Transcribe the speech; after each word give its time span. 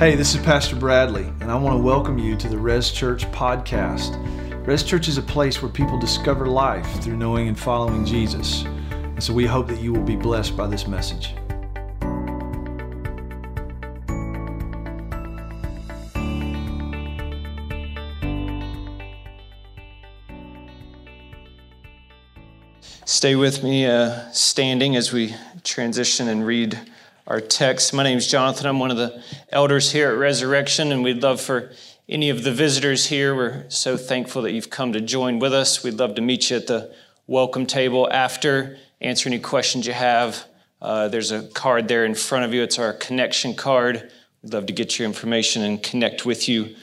Hey, 0.00 0.14
this 0.14 0.34
is 0.34 0.40
Pastor 0.40 0.76
Bradley, 0.76 1.24
and 1.42 1.50
I 1.52 1.56
want 1.56 1.76
to 1.76 1.82
welcome 1.82 2.16
you 2.16 2.34
to 2.34 2.48
the 2.48 2.56
Res 2.56 2.90
Church 2.90 3.30
podcast. 3.32 4.16
Res 4.66 4.82
Church 4.82 5.08
is 5.08 5.18
a 5.18 5.22
place 5.22 5.60
where 5.60 5.70
people 5.70 5.98
discover 5.98 6.46
life 6.46 6.86
through 7.02 7.18
knowing 7.18 7.48
and 7.48 7.58
following 7.58 8.06
Jesus. 8.06 8.64
And 8.92 9.22
so 9.22 9.34
we 9.34 9.44
hope 9.44 9.68
that 9.68 9.78
you 9.78 9.92
will 9.92 10.02
be 10.02 10.16
blessed 10.16 10.56
by 10.56 10.68
this 10.68 10.86
message. 10.86 11.34
Stay 23.04 23.36
with 23.36 23.62
me 23.62 23.84
uh, 23.84 24.30
standing 24.32 24.96
as 24.96 25.12
we 25.12 25.34
transition 25.62 26.28
and 26.28 26.46
read 26.46 26.80
our 27.30 27.40
text. 27.40 27.94
My 27.94 28.02
name 28.02 28.18
is 28.18 28.26
Jonathan. 28.26 28.66
I'm 28.66 28.80
one 28.80 28.90
of 28.90 28.96
the 28.96 29.22
elders 29.50 29.92
here 29.92 30.10
at 30.10 30.18
Resurrection, 30.18 30.90
and 30.90 31.04
we'd 31.04 31.22
love 31.22 31.40
for 31.40 31.70
any 32.08 32.28
of 32.28 32.42
the 32.42 32.50
visitors 32.50 33.06
here. 33.06 33.36
We're 33.36 33.70
so 33.70 33.96
thankful 33.96 34.42
that 34.42 34.50
you've 34.50 34.68
come 34.68 34.92
to 34.94 35.00
join 35.00 35.38
with 35.38 35.54
us. 35.54 35.84
We'd 35.84 35.94
love 35.94 36.16
to 36.16 36.22
meet 36.22 36.50
you 36.50 36.56
at 36.56 36.66
the 36.66 36.92
welcome 37.28 37.66
table 37.66 38.10
after, 38.10 38.78
answer 39.00 39.28
any 39.28 39.38
questions 39.38 39.86
you 39.86 39.92
have. 39.92 40.44
Uh, 40.82 41.06
there's 41.06 41.30
a 41.30 41.44
card 41.50 41.86
there 41.86 42.04
in 42.04 42.16
front 42.16 42.46
of 42.46 42.52
you. 42.52 42.64
It's 42.64 42.80
our 42.80 42.94
connection 42.94 43.54
card. 43.54 44.10
We'd 44.42 44.52
love 44.52 44.66
to 44.66 44.72
get 44.72 44.98
your 44.98 45.06
information 45.06 45.62
and 45.62 45.80
connect 45.80 46.26
with 46.26 46.48
you 46.48 46.74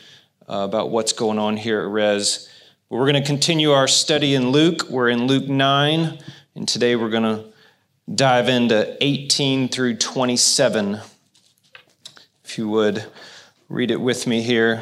uh, 0.47 0.59
about 0.59 0.91
what's 0.91 1.11
going 1.11 1.39
on 1.39 1.57
here 1.57 1.81
at 1.81 1.89
Res. 1.89 2.47
But 2.89 2.95
We're 2.95 3.11
going 3.11 3.21
to 3.21 3.27
continue 3.27 3.71
our 3.71 3.89
study 3.89 4.33
in 4.33 4.51
Luke. 4.51 4.83
We're 4.89 5.09
in 5.09 5.27
Luke 5.27 5.49
9, 5.49 6.19
and 6.55 6.67
today 6.69 6.95
we're 6.95 7.09
going 7.09 7.23
to 7.23 7.56
dive 8.13 8.47
into 8.47 8.97
18 9.01 9.69
through 9.69 9.97
27. 9.97 10.99
If 12.45 12.57
you 12.57 12.69
would 12.69 13.05
read 13.69 13.91
it 13.91 13.99
with 13.99 14.25
me 14.25 14.41
here. 14.41 14.81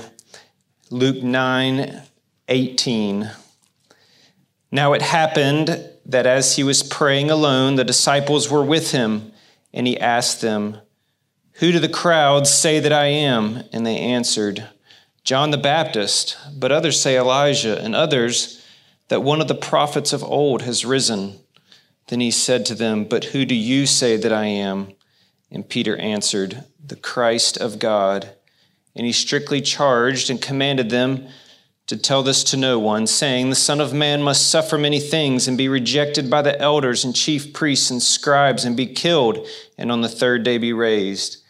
Luke 0.92 1.24
9, 1.24 2.04
18. 2.48 3.32
Now 4.72 4.94
it 4.94 5.02
happened 5.02 5.90
that 6.06 6.28
as 6.28 6.56
he 6.56 6.64
was 6.64 6.84
praying 6.84 7.32
alone, 7.32 7.76
the 7.76 7.84
disciples 7.84 8.52
were 8.52 8.64
with 8.64 8.92
him, 8.92 9.32
and 9.74 9.88
he 9.88 10.00
asked 10.00 10.42
them, 10.42 10.78
Who 11.54 11.72
do 11.72 11.80
the 11.80 11.90
crowds 11.90 12.54
say 12.54 12.80
that 12.80 12.94
I 12.94 13.06
am? 13.06 13.64
And 13.74 13.86
they 13.86 13.98
answered, 13.98 14.68
John 15.24 15.50
the 15.50 15.58
Baptist, 15.58 16.38
but 16.56 16.72
others 16.72 17.02
say 17.02 17.18
Elijah, 17.18 17.82
and 17.82 17.96
others 17.96 18.64
that 19.08 19.24
one 19.24 19.42
of 19.42 19.48
the 19.48 19.56
prophets 19.56 20.14
of 20.14 20.24
old 20.24 20.62
has 20.62 20.86
risen. 20.86 21.40
Then 22.08 22.20
he 22.20 22.32
said 22.32 22.66
to 22.68 22.76
them, 22.76 23.06
But 23.06 23.26
who 23.26 23.46
do 23.46 23.56
you 23.56 23.86
say 23.86 24.18
that 24.18 24.32
I 24.32 24.46
am? 24.46 24.94
And 25.52 25.68
Peter 25.68 25.98
answered, 25.98 26.64
The 26.84 26.96
Christ 26.96 27.58
of 27.58 27.80
God. 27.80 28.30
And 28.96 29.06
he 29.06 29.12
strictly 29.12 29.62
charged 29.62 30.30
and 30.30 30.42
commanded 30.42 30.90
them 30.90 31.28
to 31.88 31.98
tell 31.98 32.24
this 32.24 32.44
to 32.46 32.58
no 32.58 32.80
one, 32.80 33.06
saying, 33.06 33.50
The 33.50 33.56
Son 33.56 33.80
of 33.80 33.94
Man 33.94 34.22
must 34.22 34.50
suffer 34.50 34.78
many 34.78 35.00
things 35.00 35.48
and 35.48 35.58
be 35.58 35.68
rejected 35.68 36.30
by 36.30 36.42
the 36.42 36.60
elders 36.60 37.04
and 37.04 37.16
chief 37.16 37.54
priests 37.54 37.92
and 37.92 38.02
scribes 38.02 38.66
and 38.66 38.76
be 38.76 38.88
killed, 38.88 39.46
and 39.78 39.92
on 39.92 40.02
the 40.02 40.10
third 40.10 40.44
day 40.44 40.58
be 40.58 40.74
raised. 40.74 41.44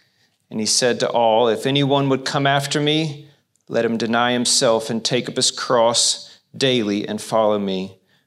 And 0.50 0.59
he 0.59 0.66
said 0.66 1.00
to 1.00 1.09
all, 1.09 1.47
If 1.47 1.66
anyone 1.66 2.09
would 2.09 2.25
come 2.25 2.45
after 2.45 2.81
me, 2.81 3.30
let 3.67 3.86
him 3.86 3.97
deny 3.97 4.34
himself 4.34 4.90
and 4.90 5.03
take 5.03 5.30
up 5.30 5.38
his 5.38 5.52
cross 5.52 6.40
daily 6.56 7.08
and 7.08 7.22
follow 7.22 7.58
me. 7.58 7.97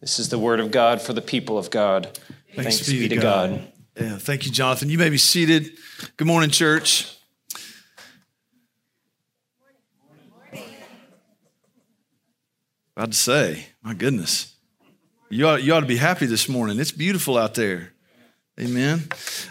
This 0.00 0.18
is 0.18 0.28
the 0.28 0.38
word 0.38 0.60
of 0.60 0.70
God 0.70 1.00
for 1.00 1.12
the 1.14 1.22
people 1.22 1.56
of 1.56 1.70
God. 1.70 2.18
Thanks, 2.54 2.78
Thanks 2.78 2.88
be, 2.88 3.08
to 3.08 3.16
God. 3.16 3.50
God. 3.50 3.72
Yeah, 3.98 4.18
thank 4.18 4.44
you, 4.44 4.52
Jonathan. 4.52 4.90
You 4.90 4.98
may 4.98 5.08
be 5.08 5.18
seated. 5.18 5.72
Good 6.18 6.26
morning, 6.26 6.50
church. 6.50 7.12
About 12.94 13.12
to 13.12 13.16
say, 13.16 13.66
my 13.82 13.94
goodness. 13.94 14.54
You 15.28 15.48
ought, 15.48 15.62
you 15.62 15.74
ought 15.74 15.80
to 15.80 15.86
be 15.86 15.96
happy 15.96 16.26
this 16.26 16.48
morning. 16.48 16.78
It's 16.78 16.92
beautiful 16.92 17.36
out 17.36 17.54
there. 17.54 17.92
Amen. 18.60 19.02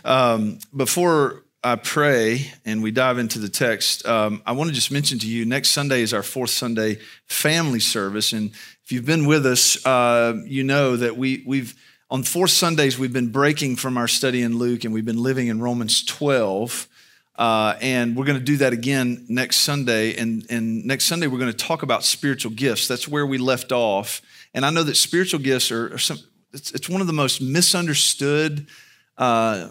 Um, 0.04 0.60
before 0.76 1.44
I 1.64 1.76
pray 1.76 2.52
and 2.66 2.82
we 2.82 2.92
dive 2.92 3.18
into 3.18 3.40
the 3.40 3.50
text, 3.50 4.06
um, 4.06 4.42
I 4.46 4.54
want 4.54 4.70
to 4.70 4.74
just 4.74 4.92
mention 4.92 5.20
to 5.20 5.28
you 5.28 5.46
next 5.46 5.72
Sunday 5.72 6.02
is 6.02 6.14
our 6.14 6.24
fourth 6.24 6.52
Sunday 6.52 7.00
family 7.28 7.80
service. 7.80 8.34
And 8.34 8.52
if 8.86 8.92
you've 8.92 9.06
been 9.06 9.26
with 9.26 9.48
us, 9.48 9.84
uh, 9.84 10.40
you 10.46 10.64
know 10.64 10.96
that 10.96 11.18
we, 11.18 11.42
we've, 11.44 11.74
on 12.12 12.22
four 12.22 12.48
Sundays, 12.48 13.00
we've 13.00 13.12
been 13.12 13.30
breaking 13.30 13.78
from 13.78 13.98
our 13.98 14.08
study 14.08 14.44
in 14.44 14.60
Luke 14.60 14.84
and 14.84 14.94
we've 14.94 15.06
been 15.06 15.24
living 15.24 15.48
in 15.48 15.60
Romans 15.60 16.04
12. 16.06 16.88
Uh, 17.36 17.76
and 17.82 18.16
we're 18.16 18.26
going 18.26 18.38
to 18.38 18.44
do 18.44 18.58
that 18.58 18.74
again 18.74 19.26
next 19.28 19.56
Sunday. 19.62 20.16
And, 20.16 20.46
and 20.52 20.86
next 20.86 21.06
Sunday, 21.06 21.26
we're 21.26 21.40
going 21.40 21.52
to 21.52 21.58
talk 21.58 21.82
about 21.82 22.04
spiritual 22.04 22.52
gifts. 22.52 22.88
That's 22.88 23.08
where 23.08 23.26
we 23.26 23.40
left 23.40 23.72
off. 23.72 24.22
And 24.54 24.64
I 24.64 24.70
know 24.70 24.84
that 24.84 24.98
spiritual 24.98 25.40
gifts 25.40 25.72
are, 25.72 25.96
are 25.96 25.98
some, 25.98 26.20
it's, 26.54 26.72
it's, 26.72 26.88
one 26.88 27.02
of 27.02 27.08
the 27.08 27.14
most 27.14 27.42
misunderstood 27.42 28.68
uh, 29.18 29.70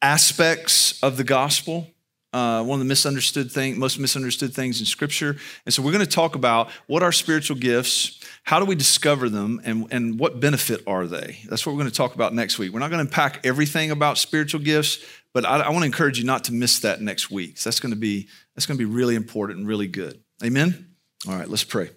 aspects 0.00 1.02
of 1.02 1.16
the 1.16 1.24
gospel. 1.24 1.88
Uh, 2.32 2.62
one 2.62 2.76
of 2.76 2.86
the 2.86 2.88
misunderstood 2.88 3.50
thing, 3.50 3.76
most 3.76 3.98
misunderstood 3.98 4.54
things 4.54 4.78
in 4.78 4.86
Scripture. 4.86 5.36
And 5.64 5.74
so 5.74 5.82
we're 5.82 5.90
going 5.90 6.04
to 6.04 6.10
talk 6.10 6.36
about 6.36 6.70
what 6.86 7.02
are 7.02 7.10
spiritual 7.10 7.56
gifts, 7.56 8.20
how 8.44 8.60
do 8.60 8.64
we 8.64 8.76
discover 8.76 9.28
them, 9.28 9.60
and, 9.64 9.88
and 9.90 10.16
what 10.16 10.38
benefit 10.38 10.82
are 10.86 11.08
they? 11.08 11.40
That's 11.48 11.66
what 11.66 11.72
we're 11.72 11.80
going 11.80 11.90
to 11.90 11.96
talk 11.96 12.14
about 12.14 12.32
next 12.32 12.56
week. 12.56 12.72
We're 12.72 12.78
not 12.78 12.90
going 12.90 13.04
to 13.04 13.10
unpack 13.10 13.44
everything 13.44 13.90
about 13.90 14.16
spiritual 14.16 14.60
gifts, 14.60 15.04
but 15.34 15.44
I, 15.44 15.58
I 15.58 15.68
want 15.70 15.82
to 15.82 15.86
encourage 15.86 16.18
you 16.18 16.24
not 16.24 16.44
to 16.44 16.52
miss 16.52 16.78
that 16.80 17.00
next 17.00 17.32
week. 17.32 17.58
So 17.58 17.68
that's 17.68 17.80
going 17.80 17.94
to 17.94 17.98
be 17.98 18.28
that's 18.54 18.66
going 18.66 18.78
to 18.78 18.84
be 18.84 18.90
really 18.90 19.16
important 19.16 19.58
and 19.58 19.68
really 19.68 19.88
good. 19.88 20.20
Amen. 20.44 20.94
All 21.28 21.34
right, 21.34 21.48
let's 21.48 21.64
pray. 21.64 21.90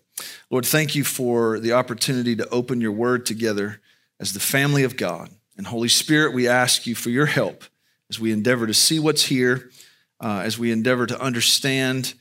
Lord, 0.49 0.65
thank 0.65 0.95
you 0.95 1.03
for 1.03 1.59
the 1.59 1.73
opportunity 1.73 2.35
to 2.35 2.49
open 2.49 2.81
your 2.81 2.91
word 2.91 3.25
together 3.25 3.81
as 4.19 4.33
the 4.33 4.39
family 4.39 4.83
of 4.83 4.97
God. 4.97 5.29
And 5.57 5.67
Holy 5.67 5.89
Spirit, 5.89 6.33
we 6.33 6.47
ask 6.47 6.87
you 6.87 6.95
for 6.95 7.09
your 7.09 7.25
help 7.25 7.63
as 8.09 8.19
we 8.19 8.31
endeavor 8.31 8.67
to 8.67 8.73
see 8.73 8.99
what's 8.99 9.25
here, 9.25 9.69
uh, 10.19 10.41
as 10.43 10.57
we 10.57 10.71
endeavor 10.71 11.05
to 11.05 11.19
understand 11.19 12.13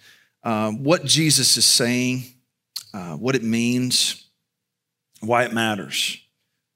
uh, 0.43 0.71
what 0.71 1.05
Jesus 1.05 1.57
is 1.57 1.65
saying, 1.65 2.25
uh, 2.93 3.15
what 3.15 3.35
it 3.37 3.43
means, 3.43 4.29
why 5.21 5.45
it 5.45 5.53
matters. 5.53 6.19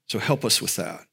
So 0.08 0.18
help 0.18 0.44
us 0.44 0.62
with 0.62 0.76
that. 0.76 1.06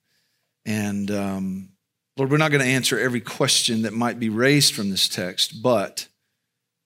And 0.66 1.10
um, 1.12 1.70
Lord, 2.16 2.30
we're 2.30 2.38
not 2.38 2.52
going 2.52 2.64
to 2.64 2.70
answer 2.70 3.00
every 3.00 3.22
question 3.22 3.82
that 3.84 3.94
might 3.94 4.20
be 4.20 4.30
raised 4.30 4.74
from 4.74 4.92
this 4.92 5.08
text, 5.10 5.62
but 5.64 6.08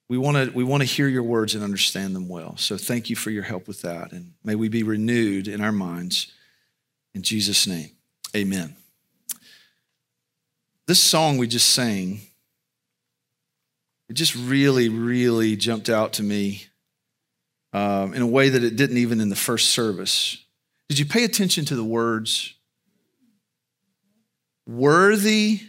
we 0.10 0.18
want 0.18 0.38
to 0.38 0.56
we 0.56 0.64
want 0.64 0.82
to 0.82 0.88
hear 0.88 1.08
your 1.08 1.24
words 1.24 1.54
and 1.54 1.64
understand 1.64 2.16
them 2.16 2.30
well. 2.30 2.56
So 2.58 2.78
thank 2.78 3.10
you 3.10 3.16
for 3.16 3.30
your 3.30 3.44
help 3.44 3.68
with 3.68 3.82
that, 3.82 4.14
and 4.14 4.34
may 4.44 4.56
we 4.56 4.70
be 4.70 4.84
renewed 4.84 5.48
in 5.48 5.60
our 5.60 5.74
minds. 5.74 6.32
In 7.14 7.24
Jesus' 7.24 7.68
name, 7.68 7.92
Amen. 8.36 8.76
This 10.86 11.02
song 11.02 11.38
we 11.38 11.48
just 11.48 11.72
sang, 11.72 12.22
it 14.10 14.14
just 14.14 14.36
really, 14.36 14.90
really 14.90 15.56
jumped 15.56 15.90
out 15.90 16.14
to 16.14 16.24
me 16.24 16.66
um, 17.74 18.14
in 18.14 18.22
a 18.22 18.28
way 18.28 18.50
that 18.50 18.64
it 18.64 18.76
didn't 18.76 18.98
even 18.98 19.20
in 19.20 19.30
the 19.30 19.36
first 19.36 19.70
service. 19.70 20.44
Did 20.90 21.00
you 21.00 21.06
pay 21.06 21.24
attention 21.24 21.66
to 21.66 21.76
the 21.76 21.84
words? 21.84 22.54
Worthy 24.66 25.62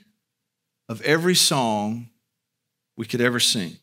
of 0.88 1.02
every 1.02 1.34
song 1.34 2.08
we 2.96 3.06
could 3.06 3.20
ever 3.20 3.38
sing, 3.38 3.76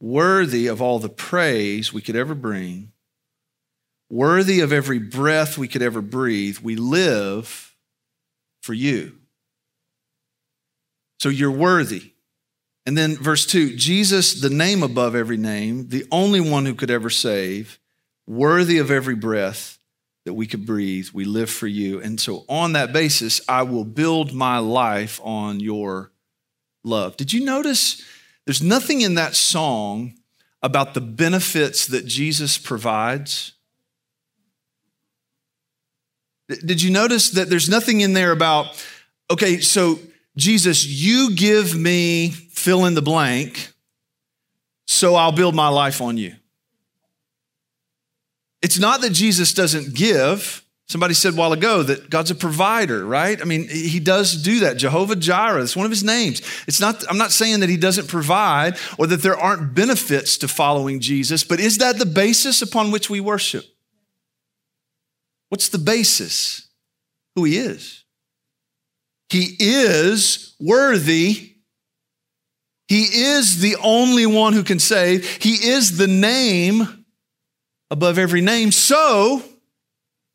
worthy 0.00 0.66
of 0.66 0.82
all 0.82 0.98
the 0.98 1.08
praise 1.08 1.92
we 1.92 2.02
could 2.02 2.16
ever 2.16 2.34
bring, 2.34 2.92
worthy 4.10 4.60
of 4.60 4.72
every 4.72 4.98
breath 4.98 5.56
we 5.56 5.68
could 5.68 5.82
ever 5.82 6.02
breathe, 6.02 6.58
we 6.58 6.76
live 6.76 7.74
for 8.62 8.74
you. 8.74 9.16
So 11.20 11.28
you're 11.28 11.50
worthy. 11.50 12.12
And 12.86 12.96
then 12.96 13.16
verse 13.16 13.44
2 13.44 13.76
Jesus, 13.76 14.40
the 14.40 14.48
name 14.48 14.82
above 14.82 15.14
every 15.14 15.36
name, 15.36 15.88
the 15.88 16.06
only 16.12 16.40
one 16.40 16.64
who 16.64 16.74
could 16.74 16.90
ever 16.90 17.10
save, 17.10 17.80
worthy 18.26 18.78
of 18.78 18.90
every 18.90 19.16
breath 19.16 19.78
that 20.24 20.34
we 20.34 20.46
could 20.46 20.64
breathe, 20.64 21.08
we 21.12 21.24
live 21.24 21.50
for 21.50 21.66
you. 21.66 22.00
And 22.00 22.20
so 22.20 22.44
on 22.48 22.72
that 22.72 22.92
basis, 22.92 23.40
I 23.48 23.62
will 23.62 23.84
build 23.84 24.32
my 24.32 24.58
life 24.58 25.20
on 25.22 25.60
your 25.60 26.10
love. 26.84 27.16
Did 27.16 27.32
you 27.32 27.44
notice 27.44 28.02
there's 28.44 28.62
nothing 28.62 29.00
in 29.00 29.14
that 29.14 29.34
song 29.34 30.14
about 30.62 30.94
the 30.94 31.00
benefits 31.00 31.86
that 31.88 32.06
Jesus 32.06 32.58
provides? 32.58 33.52
Did 36.48 36.82
you 36.82 36.90
notice 36.90 37.30
that 37.30 37.48
there's 37.50 37.68
nothing 37.68 38.00
in 38.00 38.12
there 38.12 38.32
about, 38.32 38.84
okay, 39.30 39.58
so 39.60 39.98
Jesus, 40.36 40.84
you 40.84 41.34
give 41.34 41.74
me 41.74 42.30
fill 42.30 42.84
in 42.84 42.94
the 42.94 43.02
blank, 43.02 43.72
so 44.86 45.14
I'll 45.14 45.32
build 45.32 45.54
my 45.54 45.68
life 45.68 46.00
on 46.00 46.16
you. 46.16 46.34
It's 48.62 48.78
not 48.78 49.00
that 49.02 49.10
Jesus 49.10 49.54
doesn't 49.54 49.94
give. 49.94 50.62
Somebody 50.88 51.14
said 51.14 51.34
a 51.34 51.36
while 51.36 51.52
ago 51.52 51.82
that 51.82 52.10
God's 52.10 52.30
a 52.30 52.34
provider, 52.34 53.04
right? 53.04 53.40
I 53.40 53.44
mean, 53.44 53.68
he 53.68 53.98
does 53.98 54.40
do 54.40 54.60
that. 54.60 54.76
Jehovah 54.76 55.16
Jireh, 55.16 55.62
it's 55.62 55.74
one 55.74 55.84
of 55.84 55.90
his 55.90 56.04
names. 56.04 56.42
It's 56.68 56.80
not, 56.80 57.04
I'm 57.10 57.18
not 57.18 57.32
saying 57.32 57.60
that 57.60 57.68
he 57.68 57.76
doesn't 57.76 58.06
provide 58.06 58.76
or 58.96 59.08
that 59.08 59.22
there 59.22 59.36
aren't 59.36 59.74
benefits 59.74 60.38
to 60.38 60.48
following 60.48 61.00
Jesus, 61.00 61.42
but 61.42 61.58
is 61.58 61.78
that 61.78 61.98
the 61.98 62.06
basis 62.06 62.62
upon 62.62 62.92
which 62.92 63.10
we 63.10 63.18
worship? 63.18 63.64
What's 65.48 65.68
the 65.68 65.78
basis? 65.78 66.68
Who 67.34 67.44
he 67.44 67.58
is. 67.58 68.04
He 69.28 69.56
is 69.58 70.54
worthy. 70.60 71.54
He 72.88 73.02
is 73.02 73.60
the 73.60 73.76
only 73.82 74.26
one 74.26 74.52
who 74.52 74.62
can 74.62 74.78
save. 74.78 75.26
He 75.42 75.54
is 75.68 75.98
the 75.98 76.06
name 76.06 77.04
above 77.90 78.18
every 78.18 78.40
name. 78.40 78.70
So 78.72 79.42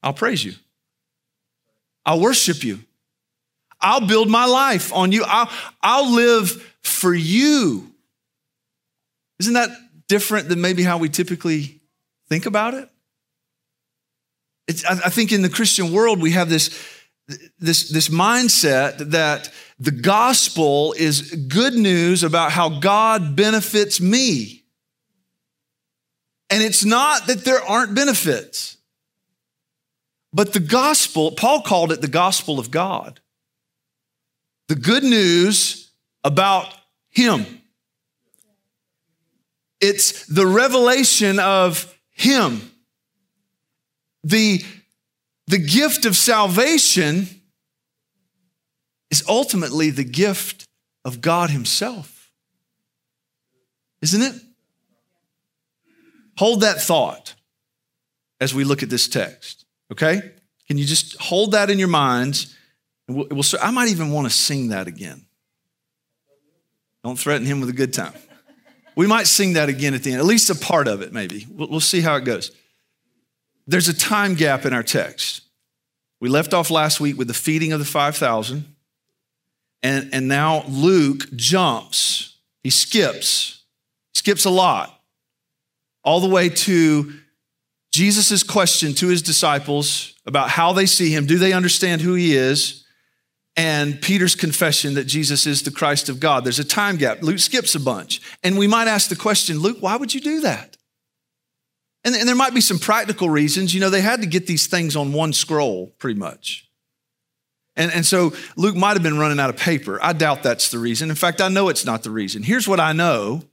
I'll 0.04 0.14
praise 0.14 0.44
you. 0.44 0.54
I'll 2.06 2.20
worship 2.20 2.64
you. 2.64 2.80
I'll 3.80 4.06
build 4.06 4.30
my 4.30 4.46
life 4.46 4.94
on 4.94 5.12
you. 5.12 5.24
I'll, 5.26 5.50
I'll 5.82 6.12
live 6.12 6.76
for 6.84 7.14
you. 7.14 7.92
Isn't 9.40 9.54
that 9.54 9.70
different 10.08 10.50
than 10.50 10.62
maybe 10.62 10.84
how 10.84 10.98
we 10.98 11.10
typically 11.10 11.80
think 12.30 12.46
about 12.46 12.74
it? 12.74 12.90
It's, 14.68 14.86
I, 14.86 14.92
I 14.92 15.10
think 15.10 15.32
in 15.32 15.42
the 15.42 15.50
Christian 15.50 15.92
world, 15.92 16.22
we 16.22 16.32
have 16.32 16.50
this, 16.50 16.70
this, 17.60 17.90
this 17.90 18.10
mindset 18.10 19.12
that 19.12 19.50
the 19.80 19.92
gospel 19.92 20.94
is 20.98 21.32
good 21.48 21.74
news 21.74 22.24
about 22.24 22.52
how 22.52 22.80
God 22.80 23.36
benefits 23.36 24.00
me. 24.00 24.64
And 26.50 26.62
it's 26.62 26.84
not 26.84 27.28
that 27.28 27.46
there 27.46 27.64
aren't 27.64 27.96
benefits, 27.96 28.78
but 30.34 30.54
the 30.54 30.60
gospel, 30.60 31.32
Paul 31.32 31.62
called 31.62 31.92
it 31.92 32.02
the 32.02 32.08
gospel 32.08 32.60
of 32.60 32.72
God. 32.72 33.20
The 34.68 34.76
good 34.76 35.04
news 35.04 35.92
about 36.24 36.74
Him. 37.10 37.46
It's 39.80 40.26
the 40.28 40.46
revelation 40.46 41.40
of 41.40 41.94
Him. 42.12 42.72
The, 44.24 44.64
the 45.48 45.58
gift 45.58 46.06
of 46.06 46.16
salvation 46.16 47.28
is 49.10 49.24
ultimately 49.28 49.90
the 49.90 50.04
gift 50.04 50.66
of 51.04 51.22
God 51.22 51.50
Himself. 51.50 52.32
Isn't 54.02 54.22
it? 54.22 54.42
Hold 56.38 56.62
that 56.62 56.82
thought 56.82 57.36
as 58.40 58.54
we 58.54 58.64
look 58.64 58.82
at 58.82 58.90
this 58.90 59.08
text, 59.08 59.66
okay? 59.92 60.32
Can 60.68 60.78
you 60.78 60.86
just 60.86 61.20
hold 61.22 61.52
that 61.52 61.70
in 61.70 61.78
your 61.78 61.88
minds? 61.88 62.58
We'll, 63.08 63.28
we'll, 63.30 63.44
I 63.62 63.72
might 63.72 63.90
even 63.90 64.12
want 64.12 64.28
to 64.28 64.34
sing 64.34 64.70
that 64.70 64.88
again. 64.88 65.26
Don't 67.04 67.20
threaten 67.20 67.46
him 67.46 67.60
with 67.60 67.70
a 67.70 67.74
good 67.74 67.94
time. 67.94 68.14
We 68.96 69.08
might 69.08 69.28
sing 69.28 69.54
that 69.54 69.70
again 69.70 69.94
at 69.94 70.04
the 70.04 70.12
end, 70.12 70.20
at 70.20 70.26
least 70.26 70.50
a 70.50 70.56
part 70.56 70.88
of 70.88 71.02
it, 71.02 71.14
maybe. 71.14 71.46
We'll, 71.50 71.68
we'll 71.68 71.80
see 71.80 72.02
how 72.02 72.16
it 72.16 72.26
goes. 72.26 72.52
There's 73.68 73.88
a 73.88 73.94
time 73.94 74.36
gap 74.36 74.66
in 74.66 74.74
our 74.74 74.84
text. 74.84 75.42
We 76.20 76.30
left 76.30 76.54
off 76.54 76.70
last 76.70 77.00
week 77.00 77.18
with 77.18 77.28
the 77.28 77.34
feeding 77.34 77.74
of 77.74 77.80
the 77.80 77.86
5,000, 77.86 78.76
and, 79.84 80.10
and 80.14 80.28
now 80.28 80.64
Luke 80.68 81.32
jumps, 81.36 82.38
he 82.64 82.70
skips, 82.70 83.64
skips 84.14 84.46
a 84.46 84.52
lot, 84.52 85.02
all 86.04 86.20
the 86.20 86.30
way 86.30 86.50
to 86.50 87.14
Jesus' 87.92 88.44
question 88.44 88.94
to 88.96 89.08
his 89.08 89.22
disciples 89.22 90.14
about 90.26 90.50
how 90.50 90.74
they 90.74 90.86
see 90.86 91.14
him. 91.14 91.26
Do 91.26 91.38
they 91.38 91.54
understand 91.54 92.02
who 92.02 92.14
he 92.14 92.36
is? 92.36 92.86
And 93.58 94.02
Peter's 94.02 94.36
confession 94.36 94.94
that 94.94 95.06
Jesus 95.06 95.46
is 95.46 95.64
the 95.64 95.72
Christ 95.72 96.08
of 96.08 96.20
God. 96.20 96.46
There's 96.46 96.60
a 96.60 96.64
time 96.64 96.96
gap. 96.96 97.22
Luke 97.22 97.40
skips 97.40 97.76
a 97.76 97.80
bunch. 97.80 98.22
And 98.44 98.58
we 98.58 98.66
might 98.66 98.88
ask 98.88 99.10
the 99.10 99.16
question, 99.16 99.60
Luke, 99.60 99.78
why 99.82 99.98
would 99.98 100.14
you 100.14 100.22
do 100.22 100.40
that? 100.42 100.78
And, 102.04 102.16
and 102.16 102.28
there 102.28 102.36
might 102.36 102.54
be 102.54 102.62
some 102.62 102.80
practical 102.80 103.30
reasons. 103.30 103.74
You 103.74 103.82
know, 103.82 103.90
they 103.90 104.02
had 104.02 104.22
to 104.22 104.28
get 104.28 104.48
these 104.48 104.68
things 104.68 104.96
on 104.96 105.14
one 105.14 105.34
scroll, 105.34 105.88
pretty 106.00 106.20
much. 106.20 106.68
And, 107.76 107.92
and 107.92 108.06
so 108.06 108.34
Luke 108.58 108.76
might 108.76 108.94
have 108.94 109.04
been 109.04 109.18
running 109.18 109.40
out 109.40 109.50
of 109.50 109.58
paper. 109.58 110.00
I 110.02 110.14
doubt 110.14 110.44
that's 110.44 110.70
the 110.70 110.80
reason. 110.80 111.10
In 111.10 111.16
fact, 111.16 111.42
I 111.42 111.48
know 111.48 111.70
it's 111.70 111.86
not 111.86 112.04
the 112.04 112.12
reason. 112.12 112.44
Here's 112.44 112.68
what 112.68 112.80
I 112.80 112.94
know 112.94 113.44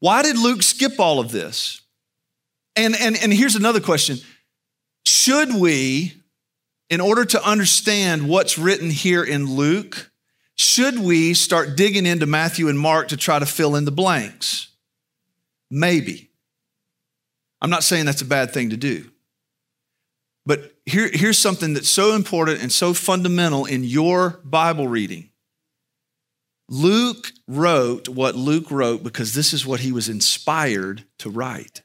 why 0.00 0.22
did 0.22 0.36
Luke 0.36 0.62
skip 0.62 1.00
all 1.00 1.18
of 1.18 1.32
this? 1.32 1.80
And, 2.76 2.94
and, 3.00 3.16
and 3.22 3.32
here's 3.32 3.54
another 3.54 3.80
question 3.80 4.18
Should 5.06 5.54
we, 5.54 6.12
in 6.90 7.00
order 7.00 7.24
to 7.24 7.42
understand 7.42 8.28
what's 8.28 8.58
written 8.58 8.90
here 8.90 9.24
in 9.24 9.46
Luke, 9.46 10.10
should 10.56 10.98
we 10.98 11.32
start 11.32 11.76
digging 11.76 12.06
into 12.06 12.26
Matthew 12.26 12.68
and 12.68 12.78
Mark 12.78 13.08
to 13.08 13.16
try 13.16 13.38
to 13.38 13.46
fill 13.46 13.76
in 13.76 13.84
the 13.84 13.90
blanks? 13.90 14.68
Maybe. 15.70 16.30
I'm 17.64 17.70
not 17.70 17.82
saying 17.82 18.04
that's 18.04 18.20
a 18.20 18.26
bad 18.26 18.52
thing 18.52 18.68
to 18.70 18.76
do. 18.76 19.10
But 20.44 20.74
here, 20.84 21.08
here's 21.10 21.38
something 21.38 21.72
that's 21.72 21.88
so 21.88 22.14
important 22.14 22.60
and 22.60 22.70
so 22.70 22.92
fundamental 22.92 23.64
in 23.64 23.84
your 23.84 24.38
Bible 24.44 24.86
reading. 24.86 25.30
Luke 26.68 27.32
wrote 27.48 28.06
what 28.06 28.34
Luke 28.34 28.70
wrote 28.70 29.02
because 29.02 29.32
this 29.32 29.54
is 29.54 29.64
what 29.64 29.80
he 29.80 29.92
was 29.92 30.10
inspired 30.10 31.06
to 31.20 31.30
write. 31.30 31.80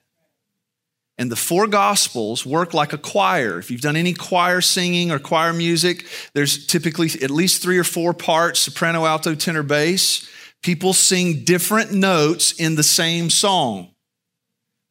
And 1.18 1.32
the 1.32 1.38
four 1.38 1.66
gospels 1.66 2.46
work 2.46 2.74
like 2.74 2.92
a 2.92 2.98
choir. 2.98 3.58
If 3.58 3.72
you've 3.72 3.80
done 3.80 3.96
any 3.96 4.14
choir 4.14 4.60
singing 4.60 5.12
or 5.12 5.18
choir 5.20 5.54
music, 5.54 6.06
there's 6.34 6.68
typically 6.68 7.08
at 7.24 7.32
least 7.32 7.62
three 7.62 7.78
or 7.78 7.86
four 7.86 8.14
parts 8.14 8.60
soprano, 8.60 9.06
alto, 9.06 9.34
tenor, 9.34 9.64
bass. 9.64 10.30
People 10.62 10.92
sing 10.92 11.46
different 11.46 11.94
notes 11.94 12.52
in 12.52 12.76
the 12.76 12.84
same 12.84 13.30
song. 13.30 13.94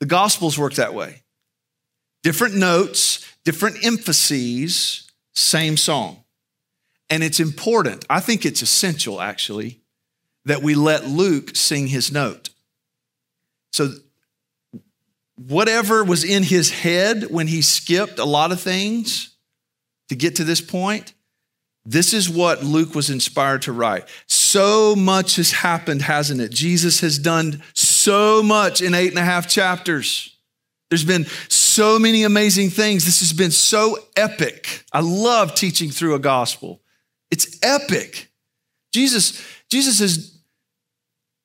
The 0.01 0.07
Gospels 0.07 0.59
work 0.59 0.75
that 0.75 0.95
way. 0.95 1.23
Different 2.23 2.55
notes, 2.55 3.27
different 3.45 3.85
emphases, 3.85 5.11
same 5.35 5.77
song. 5.77 6.25
And 7.11 7.23
it's 7.23 7.41
important, 7.41 8.05
I 8.11 8.21
think 8.21 8.45
it's 8.45 8.63
essential 8.63 9.21
actually, 9.21 9.81
that 10.45 10.63
we 10.63 10.75
let 10.75 11.07
Luke 11.07 11.57
sing 11.57 11.87
his 11.87 12.13
note. 12.13 12.51
So, 13.73 13.95
whatever 15.37 16.05
was 16.05 16.25
in 16.25 16.43
his 16.43 16.71
head 16.71 17.31
when 17.31 17.47
he 17.47 17.63
skipped 17.63 18.19
a 18.19 18.25
lot 18.25 18.53
of 18.53 18.61
things 18.61 19.37
to 20.09 20.17
get 20.17 20.37
to 20.37 20.45
this 20.45 20.61
point, 20.61 21.15
this 21.87 22.13
is 22.13 22.29
what 22.29 22.63
Luke 22.63 22.95
was 22.95 23.09
inspired 23.09 23.63
to 23.63 23.73
write. 23.73 24.05
So 24.27 24.95
much 24.95 25.37
has 25.37 25.53
happened, 25.53 26.03
hasn't 26.03 26.41
it? 26.41 26.51
Jesus 26.51 27.01
has 27.01 27.19
done 27.19 27.63
so 27.73 27.88
much 28.43 28.81
in 28.81 28.95
eight 28.95 29.11
and 29.11 29.19
a 29.19 29.25
half 29.25 29.49
chapters. 29.49 30.37
There's 30.91 31.05
been 31.05 31.27
so 31.49 31.99
many 31.99 32.25
amazing 32.25 32.71
things. 32.71 33.05
This 33.05 33.21
has 33.21 33.33
been 33.33 33.51
so 33.51 33.99
epic. 34.17 34.85
I 34.93 35.01
love 35.01 35.55
teaching 35.55 35.91
through 35.91 36.15
a 36.15 36.19
gospel. 36.19 36.81
It's 37.31 37.59
epic. 37.63 38.31
Jesus, 38.93 39.45
Jesus 39.71 39.99
has 39.99 40.39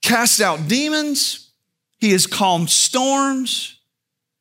cast 0.02 0.40
out 0.42 0.68
demons. 0.68 1.52
He 2.00 2.12
has 2.12 2.26
calmed 2.26 2.70
storms. 2.70 3.80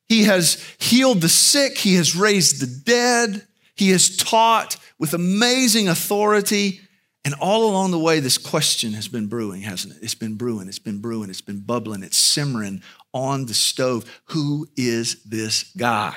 He 0.07 0.23
has 0.23 0.63
healed 0.79 1.21
the 1.21 1.29
sick. 1.29 1.77
He 1.77 1.95
has 1.95 2.15
raised 2.15 2.61
the 2.61 2.67
dead. 2.67 3.45
He 3.75 3.89
has 3.89 4.15
taught 4.15 4.77
with 4.99 5.13
amazing 5.13 5.89
authority. 5.89 6.79
And 7.25 7.33
all 7.35 7.69
along 7.69 7.91
the 7.91 7.99
way, 7.99 8.19
this 8.19 8.37
question 8.37 8.93
has 8.93 9.07
been 9.07 9.27
brewing, 9.27 9.61
hasn't 9.61 9.95
it? 9.95 10.03
It's 10.03 10.15
been 10.15 10.35
brewing, 10.35 10.67
it's 10.67 10.79
been 10.79 10.99
brewing, 10.99 11.29
it's 11.29 11.41
been 11.41 11.61
bubbling, 11.61 12.03
it's 12.03 12.17
simmering 12.17 12.81
on 13.13 13.45
the 13.45 13.53
stove. 13.53 14.03
Who 14.25 14.67
is 14.75 15.23
this 15.23 15.71
guy? 15.77 16.15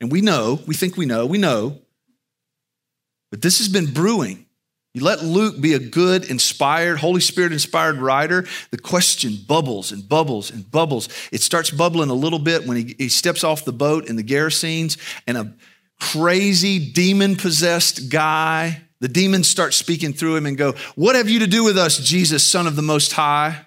And 0.00 0.10
we 0.10 0.20
know, 0.20 0.58
we 0.66 0.74
think 0.74 0.96
we 0.96 1.06
know, 1.06 1.26
we 1.26 1.38
know, 1.38 1.78
but 3.30 3.40
this 3.40 3.58
has 3.58 3.68
been 3.68 3.92
brewing. 3.92 4.46
You 4.94 5.04
let 5.04 5.22
Luke 5.22 5.60
be 5.60 5.72
a 5.72 5.78
good, 5.78 6.24
inspired, 6.24 6.98
Holy 6.98 7.20
Spirit 7.20 7.52
inspired 7.52 7.96
writer, 7.96 8.44
the 8.70 8.78
question 8.78 9.38
bubbles 9.46 9.90
and 9.90 10.06
bubbles 10.06 10.50
and 10.50 10.68
bubbles. 10.70 11.08
It 11.30 11.40
starts 11.40 11.70
bubbling 11.70 12.10
a 12.10 12.14
little 12.14 12.40
bit 12.40 12.66
when 12.66 12.76
he, 12.76 12.94
he 12.98 13.08
steps 13.08 13.42
off 13.42 13.64
the 13.64 13.72
boat 13.72 14.08
in 14.08 14.16
the 14.16 14.24
Gerasenes, 14.24 14.98
and 15.26 15.38
a 15.38 15.54
crazy, 15.98 16.92
demon 16.92 17.36
possessed 17.36 18.10
guy 18.10 18.82
The 19.02 19.08
demons 19.08 19.48
start 19.48 19.74
speaking 19.74 20.12
through 20.12 20.36
him 20.36 20.46
and 20.46 20.56
go, 20.56 20.74
What 20.94 21.16
have 21.16 21.28
you 21.28 21.40
to 21.40 21.48
do 21.48 21.64
with 21.64 21.76
us, 21.76 21.98
Jesus, 21.98 22.44
Son 22.44 22.68
of 22.68 22.76
the 22.76 22.82
Most 22.82 23.10
High? 23.10 23.66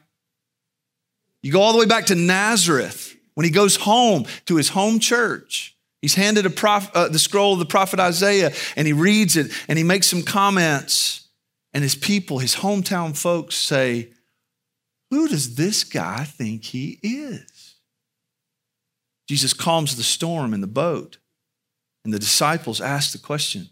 You 1.43 1.51
go 1.51 1.61
all 1.61 1.73
the 1.73 1.77
way 1.77 1.85
back 1.85 2.05
to 2.05 2.15
Nazareth 2.15 3.13
when 3.33 3.43
he 3.43 3.51
goes 3.51 3.75
home 3.75 4.25
to 4.45 4.55
his 4.55 4.69
home 4.69 4.97
church. 4.97 5.75
He's 6.01 6.15
handed 6.15 6.55
prof, 6.55 6.89
uh, 6.93 7.09
the 7.09 7.19
scroll 7.19 7.51
of 7.51 7.59
the 7.59 7.65
prophet 7.65 7.99
Isaiah 7.99 8.53
and 8.77 8.87
he 8.87 8.93
reads 8.93 9.35
it 9.35 9.51
and 9.67 9.77
he 9.77 9.83
makes 9.83 10.07
some 10.07 10.23
comments. 10.23 11.27
And 11.73 11.83
his 11.83 11.95
people, 11.95 12.39
his 12.39 12.55
hometown 12.55 13.17
folks 13.17 13.55
say, 13.55 14.13
Who 15.11 15.27
does 15.27 15.55
this 15.55 15.83
guy 15.83 16.23
think 16.23 16.63
he 16.63 16.97
is? 17.03 17.75
Jesus 19.27 19.53
calms 19.53 19.97
the 19.97 20.03
storm 20.03 20.53
in 20.53 20.61
the 20.61 20.67
boat. 20.67 21.17
And 22.05 22.13
the 22.13 22.19
disciples 22.19 22.79
ask 22.79 23.11
the 23.11 23.17
question 23.17 23.69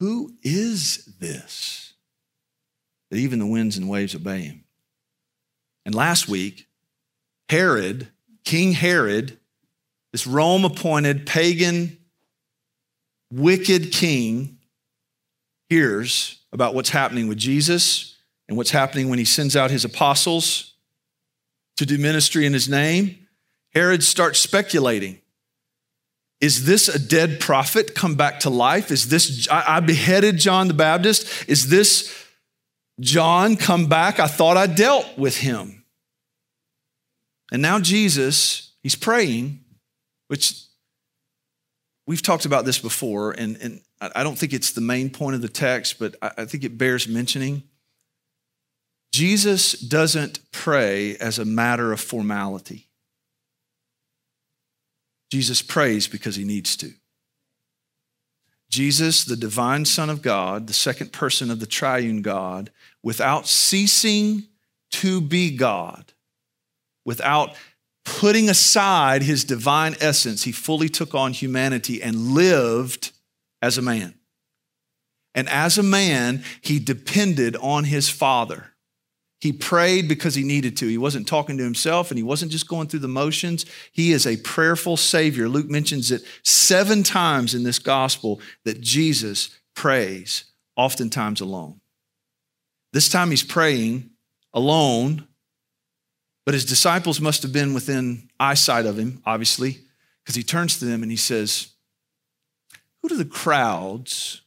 Who 0.00 0.32
is 0.42 1.04
this? 1.20 1.92
That 3.10 3.18
even 3.18 3.38
the 3.38 3.46
winds 3.46 3.76
and 3.76 3.88
waves 3.88 4.14
obey 4.14 4.40
him. 4.40 4.64
And 5.84 5.94
last 5.94 6.28
week, 6.28 6.66
Herod, 7.48 8.08
King 8.44 8.72
Herod, 8.72 9.38
this 10.12 10.26
Rome 10.26 10.64
appointed 10.64 11.26
pagan, 11.26 11.98
wicked 13.32 13.92
king, 13.92 14.58
hears 15.68 16.38
about 16.52 16.74
what's 16.74 16.90
happening 16.90 17.28
with 17.28 17.38
Jesus 17.38 18.16
and 18.48 18.56
what's 18.56 18.70
happening 18.70 19.08
when 19.08 19.18
he 19.18 19.24
sends 19.24 19.54
out 19.54 19.70
his 19.70 19.84
apostles 19.84 20.74
to 21.76 21.86
do 21.86 21.96
ministry 21.96 22.44
in 22.46 22.52
his 22.52 22.68
name. 22.68 23.26
Herod 23.72 24.02
starts 24.02 24.40
speculating. 24.40 25.20
Is 26.40 26.64
this 26.64 26.88
a 26.88 26.98
dead 26.98 27.38
prophet 27.38 27.94
come 27.94 28.14
back 28.14 28.40
to 28.40 28.50
life? 28.50 28.90
Is 28.90 29.08
this, 29.08 29.48
I, 29.50 29.76
I 29.76 29.80
beheaded 29.80 30.38
John 30.38 30.68
the 30.68 30.74
Baptist? 30.74 31.48
Is 31.48 31.68
this 31.68 32.26
John 32.98 33.56
come 33.56 33.86
back? 33.86 34.18
I 34.18 34.26
thought 34.26 34.56
I 34.56 34.66
dealt 34.66 35.18
with 35.18 35.38
him. 35.38 35.84
And 37.52 37.60
now 37.60 37.78
Jesus, 37.78 38.72
he's 38.82 38.94
praying, 38.94 39.64
which 40.28 40.62
we've 42.06 42.22
talked 42.22 42.44
about 42.44 42.64
this 42.64 42.78
before, 42.78 43.32
and, 43.32 43.56
and 43.56 43.80
I 44.00 44.22
don't 44.22 44.38
think 44.38 44.52
it's 44.52 44.72
the 44.72 44.80
main 44.80 45.10
point 45.10 45.34
of 45.34 45.42
the 45.42 45.48
text, 45.48 45.98
but 45.98 46.16
I 46.22 46.46
think 46.46 46.64
it 46.64 46.78
bears 46.78 47.06
mentioning. 47.06 47.64
Jesus 49.12 49.72
doesn't 49.72 50.40
pray 50.52 51.16
as 51.16 51.38
a 51.38 51.44
matter 51.44 51.92
of 51.92 52.00
formality. 52.00 52.89
Jesus 55.30 55.62
prays 55.62 56.08
because 56.08 56.36
he 56.36 56.44
needs 56.44 56.76
to. 56.76 56.92
Jesus, 58.68 59.24
the 59.24 59.36
divine 59.36 59.84
Son 59.84 60.08
of 60.10 60.22
God, 60.22 60.66
the 60.66 60.72
second 60.72 61.12
person 61.12 61.50
of 61.50 61.58
the 61.58 61.66
triune 61.66 62.22
God, 62.22 62.70
without 63.02 63.48
ceasing 63.48 64.44
to 64.92 65.20
be 65.20 65.56
God, 65.56 66.12
without 67.04 67.54
putting 68.04 68.48
aside 68.48 69.22
his 69.22 69.44
divine 69.44 69.96
essence, 70.00 70.44
he 70.44 70.52
fully 70.52 70.88
took 70.88 71.14
on 71.14 71.32
humanity 71.32 72.02
and 72.02 72.32
lived 72.32 73.12
as 73.60 73.76
a 73.76 73.82
man. 73.82 74.14
And 75.34 75.48
as 75.48 75.78
a 75.78 75.82
man, 75.82 76.44
he 76.60 76.78
depended 76.78 77.56
on 77.56 77.84
his 77.84 78.08
Father. 78.08 78.69
He 79.40 79.52
prayed 79.52 80.06
because 80.06 80.34
he 80.34 80.44
needed 80.44 80.76
to. 80.78 80.86
He 80.86 80.98
wasn't 80.98 81.26
talking 81.26 81.56
to 81.56 81.64
himself 81.64 82.10
and 82.10 82.18
he 82.18 82.22
wasn't 82.22 82.52
just 82.52 82.68
going 82.68 82.88
through 82.88 83.00
the 83.00 83.08
motions. 83.08 83.64
He 83.90 84.12
is 84.12 84.26
a 84.26 84.36
prayerful 84.36 84.98
Savior. 84.98 85.48
Luke 85.48 85.70
mentions 85.70 86.10
it 86.10 86.22
seven 86.42 87.02
times 87.02 87.54
in 87.54 87.62
this 87.62 87.78
gospel 87.78 88.40
that 88.64 88.82
Jesus 88.82 89.50
prays, 89.74 90.44
oftentimes 90.76 91.40
alone. 91.40 91.80
This 92.92 93.08
time 93.08 93.30
he's 93.30 93.42
praying 93.42 94.10
alone, 94.52 95.26
but 96.44 96.52
his 96.52 96.66
disciples 96.66 97.20
must 97.20 97.42
have 97.42 97.52
been 97.52 97.72
within 97.72 98.28
eyesight 98.38 98.84
of 98.84 98.98
him, 98.98 99.22
obviously, 99.24 99.78
because 100.22 100.34
he 100.34 100.42
turns 100.42 100.78
to 100.78 100.84
them 100.84 101.02
and 101.02 101.10
he 101.10 101.16
says, 101.16 101.68
Who 103.00 103.08
do 103.08 103.16
the 103.16 103.24
crowds 103.24 104.42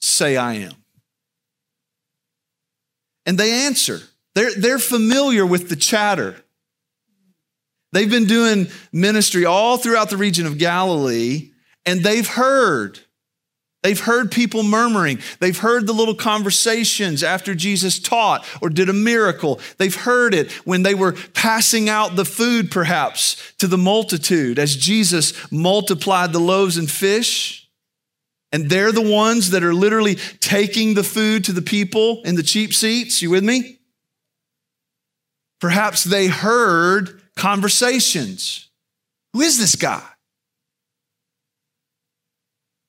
say 0.00 0.36
I 0.36 0.54
am? 0.54 0.74
And 3.26 3.38
they 3.38 3.66
answer, 3.66 4.00
they're, 4.34 4.54
they're 4.54 4.78
familiar 4.78 5.46
with 5.46 5.68
the 5.68 5.76
chatter. 5.76 6.36
They've 7.92 8.10
been 8.10 8.26
doing 8.26 8.66
ministry 8.92 9.44
all 9.44 9.76
throughout 9.76 10.10
the 10.10 10.16
region 10.16 10.46
of 10.46 10.58
Galilee, 10.58 11.52
and 11.86 12.02
they've 12.02 12.26
heard. 12.26 12.98
They've 13.84 14.00
heard 14.00 14.32
people 14.32 14.62
murmuring. 14.62 15.20
They've 15.40 15.56
heard 15.56 15.86
the 15.86 15.92
little 15.92 16.14
conversations 16.14 17.22
after 17.22 17.54
Jesus 17.54 18.00
taught 18.00 18.46
or 18.62 18.70
did 18.70 18.88
a 18.88 18.94
miracle. 18.94 19.60
They've 19.76 19.94
heard 19.94 20.34
it 20.34 20.50
when 20.66 20.82
they 20.82 20.94
were 20.94 21.12
passing 21.34 21.88
out 21.90 22.16
the 22.16 22.24
food, 22.24 22.70
perhaps, 22.70 23.52
to 23.58 23.68
the 23.68 23.78
multitude 23.78 24.58
as 24.58 24.74
Jesus 24.74 25.52
multiplied 25.52 26.32
the 26.32 26.40
loaves 26.40 26.78
and 26.78 26.90
fish. 26.90 27.68
And 28.52 28.70
they're 28.70 28.90
the 28.90 29.02
ones 29.02 29.50
that 29.50 29.62
are 29.62 29.74
literally 29.74 30.14
taking 30.40 30.94
the 30.94 31.04
food 31.04 31.44
to 31.44 31.52
the 31.52 31.62
people 31.62 32.22
in 32.24 32.36
the 32.36 32.42
cheap 32.42 32.72
seats. 32.72 33.20
You 33.20 33.30
with 33.30 33.44
me? 33.44 33.78
Perhaps 35.64 36.04
they 36.04 36.26
heard 36.26 37.22
conversations. 37.36 38.68
Who 39.32 39.40
is 39.40 39.58
this 39.58 39.76
guy? 39.76 40.06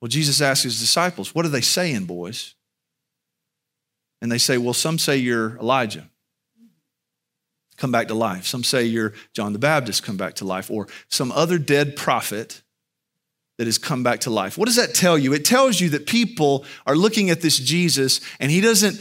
Well, 0.02 0.10
Jesus 0.10 0.42
asked 0.42 0.64
his 0.64 0.78
disciples, 0.78 1.34
What 1.34 1.46
are 1.46 1.50
they 1.50 1.62
saying, 1.62 2.04
boys? 2.04 2.54
And 4.22 4.30
they 4.30 4.38
say, 4.38 4.58
Well, 4.58 4.74
some 4.74 5.00
say 5.00 5.16
you're 5.16 5.56
Elijah, 5.56 6.10
come 7.78 7.94
back 7.94 8.10
to 8.10 8.14
life. 8.14 8.46
Some 8.46 8.66
say 8.66 8.84
you're 8.84 9.14
John 9.32 9.54
the 9.54 9.60
Baptist, 9.60 10.04
come 10.04 10.18
back 10.18 10.34
to 10.36 10.46
life, 10.46 10.70
or 10.70 10.90
some 11.08 11.32
other 11.32 11.58
dead 11.58 11.96
prophet 11.96 12.62
that 13.58 13.68
has 13.68 13.78
come 13.78 14.04
back 14.04 14.20
to 14.20 14.30
life. 14.30 14.58
What 14.58 14.66
does 14.66 14.76
that 14.76 14.94
tell 14.94 15.18
you? 15.18 15.32
It 15.32 15.46
tells 15.46 15.80
you 15.80 15.92
that 15.92 16.08
people 16.08 16.66
are 16.86 16.98
looking 16.98 17.30
at 17.30 17.40
this 17.40 17.58
Jesus 17.58 18.20
and 18.38 18.52
he 18.52 18.60
doesn't, 18.60 19.00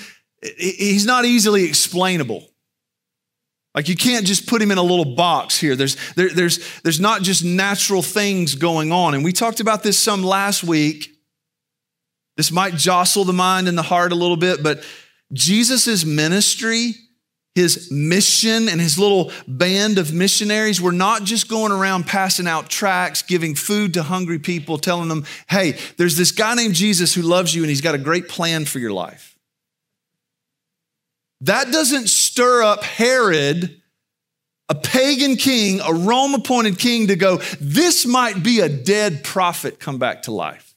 he's 0.59 1.07
not 1.07 1.25
easily 1.25 1.65
explainable. 1.65 2.49
Like 3.75 3.89
you 3.89 3.97
can't 3.97 4.25
just 4.25 4.47
put 4.47 4.63
him 4.63 4.71
in 4.71 4.79
a 4.79 4.83
little 4.83 5.17
box 5.17 5.59
here. 5.59 5.75
There's, 5.75 5.97
there, 6.15 6.31
there's, 6.31 6.81
there's 6.83 7.01
not 7.01 7.23
just 7.23 7.45
natural 7.45 8.03
things 8.03 8.55
going 8.55 8.93
on. 8.93 9.15
And 9.15 9.25
we 9.25 9.33
talked 9.33 9.61
about 9.61 9.83
this 9.83 9.99
some 9.99 10.23
last 10.23 10.63
week. 10.63 11.11
This 12.37 12.53
might 12.53 12.75
jostle 12.75 13.25
the 13.25 13.33
mind 13.33 13.69
and 13.69 13.77
the 13.77 13.83
heart 13.83 14.13
a 14.13 14.17
little 14.17 14.37
bit, 14.37 14.63
but 14.63 14.85
Jesus' 15.33 16.05
ministry, 16.05 16.95
his 17.55 17.91
mission, 17.93 18.69
and 18.69 18.81
his 18.81 18.99
little 18.99 19.31
band 19.47 19.99
of 19.99 20.13
missionaries 20.13 20.81
were 20.81 20.93
not 20.93 21.23
just 21.23 21.49
going 21.49 21.71
around 21.71 22.07
passing 22.07 22.49
out 22.49 22.69
tracts, 22.69 23.23
giving 23.23 23.55
food 23.55 23.95
to 23.95 24.03
hungry 24.03 24.41
people, 24.41 24.79
telling 24.79 25.09
them, 25.09 25.25
hey, 25.49 25.79
there's 25.97 26.17
this 26.17 26.33
guy 26.33 26.55
named 26.55 26.75
Jesus 26.75 27.15
who 27.15 27.23
loves 27.23 27.55
you 27.55 27.63
and 27.63 27.71
he's 27.71 27.81
got 27.81 27.95
a 27.95 27.99
great 27.99 28.29
plan 28.29 28.65
for 28.65 28.81
your 28.81 28.93
life. 28.93 29.37
That 31.41 31.71
doesn't 31.71 32.09
stir 32.35 32.65
up 32.65 32.83
Herod, 32.83 33.81
a 34.69 34.75
pagan 34.75 35.37
king, 35.37 35.81
a 35.81 35.93
Rome 35.93 36.35
appointed 36.35 36.81
king, 36.81 37.07
to 37.07 37.15
go, 37.15 37.37
this 37.61 38.05
might 38.07 38.43
be 38.43 38.59
a 38.59 38.69
dead 38.69 39.23
prophet 39.23 39.79
come 39.79 39.99
back 39.99 40.23
to 40.23 40.33
life. 40.33 40.75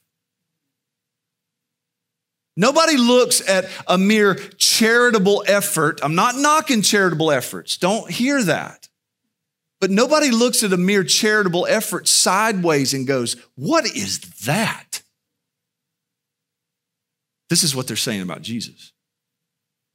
Nobody 2.56 2.96
looks 2.96 3.46
at 3.48 3.68
a 3.88 3.98
mere 3.98 4.36
charitable 4.36 5.42
effort. 5.48 5.98
I'm 6.04 6.14
not 6.14 6.36
knocking 6.36 6.80
charitable 6.80 7.32
efforts, 7.32 7.76
don't 7.76 8.08
hear 8.08 8.40
that. 8.44 8.88
But 9.80 9.90
nobody 9.90 10.30
looks 10.30 10.62
at 10.62 10.72
a 10.72 10.76
mere 10.76 11.02
charitable 11.02 11.66
effort 11.68 12.06
sideways 12.06 12.94
and 12.94 13.04
goes, 13.04 13.34
What 13.56 13.84
is 13.84 14.20
that? 14.44 15.02
This 17.50 17.64
is 17.64 17.74
what 17.74 17.88
they're 17.88 17.96
saying 17.96 18.22
about 18.22 18.42
Jesus. 18.42 18.92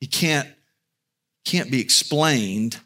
He 0.02 0.08
can't 0.08 0.50
can't 1.46 1.72
be 1.72 1.82
explained. 1.82 2.80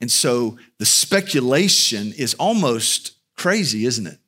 And 0.00 0.10
so 0.10 0.58
the 0.78 0.86
speculation 0.86 2.12
is 2.12 2.34
almost 2.34 3.12
crazy, 3.36 3.84
isn't 3.84 4.06
it? 4.06 4.18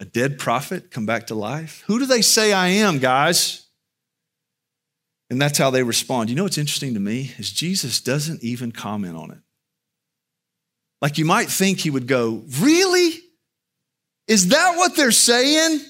A 0.00 0.04
dead 0.04 0.38
prophet 0.38 0.90
come 0.90 1.06
back 1.06 1.28
to 1.28 1.34
life? 1.34 1.84
Who 1.86 1.98
do 1.98 2.06
they 2.06 2.22
say 2.22 2.52
I 2.52 2.68
am, 2.68 2.98
guys? 2.98 3.66
And 5.30 5.40
that's 5.40 5.58
how 5.58 5.70
they 5.70 5.82
respond. 5.82 6.30
You 6.30 6.36
know 6.36 6.42
what's 6.42 6.58
interesting 6.58 6.94
to 6.94 7.00
me 7.00 7.32
is 7.38 7.50
Jesus 7.50 8.00
doesn't 8.00 8.42
even 8.42 8.72
comment 8.72 9.16
on 9.16 9.30
it. 9.30 9.38
Like 11.00 11.18
you 11.18 11.24
might 11.24 11.48
think 11.48 11.80
he 11.80 11.90
would 11.90 12.06
go, 12.06 12.42
Really? 12.60 13.20
Is 14.26 14.48
that 14.48 14.76
what 14.76 14.96
they're 14.96 15.10
saying? 15.10 15.80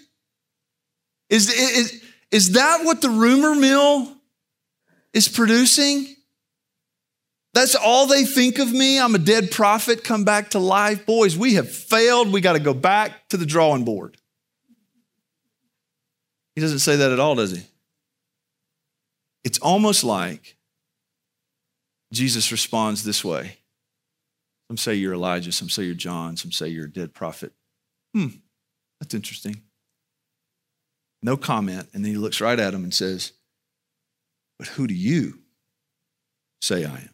Is, 1.30 1.52
is, 1.52 2.02
is 2.30 2.52
that 2.52 2.84
what 2.84 3.00
the 3.00 3.10
rumor 3.10 3.54
mill 3.54 4.12
is 5.12 5.28
producing? 5.28 6.13
That's 7.54 7.76
all 7.76 8.08
they 8.08 8.24
think 8.24 8.58
of 8.58 8.72
me. 8.72 8.98
I'm 8.98 9.14
a 9.14 9.18
dead 9.18 9.52
prophet, 9.52 10.02
come 10.02 10.24
back 10.24 10.50
to 10.50 10.58
life. 10.58 11.06
Boys, 11.06 11.38
we 11.38 11.54
have 11.54 11.70
failed. 11.70 12.32
We 12.32 12.40
got 12.40 12.54
to 12.54 12.58
go 12.58 12.74
back 12.74 13.28
to 13.28 13.36
the 13.36 13.46
drawing 13.46 13.84
board. 13.84 14.16
He 16.56 16.60
doesn't 16.60 16.80
say 16.80 16.96
that 16.96 17.12
at 17.12 17.20
all, 17.20 17.36
does 17.36 17.52
he? 17.52 17.62
It's 19.44 19.58
almost 19.60 20.02
like 20.02 20.56
Jesus 22.12 22.50
responds 22.50 23.04
this 23.04 23.24
way. 23.24 23.58
Some 24.68 24.76
say 24.76 24.94
you're 24.94 25.14
Elijah, 25.14 25.52
some 25.52 25.68
say 25.68 25.84
you're 25.84 25.94
John, 25.94 26.36
some 26.36 26.50
say 26.50 26.68
you're 26.68 26.86
a 26.86 26.92
dead 26.92 27.14
prophet. 27.14 27.52
Hmm, 28.14 28.28
that's 29.00 29.14
interesting. 29.14 29.62
No 31.22 31.36
comment. 31.36 31.88
And 31.92 32.04
then 32.04 32.12
he 32.12 32.18
looks 32.18 32.40
right 32.40 32.58
at 32.58 32.74
him 32.74 32.82
and 32.82 32.92
says, 32.92 33.32
But 34.58 34.68
who 34.68 34.86
do 34.86 34.94
you 34.94 35.40
say 36.60 36.84
I 36.84 36.96
am? 36.96 37.13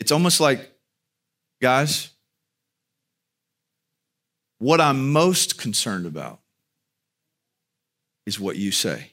It's 0.00 0.12
almost 0.12 0.40
like, 0.40 0.70
guys, 1.60 2.10
what 4.58 4.80
I'm 4.80 5.12
most 5.12 5.58
concerned 5.58 6.06
about 6.06 6.40
is 8.26 8.40
what 8.40 8.56
you 8.56 8.72
say. 8.72 9.12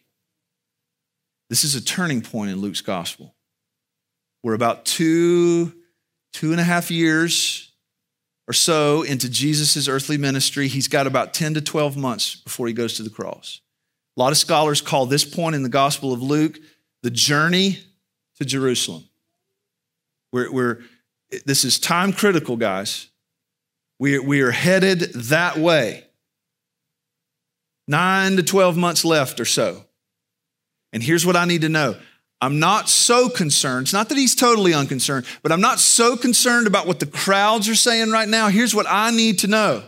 This 1.50 1.64
is 1.64 1.76
a 1.76 1.84
turning 1.84 2.22
point 2.22 2.52
in 2.52 2.62
Luke's 2.62 2.82
gospel. 2.82 3.36
We're 4.44 4.56
about 4.56 4.86
two, 4.86 5.74
two 6.34 6.52
and 6.52 6.60
a 6.60 6.64
half 6.64 6.92
years 6.92 7.72
or 8.48 8.54
so 8.54 9.04
into 9.04 9.30
Jesus' 9.30 9.88
earthly 9.88 10.18
ministry. 10.18 10.68
He's 10.68 10.88
got 10.88 11.08
about 11.08 11.34
10 11.34 11.54
to 11.56 11.62
12 11.62 11.96
months 11.96 12.36
before 12.36 12.68
he 12.68 12.74
goes 12.74 12.96
to 12.96 13.04
the 13.04 13.10
cross. 13.10 13.62
A 14.18 14.20
lot 14.20 14.32
of 14.32 14.38
scholars 14.38 14.82
call 14.82 15.06
this 15.06 15.24
point 15.24 15.56
in 15.56 15.64
the 15.64 15.70
Gospel 15.70 16.14
of 16.14 16.22
Luke 16.22 16.60
the 17.04 17.12
journey 17.12 17.80
to 18.38 18.46
Jerusalem. 18.46 19.04
We're, 20.34 20.52
we're, 20.52 20.80
this 21.46 21.64
is 21.64 21.80
time 21.80 22.12
critical, 22.12 22.58
guys. 22.58 23.08
We, 24.00 24.18
we 24.20 24.42
are 24.42 24.52
headed 24.52 25.00
that 25.14 25.58
way. 25.58 26.06
Nine 27.88 28.36
to 28.38 28.44
12 28.44 28.76
months 28.76 29.06
left 29.06 29.40
or 29.40 29.46
so. 29.46 29.86
And 30.92 31.04
here's 31.04 31.26
what 31.26 31.36
I 31.36 31.46
need 31.46 31.62
to 31.62 31.70
know 31.70 31.96
I'm 32.42 32.60
not 32.60 32.90
so 32.90 33.30
concerned. 33.30 33.86
It's 33.86 33.94
not 33.94 34.10
that 34.10 34.18
he's 34.18 34.36
totally 34.36 34.74
unconcerned, 34.74 35.26
but 35.44 35.52
I'm 35.52 35.62
not 35.62 35.80
so 35.80 36.18
concerned 36.18 36.68
about 36.68 36.88
what 36.88 37.00
the 37.00 37.06
crowds 37.06 37.70
are 37.70 37.76
saying 37.76 38.12
right 38.12 38.28
now. 38.28 38.50
Here's 38.50 38.76
what 38.76 38.88
I 38.90 39.12
need 39.12 39.40
to 39.40 39.48
know 39.48 39.84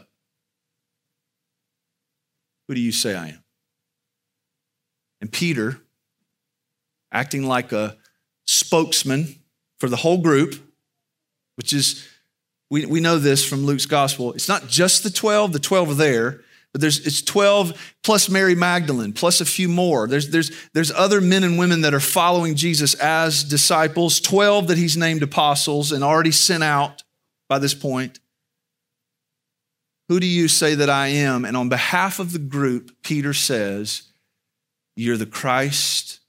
Who 2.68 2.75
do 2.75 2.82
you 2.82 2.92
say 2.92 3.16
I 3.16 3.30
am? 3.30 3.44
And 5.22 5.32
Peter, 5.32 5.82
acting 7.12 7.48
like 7.48 7.72
a 7.72 7.98
spokesman 8.46 9.40
for 9.79 9.89
the 9.89 9.96
whole 9.98 10.17
group, 10.17 10.55
which 11.55 11.74
is, 11.74 12.08
we, 12.70 12.86
we 12.86 13.00
know 13.00 13.17
this 13.17 13.48
from 13.48 13.65
Luke's 13.65 13.86
gospel. 13.86 14.34
It's 14.34 14.48
not 14.48 14.67
just 14.67 15.03
the 15.03 15.10
12, 15.10 15.53
the 15.53 15.60
12 15.60 15.91
are 15.91 15.94
there, 15.94 16.41
but 16.72 16.82
there's 16.82 17.05
it's 17.08 17.22
12 17.22 17.96
plus 18.03 18.29
Mary 18.29 18.53
Magdalene, 18.53 19.13
plus 19.13 19.39
a 19.39 19.46
few 19.46 19.70
more. 19.70 20.08
There's, 20.08 20.29
there's, 20.29 20.51
there's 20.74 20.91
other 20.91 21.22
men 21.22 21.46
and 21.46 21.58
women 21.58 21.82
that 21.82 21.94
are 21.94 22.01
following 22.01 22.55
Jesus 22.55 22.96
as 22.96 23.46
disciples, 23.46 24.20
12 24.20 24.67
that 24.67 24.77
he's 24.77 24.98
named 24.98 25.24
apostles 25.24 25.94
and 25.94 26.03
already 26.03 26.32
sent 26.32 26.63
out 26.63 27.03
by 27.48 27.60
this 27.60 27.74
point. 27.74 28.20
Who 30.10 30.20
do 30.20 30.27
you 30.27 30.48
say 30.48 30.75
that 30.75 30.89
I 30.89 31.08
am? 31.08 31.46
And 31.46 31.58
on 31.58 31.70
behalf 31.70 32.20
of 32.20 32.34
the 32.34 32.39
group, 32.39 32.91
Peter 33.01 33.34
says, 33.34 34.12
You're 34.96 35.17
the 35.17 35.25
Christ 35.25 36.20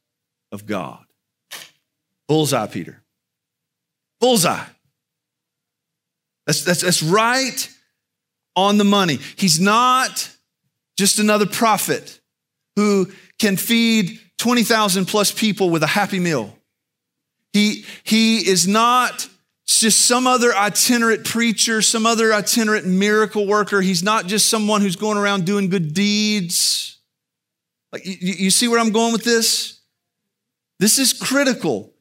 of 0.52 0.64
God. 0.64 1.04
Bullseye, 2.28 2.66
Peter. 2.68 3.02
Bullseye. 4.20 4.64
That's, 6.46 6.64
that's, 6.64 6.82
that's 6.82 7.02
right 7.02 7.68
on 8.54 8.78
the 8.78 8.84
money. 8.84 9.18
He's 9.36 9.60
not 9.60 10.30
just 10.96 11.18
another 11.18 11.46
prophet 11.46 12.20
who 12.76 13.10
can 13.38 13.56
feed 13.56 14.20
20,000 14.38 15.06
plus 15.06 15.32
people 15.32 15.70
with 15.70 15.82
a 15.82 15.88
happy 15.88 16.18
meal. 16.18 16.56
He, 17.52 17.84
he 18.04 18.48
is 18.48 18.68
not 18.68 19.28
just 19.66 20.06
some 20.06 20.26
other 20.26 20.54
itinerant 20.54 21.24
preacher, 21.24 21.82
some 21.82 22.06
other 22.06 22.32
itinerant 22.32 22.86
miracle 22.86 23.46
worker. 23.46 23.80
He's 23.80 24.02
not 24.02 24.26
just 24.26 24.48
someone 24.48 24.80
who's 24.80 24.96
going 24.96 25.18
around 25.18 25.44
doing 25.44 25.68
good 25.68 25.92
deeds. 25.92 26.98
Like, 27.92 28.06
you, 28.06 28.34
you 28.34 28.50
see 28.50 28.68
where 28.68 28.78
I'm 28.78 28.90
going 28.90 29.12
with 29.12 29.24
this? 29.24 29.80
This 30.78 30.98
is 30.98 31.12
critical. 31.12 31.92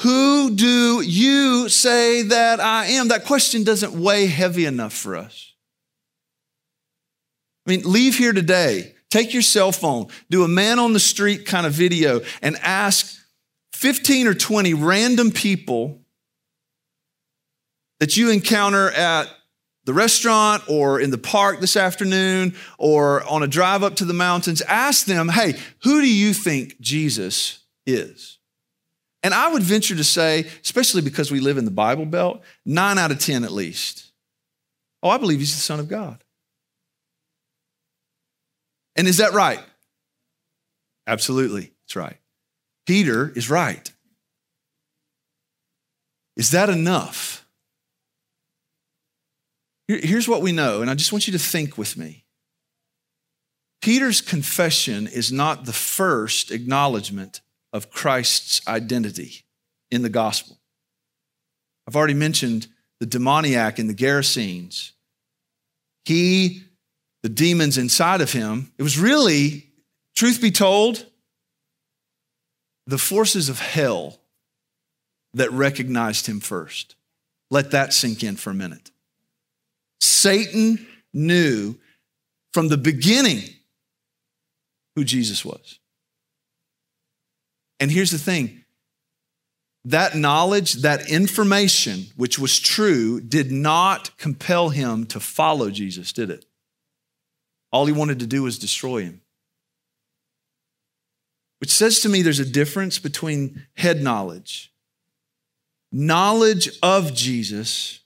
Who 0.00 0.54
do 0.54 1.00
you 1.02 1.68
say 1.68 2.22
that 2.22 2.60
I 2.60 2.86
am? 2.86 3.08
That 3.08 3.24
question 3.24 3.64
doesn't 3.64 3.92
weigh 3.92 4.26
heavy 4.26 4.66
enough 4.66 4.92
for 4.92 5.16
us. 5.16 5.52
I 7.66 7.70
mean, 7.70 7.82
leave 7.84 8.18
here 8.18 8.32
today, 8.32 8.94
take 9.10 9.32
your 9.32 9.42
cell 9.42 9.72
phone, 9.72 10.08
do 10.28 10.44
a 10.44 10.48
man 10.48 10.78
on 10.78 10.92
the 10.92 11.00
street 11.00 11.46
kind 11.46 11.66
of 11.66 11.72
video, 11.72 12.20
and 12.42 12.56
ask 12.56 13.16
15 13.72 14.26
or 14.26 14.34
20 14.34 14.74
random 14.74 15.30
people 15.30 16.00
that 18.00 18.16
you 18.16 18.30
encounter 18.30 18.90
at 18.90 19.28
the 19.84 19.94
restaurant 19.94 20.62
or 20.68 21.00
in 21.00 21.10
the 21.10 21.18
park 21.18 21.60
this 21.60 21.76
afternoon 21.76 22.54
or 22.78 23.22
on 23.28 23.42
a 23.42 23.46
drive 23.46 23.82
up 23.82 23.96
to 23.96 24.04
the 24.04 24.14
mountains. 24.14 24.60
Ask 24.62 25.06
them, 25.06 25.28
hey, 25.28 25.54
who 25.82 26.00
do 26.00 26.12
you 26.12 26.32
think 26.32 26.80
Jesus 26.80 27.60
is? 27.86 28.38
And 29.24 29.32
I 29.32 29.50
would 29.50 29.62
venture 29.62 29.96
to 29.96 30.04
say, 30.04 30.46
especially 30.62 31.00
because 31.00 31.32
we 31.32 31.40
live 31.40 31.56
in 31.56 31.64
the 31.64 31.70
Bible 31.70 32.04
Belt, 32.04 32.42
nine 32.66 32.98
out 32.98 33.10
of 33.10 33.18
10 33.18 33.42
at 33.42 33.52
least. 33.52 34.12
Oh, 35.02 35.08
I 35.08 35.16
believe 35.16 35.38
he's 35.38 35.54
the 35.54 35.62
Son 35.62 35.80
of 35.80 35.88
God. 35.88 36.22
And 38.96 39.08
is 39.08 39.16
that 39.16 39.32
right? 39.32 39.60
Absolutely, 41.06 41.72
it's 41.86 41.96
right. 41.96 42.18
Peter 42.86 43.32
is 43.34 43.48
right. 43.48 43.90
Is 46.36 46.50
that 46.50 46.68
enough? 46.68 47.46
Here's 49.88 50.28
what 50.28 50.42
we 50.42 50.52
know, 50.52 50.82
and 50.82 50.90
I 50.90 50.94
just 50.94 51.12
want 51.12 51.26
you 51.26 51.32
to 51.32 51.38
think 51.38 51.78
with 51.78 51.96
me. 51.96 52.24
Peter's 53.80 54.20
confession 54.20 55.06
is 55.06 55.32
not 55.32 55.64
the 55.64 55.72
first 55.72 56.50
acknowledgement 56.50 57.40
of 57.74 57.90
Christ's 57.90 58.66
identity 58.66 59.44
in 59.90 60.00
the 60.02 60.08
gospel. 60.08 60.58
I've 61.86 61.96
already 61.96 62.14
mentioned 62.14 62.68
the 63.00 63.06
demoniac 63.06 63.78
in 63.78 63.88
the 63.88 63.94
Gerasenes. 63.94 64.92
He 66.06 66.62
the 67.22 67.28
demons 67.28 67.76
inside 67.76 68.20
of 68.20 68.32
him. 68.32 68.70
It 68.78 68.82
was 68.82 68.98
really, 68.98 69.66
truth 70.14 70.40
be 70.40 70.50
told, 70.50 71.04
the 72.86 72.98
forces 72.98 73.48
of 73.48 73.58
hell 73.58 74.20
that 75.32 75.50
recognized 75.50 76.26
him 76.26 76.38
first. 76.38 76.94
Let 77.50 77.72
that 77.72 77.92
sink 77.92 78.22
in 78.22 78.36
for 78.36 78.50
a 78.50 78.54
minute. 78.54 78.90
Satan 80.00 80.86
knew 81.12 81.76
from 82.52 82.68
the 82.68 82.76
beginning 82.76 83.42
who 84.94 85.04
Jesus 85.04 85.44
was. 85.44 85.80
And 87.84 87.92
here's 87.92 88.12
the 88.12 88.16
thing 88.16 88.64
that 89.84 90.16
knowledge, 90.16 90.72
that 90.76 91.10
information, 91.10 92.06
which 92.16 92.38
was 92.38 92.58
true, 92.58 93.20
did 93.20 93.52
not 93.52 94.16
compel 94.16 94.70
him 94.70 95.04
to 95.08 95.20
follow 95.20 95.68
Jesus, 95.68 96.10
did 96.10 96.30
it? 96.30 96.46
All 97.70 97.84
he 97.84 97.92
wanted 97.92 98.20
to 98.20 98.26
do 98.26 98.44
was 98.44 98.58
destroy 98.58 99.02
him. 99.02 99.20
Which 101.58 101.70
says 101.70 102.00
to 102.00 102.08
me 102.08 102.22
there's 102.22 102.38
a 102.38 102.50
difference 102.50 102.98
between 102.98 103.66
head 103.76 104.02
knowledge, 104.02 104.72
knowledge 105.92 106.70
of 106.82 107.12
Jesus, 107.12 108.00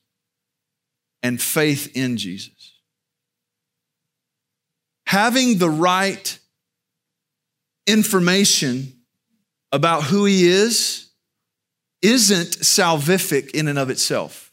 and 1.23 1.41
faith 1.41 1.97
in 1.97 2.17
Jesus. 2.17 2.81
Having 5.07 5.59
the 5.59 5.71
right 5.71 6.37
information 7.87 8.95
about 9.73 10.05
who 10.05 10.25
he 10.25 10.47
is 10.47 11.09
isn't 12.03 12.49
salvific 12.61 13.51
in 13.51 13.69
and 13.69 13.79
of 13.79 13.91
itself. 13.91 14.53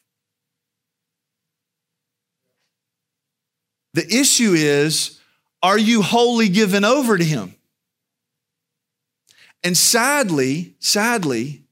The 3.94 4.06
issue 4.14 4.52
is, 4.54 5.22
are 5.64 5.78
you 5.78 6.02
wholly 6.02 6.50
given 6.50 6.84
over 6.84 7.18
to 7.18 7.24
Him? 7.24 7.56
And 9.64 9.76
sadly, 9.78 10.76
sadly, 10.80 11.64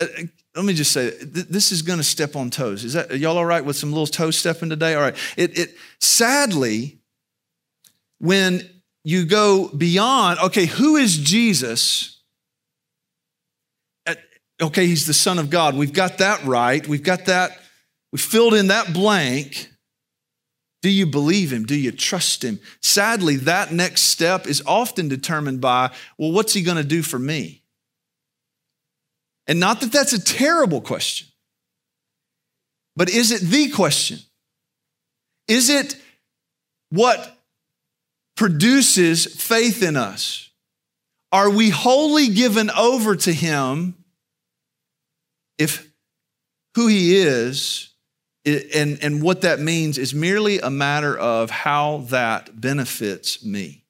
uh, 0.00 0.06
let 0.54 0.64
me 0.64 0.72
just 0.72 0.92
say, 0.92 1.10
this 1.20 1.72
is 1.72 1.82
going 1.82 1.98
to 1.98 2.04
step 2.04 2.36
on 2.36 2.48
toes. 2.48 2.84
Is 2.84 2.92
that 2.92 3.18
y'all 3.18 3.36
all 3.36 3.44
right 3.44 3.64
with 3.64 3.76
some 3.76 3.90
little 3.90 4.06
toe 4.06 4.30
stepping 4.30 4.70
today? 4.70 4.94
All 4.94 5.02
right. 5.02 5.16
It, 5.36 5.58
it 5.58 5.74
sadly, 5.98 7.00
when 8.18 8.68
you 9.02 9.26
go 9.26 9.68
beyond, 9.68 10.38
okay, 10.38 10.66
who 10.66 10.96
is 10.96 11.18
Jesus? 11.18 12.19
Okay, 14.60 14.86
he's 14.86 15.06
the 15.06 15.14
Son 15.14 15.38
of 15.38 15.48
God. 15.48 15.74
We've 15.74 15.92
got 15.92 16.18
that 16.18 16.44
right. 16.44 16.86
We've 16.86 17.02
got 17.02 17.26
that, 17.26 17.58
we 18.12 18.18
filled 18.18 18.54
in 18.54 18.68
that 18.68 18.92
blank. 18.92 19.68
Do 20.82 20.90
you 20.90 21.06
believe 21.06 21.52
him? 21.52 21.64
Do 21.64 21.74
you 21.76 21.92
trust 21.92 22.42
him? 22.42 22.58
Sadly, 22.80 23.36
that 23.36 23.72
next 23.72 24.02
step 24.02 24.46
is 24.46 24.62
often 24.66 25.08
determined 25.08 25.60
by, 25.60 25.90
well, 26.16 26.32
what's 26.32 26.54
he 26.54 26.62
going 26.62 26.78
to 26.78 26.84
do 26.84 27.02
for 27.02 27.18
me? 27.18 27.62
And 29.46 29.60
not 29.60 29.80
that 29.80 29.92
that's 29.92 30.12
a 30.12 30.22
terrible 30.22 30.80
question, 30.80 31.28
but 32.96 33.10
is 33.10 33.30
it 33.30 33.40
the 33.42 33.70
question? 33.70 34.20
Is 35.48 35.68
it 35.68 35.96
what 36.90 37.36
produces 38.36 39.26
faith 39.26 39.82
in 39.82 39.96
us? 39.96 40.50
Are 41.32 41.50
we 41.50 41.70
wholly 41.70 42.28
given 42.28 42.70
over 42.70 43.16
to 43.16 43.32
him 43.32 43.96
if 45.60 45.88
who 46.74 46.86
he 46.86 47.16
is 47.18 47.90
and, 48.44 48.98
and 49.02 49.22
what 49.22 49.42
that 49.42 49.60
means 49.60 49.98
is 49.98 50.14
merely 50.14 50.58
a 50.60 50.70
matter 50.70 51.16
of 51.16 51.50
how 51.50 51.98
that 52.08 52.58
benefits 52.58 53.44
me. 53.44 53.84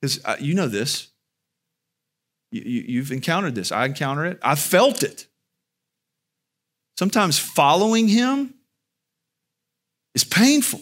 Because 0.00 0.24
uh, 0.24 0.36
you 0.38 0.54
know 0.54 0.68
this. 0.68 1.08
You, 2.52 2.62
you've 2.62 3.10
encountered 3.10 3.56
this. 3.56 3.72
I 3.72 3.86
encounter 3.86 4.24
it. 4.24 4.38
I've 4.40 4.60
felt 4.60 5.02
it. 5.02 5.26
Sometimes 6.96 7.38
following 7.38 8.06
him 8.06 8.54
is 10.14 10.22
painful. 10.22 10.80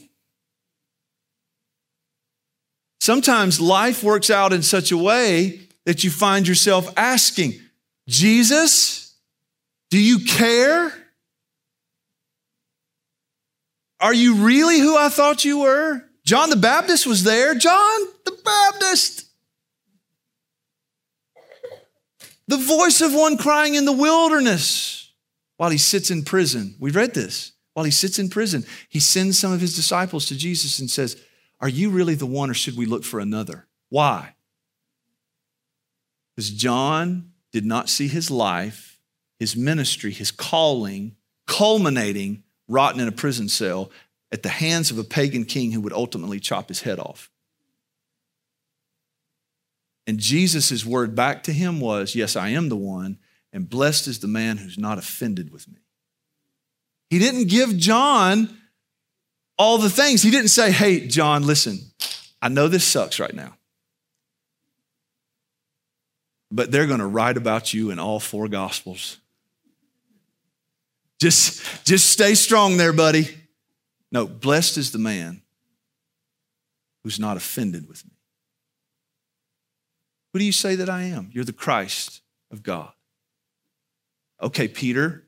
Sometimes 3.01 3.61
life 3.61 4.03
works 4.03 4.31
out 4.31 4.53
in 4.53 4.63
such 4.63 4.93
a 4.93 4.97
way 4.99 5.61
that 5.87 6.05
you 6.05 6.11
find 6.11 6.47
yourself 6.49 6.93
asking, 6.97 7.55
Jesus, 8.09 9.17
do 9.91 10.01
you 10.01 10.25
care? 10.25 10.93
Are 14.01 14.15
you 14.15 14.37
really 14.45 14.81
who 14.81 14.97
I 14.97 15.09
thought 15.09 15.45
you 15.45 15.61
were? 15.61 16.03
John 16.25 16.51
the 16.51 16.57
Baptist 16.57 17.07
was 17.07 17.25
there. 17.25 17.55
John 17.55 18.01
the 18.25 18.37
Baptist. 18.45 19.27
The 22.47 22.57
voice 22.57 23.01
of 23.01 23.15
one 23.15 23.39
crying 23.39 23.75
in 23.75 23.85
the 23.85 23.93
wilderness 23.93 25.13
while 25.57 25.71
he 25.71 25.79
sits 25.79 26.11
in 26.11 26.25
prison. 26.25 26.77
We 26.79 26.91
read 26.91 27.15
this. 27.15 27.53
While 27.73 27.85
he 27.85 27.91
sits 27.91 28.19
in 28.19 28.29
prison, 28.29 28.65
he 28.89 29.01
sends 29.01 29.39
some 29.39 29.53
of 29.53 29.61
his 29.61 29.75
disciples 29.75 30.27
to 30.27 30.37
Jesus 30.37 30.79
and 30.79 30.89
says, 30.89 31.21
Are 31.61 31.69
you 31.69 31.91
really 31.91 32.15
the 32.15 32.27
one 32.27 32.51
or 32.51 32.55
should 32.55 32.77
we 32.77 32.87
look 32.87 33.05
for 33.05 33.19
another? 33.21 33.67
Why? 33.89 34.34
Because 36.35 36.51
John 36.51 37.33
did 37.53 37.65
not 37.65 37.89
see 37.89 38.09
his 38.09 38.31
life 38.31 38.95
his 39.39 39.57
ministry, 39.57 40.13
his 40.13 40.31
calling, 40.31 41.17
culminating 41.47 42.43
rotten 42.69 43.01
in 43.01 43.09
a 43.09 43.13
prison 43.13 43.49
cell 43.49 43.91
at 44.33 44.43
the 44.43 44.49
hands 44.49 44.91
of 44.91 44.99
a 44.99 45.05
pagan 45.05 45.45
king 45.45 45.73
who 45.73 45.81
would 45.81 45.93
ultimately 45.93 46.41
chop 46.41 46.69
his 46.69 46.83
head 46.83 46.99
off. 46.99 47.31
And 50.07 50.19
Jesus' 50.19 50.85
word 50.85 51.15
back 51.15 51.43
to 51.45 51.53
him 51.53 51.81
was, 51.81 52.15
Yes, 52.15 52.37
I 52.37 52.49
am 52.51 52.69
the 52.69 52.77
one, 52.77 53.19
and 53.53 53.69
blessed 53.69 54.09
is 54.09 54.21
the 54.21 54.29
man 54.29 54.59
who's 54.59 54.79
not 54.79 54.99
offended 54.99 55.53
with 55.53 55.69
me. 55.69 55.79
He 57.11 57.19
didn't 57.19 57.49
give 57.49 57.77
John 57.77 58.57
all 59.59 59.79
the 59.79 59.91
things. 59.91 60.23
He 60.23 60.31
didn't 60.31 60.49
say, 60.49 60.73
Hey, 60.73 61.07
John, 61.07 61.47
listen, 61.47 61.79
I 62.43 62.49
know 62.49 62.69
this 62.69 62.85
sucks 62.85 63.19
right 63.19 63.35
now, 63.35 63.57
but 66.55 66.71
they're 66.71 66.87
going 66.87 67.01
to 67.01 67.07
write 67.07 67.37
about 67.37 67.75
you 67.75 67.91
in 67.91 67.99
all 67.99 68.21
four 68.21 68.47
gospels. 68.47 69.19
Just, 71.21 71.85
just 71.85 72.09
stay 72.09 72.35
strong 72.35 72.77
there, 72.77 72.93
buddy. 72.93 73.29
No, 74.13 74.27
blessed 74.27 74.79
is 74.79 74.93
the 74.93 74.99
man 74.99 75.43
who's 77.03 77.19
not 77.19 77.37
offended 77.37 77.89
with 77.89 78.05
me. 78.05 78.13
Who 80.33 80.39
do 80.39 80.45
you 80.45 80.53
say 80.53 80.77
that 80.77 80.89
I 80.89 81.03
am? 81.03 81.29
You're 81.33 81.45
the 81.45 81.53
Christ 81.53 82.23
of 82.53 82.63
God. 82.63 82.93
Okay, 84.41 84.69
Peter, 84.69 85.25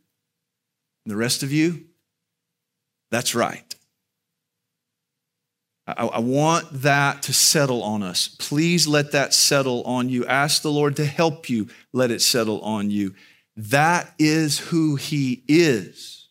and 1.05 1.11
the 1.11 1.17
rest 1.17 1.43
of 1.43 1.51
you, 1.51 1.87
that's 3.11 3.35
right. 3.35 3.66
I, 5.87 6.07
I, 6.07 6.19
want 6.19 6.67
that 6.83 7.23
to 7.23 7.33
settle 7.33 7.83
on 7.83 8.03
us. 8.03 8.27
Please 8.27 8.89
let 8.89 9.13
that 9.13 9.33
settle 9.33 9.83
on 9.85 10.09
you. 10.09 10.27
Ask 10.27 10.63
the 10.63 10.73
Lord 10.73 10.97
to 10.97 11.05
help 11.05 11.49
you 11.49 11.69
let 11.93 12.11
it 12.11 12.21
settle 12.21 12.61
on 12.63 12.91
you. 12.91 13.15
That 13.57 14.13
is 14.19 14.59
who 14.59 14.97
he 14.97 15.45
is. 15.47 16.29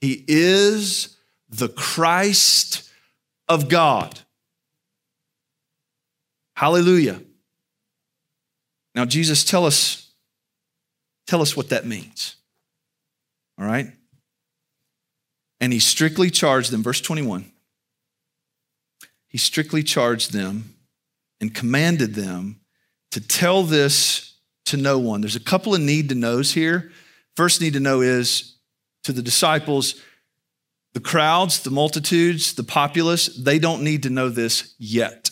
He 0.00 0.24
is 0.26 1.16
the 1.50 1.68
Christ 1.68 2.90
of 3.48 3.68
God. 3.68 4.20
Hallelujah. 6.56 7.20
Now, 8.94 9.04
Jesus, 9.04 9.44
tell 9.44 9.66
us, 9.66 10.10
tell 11.26 11.42
us 11.42 11.54
what 11.54 11.68
that 11.68 11.84
means. 11.84 12.36
All 13.58 13.66
right? 13.66 13.92
And 15.60 15.72
he 15.72 15.78
strictly 15.78 16.30
charged 16.30 16.70
them, 16.70 16.82
verse 16.82 17.02
21. 17.02 17.52
He 19.36 19.40
strictly 19.40 19.82
charged 19.82 20.32
them 20.32 20.76
and 21.42 21.54
commanded 21.54 22.14
them 22.14 22.60
to 23.10 23.20
tell 23.20 23.64
this 23.64 24.38
to 24.64 24.78
no 24.78 24.98
one. 24.98 25.20
There's 25.20 25.36
a 25.36 25.40
couple 25.40 25.74
of 25.74 25.82
need 25.82 26.08
to 26.08 26.14
knows 26.14 26.54
here. 26.54 26.90
First 27.36 27.60
need 27.60 27.74
to 27.74 27.80
know 27.80 28.00
is 28.00 28.56
to 29.04 29.12
the 29.12 29.20
disciples, 29.20 30.00
the 30.94 31.00
crowds, 31.00 31.60
the 31.60 31.70
multitudes, 31.70 32.54
the 32.54 32.64
populace, 32.64 33.26
they 33.26 33.58
don't 33.58 33.82
need 33.82 34.04
to 34.04 34.08
know 34.08 34.30
this 34.30 34.74
yet. 34.78 35.28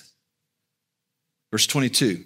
Verse 1.51 1.67
22. 1.67 2.25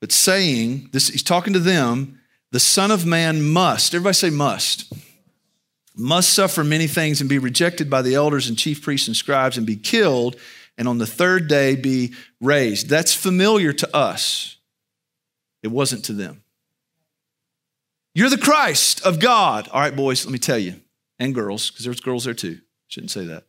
But 0.00 0.12
saying, 0.12 0.90
this 0.92 1.08
he's 1.08 1.24
talking 1.24 1.52
to 1.54 1.58
them, 1.58 2.20
the 2.52 2.60
Son 2.60 2.92
of 2.92 3.04
Man 3.04 3.42
must, 3.42 3.92
everybody 3.92 4.14
say 4.14 4.30
must, 4.30 4.92
must 5.94 6.30
suffer 6.30 6.64
many 6.64 6.86
things 6.86 7.20
and 7.20 7.28
be 7.28 7.38
rejected 7.38 7.90
by 7.90 8.02
the 8.02 8.14
elders 8.14 8.48
and 8.48 8.58
chief 8.58 8.82
priests 8.82 9.08
and 9.08 9.16
scribes 9.16 9.58
and 9.58 9.66
be 9.66 9.76
killed, 9.76 10.36
and 10.78 10.88
on 10.88 10.98
the 10.98 11.06
third 11.06 11.48
day 11.48 11.76
be 11.76 12.14
raised. 12.40 12.88
That's 12.88 13.14
familiar 13.14 13.72
to 13.74 13.96
us. 13.96 14.56
It 15.62 15.68
wasn't 15.68 16.04
to 16.06 16.12
them. 16.12 16.42
You're 18.14 18.30
the 18.30 18.38
Christ 18.38 19.04
of 19.06 19.20
God. 19.20 19.68
All 19.68 19.80
right, 19.80 19.94
boys, 19.94 20.24
let 20.24 20.32
me 20.32 20.38
tell 20.38 20.58
you, 20.58 20.74
and 21.18 21.34
girls, 21.34 21.70
because 21.70 21.84
there's 21.84 22.00
girls 22.00 22.24
there 22.24 22.34
too. 22.34 22.58
Shouldn't 22.88 23.10
say 23.10 23.26
that. 23.26 23.44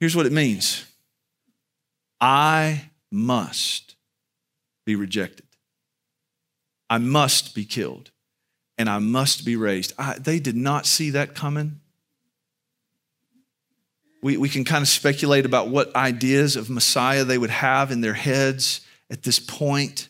Here's 0.00 0.16
what 0.16 0.26
it 0.26 0.32
means 0.32 0.86
I 2.20 2.90
must 3.10 3.96
be 4.84 4.96
rejected, 4.96 5.46
I 6.88 6.98
must 6.98 7.54
be 7.54 7.64
killed, 7.64 8.09
and 8.80 8.88
I 8.88 8.98
must 8.98 9.44
be 9.44 9.56
raised. 9.56 9.92
I, 9.98 10.18
they 10.18 10.38
did 10.38 10.56
not 10.56 10.86
see 10.86 11.10
that 11.10 11.34
coming. 11.34 11.80
We, 14.22 14.38
we 14.38 14.48
can 14.48 14.64
kind 14.64 14.80
of 14.80 14.88
speculate 14.88 15.44
about 15.44 15.68
what 15.68 15.94
ideas 15.94 16.56
of 16.56 16.70
Messiah 16.70 17.24
they 17.24 17.36
would 17.36 17.50
have 17.50 17.90
in 17.90 18.00
their 18.00 18.14
heads 18.14 18.80
at 19.10 19.22
this 19.22 19.38
point. 19.38 20.08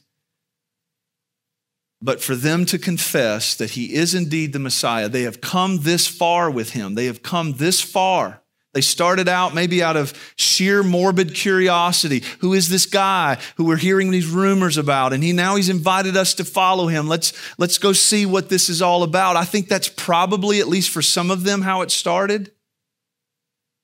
But 2.00 2.22
for 2.22 2.36
them 2.36 2.64
to 2.66 2.78
confess 2.78 3.56
that 3.56 3.70
he 3.70 3.92
is 3.92 4.14
indeed 4.14 4.52
the 4.52 4.60
Messiah, 4.60 5.08
they 5.08 5.22
have 5.22 5.40
come 5.40 5.80
this 5.80 6.06
far 6.06 6.48
with 6.48 6.70
him. 6.70 6.94
They 6.94 7.06
have 7.06 7.24
come 7.24 7.54
this 7.54 7.80
far. 7.80 8.40
They 8.72 8.80
started 8.80 9.28
out 9.28 9.52
maybe 9.52 9.82
out 9.82 9.96
of 9.96 10.14
sheer 10.36 10.84
morbid 10.84 11.34
curiosity. 11.34 12.22
Who 12.38 12.54
is 12.54 12.68
this 12.68 12.86
guy 12.86 13.38
who 13.56 13.64
we're 13.64 13.76
hearing 13.76 14.12
these 14.12 14.28
rumors 14.28 14.76
about? 14.76 15.12
And 15.12 15.24
he 15.24 15.32
now 15.32 15.56
he's 15.56 15.68
invited 15.68 16.16
us 16.16 16.34
to 16.34 16.44
follow 16.44 16.86
him. 16.86 17.08
Let's, 17.08 17.32
let's 17.58 17.78
go 17.78 17.92
see 17.92 18.26
what 18.26 18.48
this 18.48 18.68
is 18.68 18.80
all 18.80 19.02
about. 19.02 19.34
I 19.34 19.44
think 19.44 19.68
that's 19.68 19.88
probably, 19.88 20.60
at 20.60 20.68
least 20.68 20.90
for 20.90 21.02
some 21.02 21.32
of 21.32 21.42
them, 21.42 21.62
how 21.62 21.80
it 21.80 21.90
started. 21.90 22.52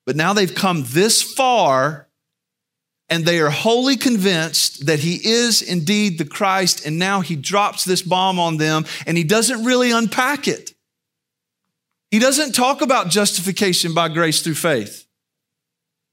But 0.05 0.15
now 0.15 0.33
they've 0.33 0.55
come 0.55 0.85
this 0.87 1.21
far 1.21 2.07
and 3.09 3.25
they 3.25 3.41
are 3.41 3.51
wholly 3.51 3.97
convinced 3.97 4.87
that 4.87 5.01
he 5.01 5.15
is 5.17 5.63
indeed 5.63 6.19
the 6.19 6.25
Christ. 6.25 6.87
And 6.87 6.97
now 6.97 7.23
he 7.23 7.35
drops 7.35 7.85
this 7.85 8.03
bomb 8.03 8.39
on 8.39 8.57
them 8.57 8.85
and 9.05 9.17
he 9.17 9.25
doesn't 9.25 9.65
really 9.65 9.91
unpack 9.91 10.47
it. 10.47 10.76
He 12.17 12.21
doesn't 12.21 12.55
talk 12.55 12.81
about 12.81 13.11
justification 13.11 13.93
by 13.93 14.09
grace 14.09 14.41
through 14.41 14.55
faith. 14.55 15.07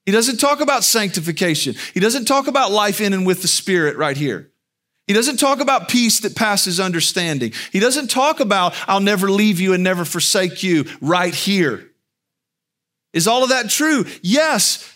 He 0.06 0.12
doesn't 0.12 0.36
talk 0.36 0.60
about 0.60 0.84
sanctification. 0.84 1.76
He 1.94 2.02
doesn't 2.02 2.26
talk 2.26 2.48
about 2.48 2.74
life 2.74 3.00
in 3.00 3.14
and 3.14 3.26
with 3.26 3.42
the 3.42 3.48
Spirit 3.48 3.96
right 3.96 4.18
here. 4.18 4.52
He 5.08 5.14
doesn't 5.14 5.38
talk 5.38 5.62
about 5.62 5.88
peace 5.88 6.20
that 6.20 6.36
passes 6.36 6.82
understanding. 6.82 7.54
He 7.72 7.80
doesn't 7.80 8.10
talk 8.10 8.42
about, 8.42 8.76
I'll 8.86 9.00
never 9.00 9.32
leave 9.32 9.62
you 9.62 9.74
and 9.74 9.82
never 9.82 10.04
forsake 10.04 10.62
you 10.62 10.88
right 11.00 11.34
here. 11.34 11.90
Is 13.14 13.26
all 13.26 13.44
of 13.44 13.52
that 13.52 13.70
true? 13.70 14.04
Yes, 14.22 14.93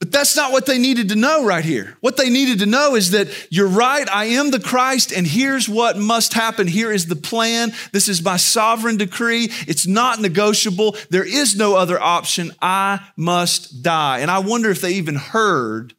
But 0.00 0.12
that's 0.12 0.34
not 0.34 0.50
what 0.50 0.64
they 0.64 0.78
needed 0.78 1.10
to 1.10 1.14
know 1.14 1.44
right 1.44 1.64
here. 1.64 1.96
What 2.00 2.16
they 2.16 2.30
needed 2.30 2.60
to 2.60 2.66
know 2.66 2.96
is 2.96 3.10
that 3.10 3.28
you're 3.50 3.68
right, 3.68 4.08
I 4.08 4.24
am 4.24 4.50
the 4.50 4.58
Christ, 4.58 5.12
and 5.12 5.26
here's 5.26 5.68
what 5.68 5.98
must 5.98 6.32
happen. 6.32 6.66
Here 6.66 6.90
is 6.90 7.06
the 7.06 7.16
plan. 7.16 7.72
This 7.92 8.08
is 8.08 8.24
my 8.24 8.38
sovereign 8.38 8.96
decree. 8.96 9.50
It's 9.68 9.86
not 9.86 10.18
negotiable. 10.18 10.96
There 11.10 11.26
is 11.26 11.54
no 11.54 11.76
other 11.76 12.00
option. 12.00 12.50
I 12.62 13.00
must 13.14 13.82
die. 13.82 14.20
And 14.20 14.30
I 14.30 14.38
wonder 14.38 14.70
if 14.70 14.80
they 14.80 14.92
even 14.94 15.16
heard 15.16 15.92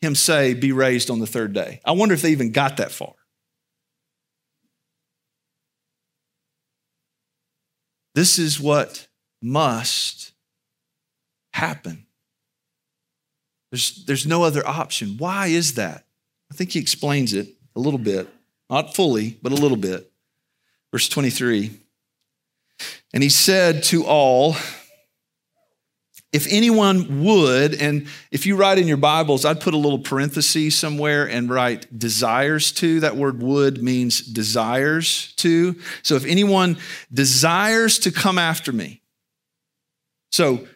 him 0.00 0.16
say, 0.16 0.54
Be 0.54 0.72
raised 0.72 1.08
on 1.08 1.20
the 1.20 1.26
third 1.26 1.52
day. 1.52 1.80
I 1.84 1.92
wonder 1.92 2.14
if 2.14 2.22
they 2.22 2.32
even 2.32 2.50
got 2.50 2.78
that 2.78 2.90
far. 2.90 3.14
This 8.16 8.38
is 8.40 8.58
what 8.58 9.06
must 9.40 10.32
happen. 11.52 12.06
There's, 13.74 14.04
there's 14.04 14.24
no 14.24 14.44
other 14.44 14.64
option. 14.64 15.16
Why 15.18 15.48
is 15.48 15.74
that? 15.74 16.04
I 16.48 16.54
think 16.54 16.70
he 16.70 16.78
explains 16.78 17.34
it 17.34 17.48
a 17.74 17.80
little 17.80 17.98
bit, 17.98 18.28
not 18.70 18.94
fully, 18.94 19.36
but 19.42 19.50
a 19.50 19.56
little 19.56 19.76
bit. 19.76 20.12
Verse 20.92 21.08
23 21.08 21.72
And 23.12 23.20
he 23.24 23.28
said 23.28 23.82
to 23.84 24.04
all, 24.04 24.54
if 26.32 26.46
anyone 26.48 27.24
would, 27.24 27.74
and 27.74 28.06
if 28.30 28.46
you 28.46 28.54
write 28.54 28.78
in 28.78 28.86
your 28.86 28.96
Bibles, 28.96 29.44
I'd 29.44 29.60
put 29.60 29.74
a 29.74 29.76
little 29.76 29.98
parenthesis 29.98 30.78
somewhere 30.78 31.28
and 31.28 31.50
write 31.50 31.98
desires 31.98 32.70
to. 32.74 33.00
That 33.00 33.16
word 33.16 33.42
would 33.42 33.82
means 33.82 34.20
desires 34.20 35.32
to. 35.38 35.74
So 36.04 36.14
if 36.14 36.24
anyone 36.24 36.76
desires 37.12 37.98
to 37.98 38.12
come 38.12 38.38
after 38.38 38.70
me, 38.70 39.00
so 40.30 40.68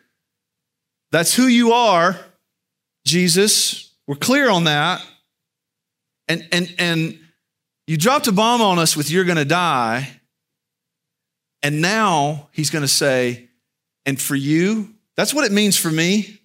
that's 1.13 1.33
who 1.33 1.47
you 1.47 1.71
are, 1.71 2.19
Jesus. 3.09 3.91
We're 4.07 4.17
clear 4.17 4.51
on 4.51 4.65
that. 4.65 5.05
And, 6.29 6.47
and, 6.53 6.75
and 6.79 7.19
you 7.87 7.97
dropped 7.97 8.27
a 8.27 8.33
bomb 8.33 8.61
on 8.61 8.79
us 8.79 8.97
with 8.97 9.11
you're 9.11 9.25
going 9.25 9.39
to 9.39 9.45
die. 9.45 10.09
And 11.63 11.81
now 11.81 12.49
he's 12.53 12.71
going 12.71 12.83
to 12.83 12.89
say, 12.89 13.49
and 14.07 14.21
for 14.21 14.37
you, 14.37 14.95
that's 15.17 15.35
what 15.35 15.45
it 15.45 15.53
means 15.53 15.77
for 15.77 15.91
me. 15.91 16.41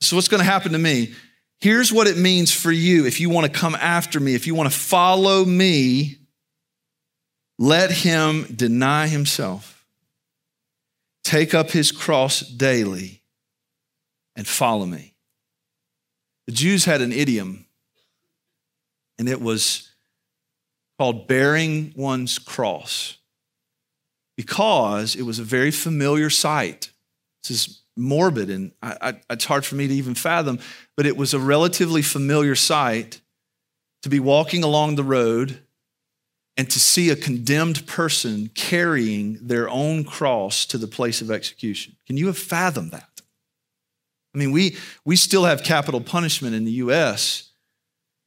So, 0.00 0.16
what's 0.16 0.28
going 0.28 0.40
to 0.40 0.44
happen 0.44 0.72
to 0.72 0.78
me? 0.78 1.14
Here's 1.60 1.90
what 1.90 2.06
it 2.06 2.18
means 2.18 2.52
for 2.52 2.70
you 2.70 3.06
if 3.06 3.20
you 3.20 3.30
want 3.30 3.50
to 3.50 3.58
come 3.58 3.74
after 3.74 4.20
me, 4.20 4.34
if 4.34 4.46
you 4.46 4.54
want 4.54 4.70
to 4.70 4.78
follow 4.78 5.44
me, 5.44 6.18
let 7.58 7.90
him 7.90 8.44
deny 8.54 9.06
himself, 9.06 9.86
take 11.22 11.54
up 11.54 11.70
his 11.70 11.90
cross 11.90 12.40
daily, 12.40 13.22
and 14.36 14.46
follow 14.46 14.84
me. 14.84 15.13
The 16.46 16.52
Jews 16.52 16.84
had 16.84 17.00
an 17.00 17.12
idiom, 17.12 17.66
and 19.18 19.28
it 19.28 19.40
was 19.40 19.90
called 20.98 21.26
bearing 21.26 21.92
one's 21.96 22.38
cross 22.38 23.18
because 24.36 25.16
it 25.16 25.22
was 25.22 25.38
a 25.38 25.44
very 25.44 25.70
familiar 25.70 26.30
sight 26.30 26.90
this 27.44 27.66
is 27.66 27.82
morbid 27.96 28.50
and 28.50 28.72
I, 28.82 28.96
I, 29.00 29.20
it's 29.30 29.44
hard 29.44 29.64
for 29.64 29.74
me 29.74 29.86
to 29.86 29.94
even 29.94 30.14
fathom, 30.14 30.58
but 30.96 31.06
it 31.06 31.16
was 31.16 31.34
a 31.34 31.38
relatively 31.38 32.02
familiar 32.02 32.54
sight 32.54 33.20
to 34.02 34.08
be 34.08 34.20
walking 34.20 34.64
along 34.64 34.96
the 34.96 35.04
road 35.04 35.60
and 36.56 36.70
to 36.70 36.80
see 36.80 37.10
a 37.10 37.16
condemned 37.16 37.86
person 37.86 38.48
carrying 38.54 39.46
their 39.46 39.68
own 39.68 40.04
cross 40.04 40.66
to 40.66 40.78
the 40.78 40.86
place 40.86 41.20
of 41.20 41.30
execution. 41.30 41.96
Can 42.06 42.16
you 42.16 42.26
have 42.28 42.38
fathomed 42.38 42.92
that? 42.92 43.13
I 44.34 44.38
mean, 44.38 44.50
we, 44.50 44.76
we 45.04 45.16
still 45.16 45.44
have 45.44 45.62
capital 45.62 46.00
punishment 46.00 46.54
in 46.54 46.64
the 46.64 46.72
US, 46.72 47.50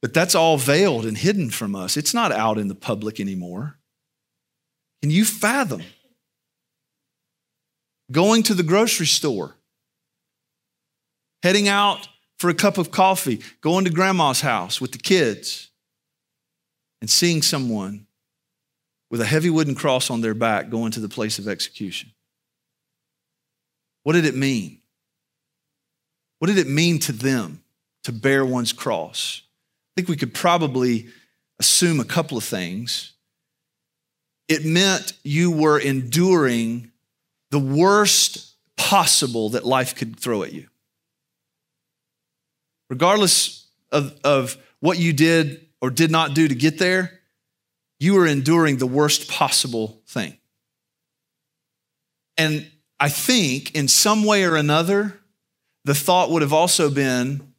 but 0.00 0.14
that's 0.14 0.34
all 0.34 0.56
veiled 0.56 1.04
and 1.04 1.18
hidden 1.18 1.50
from 1.50 1.74
us. 1.74 1.96
It's 1.96 2.14
not 2.14 2.32
out 2.32 2.58
in 2.58 2.68
the 2.68 2.74
public 2.74 3.20
anymore. 3.20 3.78
Can 5.02 5.10
you 5.10 5.24
fathom 5.24 5.82
going 8.10 8.42
to 8.44 8.54
the 8.54 8.62
grocery 8.62 9.06
store, 9.06 9.56
heading 11.42 11.68
out 11.68 12.08
for 12.38 12.48
a 12.48 12.54
cup 12.54 12.78
of 12.78 12.90
coffee, 12.90 13.40
going 13.60 13.84
to 13.84 13.90
grandma's 13.90 14.40
house 14.40 14.80
with 14.80 14.92
the 14.92 14.98
kids, 14.98 15.70
and 17.00 17.10
seeing 17.10 17.42
someone 17.42 18.06
with 19.10 19.20
a 19.20 19.26
heavy 19.26 19.50
wooden 19.50 19.74
cross 19.74 20.10
on 20.10 20.20
their 20.20 20.34
back 20.34 20.70
going 20.70 20.92
to 20.92 21.00
the 21.00 21.08
place 21.08 21.38
of 21.38 21.48
execution. 21.48 22.12
What 24.02 24.14
did 24.14 24.24
it 24.24 24.34
mean? 24.34 24.77
What 26.38 26.48
did 26.48 26.58
it 26.58 26.68
mean 26.68 26.98
to 27.00 27.12
them 27.12 27.62
to 28.04 28.12
bear 28.12 28.44
one's 28.44 28.72
cross? 28.72 29.42
I 29.44 30.00
think 30.00 30.08
we 30.08 30.16
could 30.16 30.34
probably 30.34 31.08
assume 31.58 32.00
a 32.00 32.04
couple 32.04 32.38
of 32.38 32.44
things. 32.44 33.12
It 34.46 34.64
meant 34.64 35.12
you 35.24 35.50
were 35.50 35.78
enduring 35.78 36.92
the 37.50 37.58
worst 37.58 38.54
possible 38.76 39.50
that 39.50 39.66
life 39.66 39.94
could 39.94 40.18
throw 40.18 40.42
at 40.42 40.52
you. 40.52 40.68
Regardless 42.88 43.66
of, 43.90 44.18
of 44.24 44.56
what 44.80 44.98
you 44.98 45.12
did 45.12 45.66
or 45.80 45.90
did 45.90 46.10
not 46.10 46.34
do 46.34 46.48
to 46.48 46.54
get 46.54 46.78
there, 46.78 47.20
you 47.98 48.14
were 48.14 48.26
enduring 48.26 48.76
the 48.76 48.86
worst 48.86 49.28
possible 49.28 50.00
thing. 50.06 50.38
And 52.36 52.70
I 53.00 53.08
think 53.08 53.74
in 53.74 53.88
some 53.88 54.24
way 54.24 54.44
or 54.44 54.56
another, 54.56 55.17
the 55.88 55.94
thought 55.94 56.30
would 56.30 56.42
have 56.42 56.52
also 56.52 56.90
been 56.90 57.54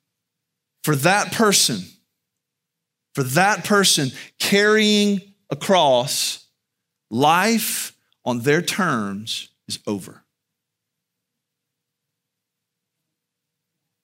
for 0.83 0.95
that 0.95 1.31
person, 1.31 1.79
for 3.15 3.23
that 3.23 3.65
person 3.65 4.11
carrying 4.37 5.19
a 5.49 5.55
cross, 5.55 6.45
life 7.09 7.97
on 8.23 8.41
their 8.41 8.61
terms 8.61 9.49
is 9.67 9.79
over. 9.87 10.23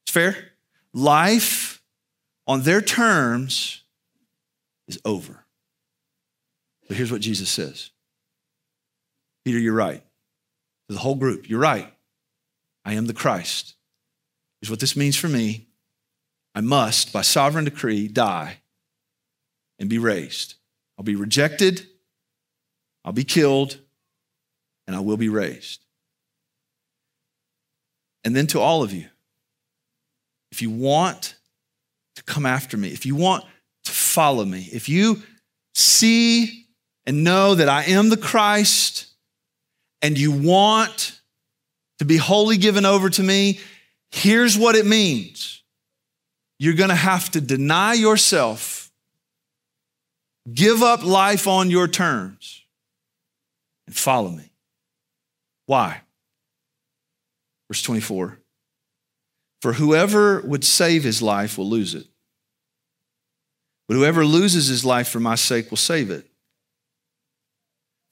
It's 0.07 0.13
fair? 0.13 0.35
Life 0.91 1.83
on 2.47 2.63
their 2.63 2.81
terms 2.81 3.83
is 4.87 4.99
over. 5.05 5.45
But 6.87 6.97
here's 6.97 7.11
what 7.11 7.21
Jesus 7.21 7.51
says 7.51 7.91
Peter, 9.45 9.59
you're 9.59 9.75
right. 9.75 10.03
The 10.89 10.97
whole 10.97 11.13
group, 11.13 11.47
you're 11.47 11.59
right. 11.59 11.93
I 12.83 12.93
am 12.93 13.05
the 13.05 13.13
Christ. 13.13 13.75
Here's 14.65 14.71
what 14.71 14.79
this 14.79 14.95
means 14.95 15.15
for 15.15 15.27
me 15.27 15.67
I 16.55 16.61
must, 16.61 17.13
by 17.13 17.21
sovereign 17.21 17.65
decree, 17.65 18.07
die 18.07 18.61
and 19.77 19.87
be 19.87 19.99
raised. 19.99 20.55
I'll 20.97 21.05
be 21.05 21.15
rejected, 21.15 21.85
I'll 23.03 23.13
be 23.13 23.23
killed, 23.23 23.77
and 24.87 24.95
I 24.95 25.01
will 25.01 25.17
be 25.17 25.29
raised. 25.29 25.85
And 28.23 28.35
then 28.35 28.47
to 28.47 28.59
all 28.59 28.81
of 28.81 28.91
you, 28.91 29.05
if 30.51 30.63
you 30.63 30.71
want 30.71 31.35
to 32.15 32.23
come 32.23 32.47
after 32.47 32.75
me, 32.75 32.87
if 32.87 33.05
you 33.05 33.15
want 33.15 33.43
to 33.83 33.91
follow 33.91 34.45
me, 34.45 34.67
if 34.73 34.89
you 34.89 35.21
see 35.75 36.65
and 37.05 37.23
know 37.23 37.53
that 37.53 37.69
I 37.69 37.83
am 37.83 38.09
the 38.09 38.17
Christ 38.17 39.05
and 40.01 40.17
you 40.17 40.31
want 40.31 41.21
to 41.99 42.05
be 42.05 42.17
wholly 42.17 42.57
given 42.57 42.83
over 42.83 43.11
to 43.11 43.21
me, 43.21 43.59
here's 44.15 44.57
what 44.57 44.75
it 44.75 44.85
means. 44.85 45.61
You're 46.57 46.73
going 46.73 46.89
to 46.89 46.95
have 46.95 47.29
to 47.31 47.41
deny 47.41 47.93
yourself, 47.93 48.89
give 50.51 50.81
up 50.81 51.03
life 51.03 51.47
on 51.47 51.69
your 51.69 51.87
terms, 51.89 52.63
and 53.87 53.95
follow 53.95 54.29
me. 54.29 54.49
Why? 55.65 56.01
Verse 57.67 57.81
24 57.81 58.39
For 59.61 59.73
whoever 59.73 60.39
would 60.41 60.63
save 60.63 61.03
his 61.03 61.21
life 61.21 61.57
will 61.57 61.69
lose 61.69 61.93
it, 61.93 62.07
but 63.89 63.95
whoever 63.95 64.25
loses 64.25 64.67
his 64.67 64.85
life 64.85 65.09
for 65.09 65.19
my 65.19 65.35
sake 65.35 65.69
will 65.69 65.77
save 65.77 66.09
it. 66.09 66.25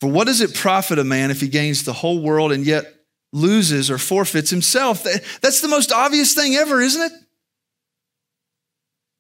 For 0.01 0.09
what 0.09 0.27
does 0.27 0.41
it 0.41 0.53
profit 0.53 0.99
a 0.99 1.05
man 1.05 1.31
if 1.31 1.39
he 1.39 1.47
gains 1.47 1.85
the 1.85 1.93
whole 1.93 2.21
world 2.21 2.51
and 2.51 2.65
yet 2.65 2.93
loses 3.33 3.91
or 3.91 3.97
forfeits 3.97 4.49
himself? 4.49 5.03
That's 5.41 5.59
the 5.59 5.67
most 5.67 5.91
obvious 5.91 6.33
thing 6.33 6.55
ever, 6.55 6.79
isn't 6.79 7.01
it? 7.01 7.11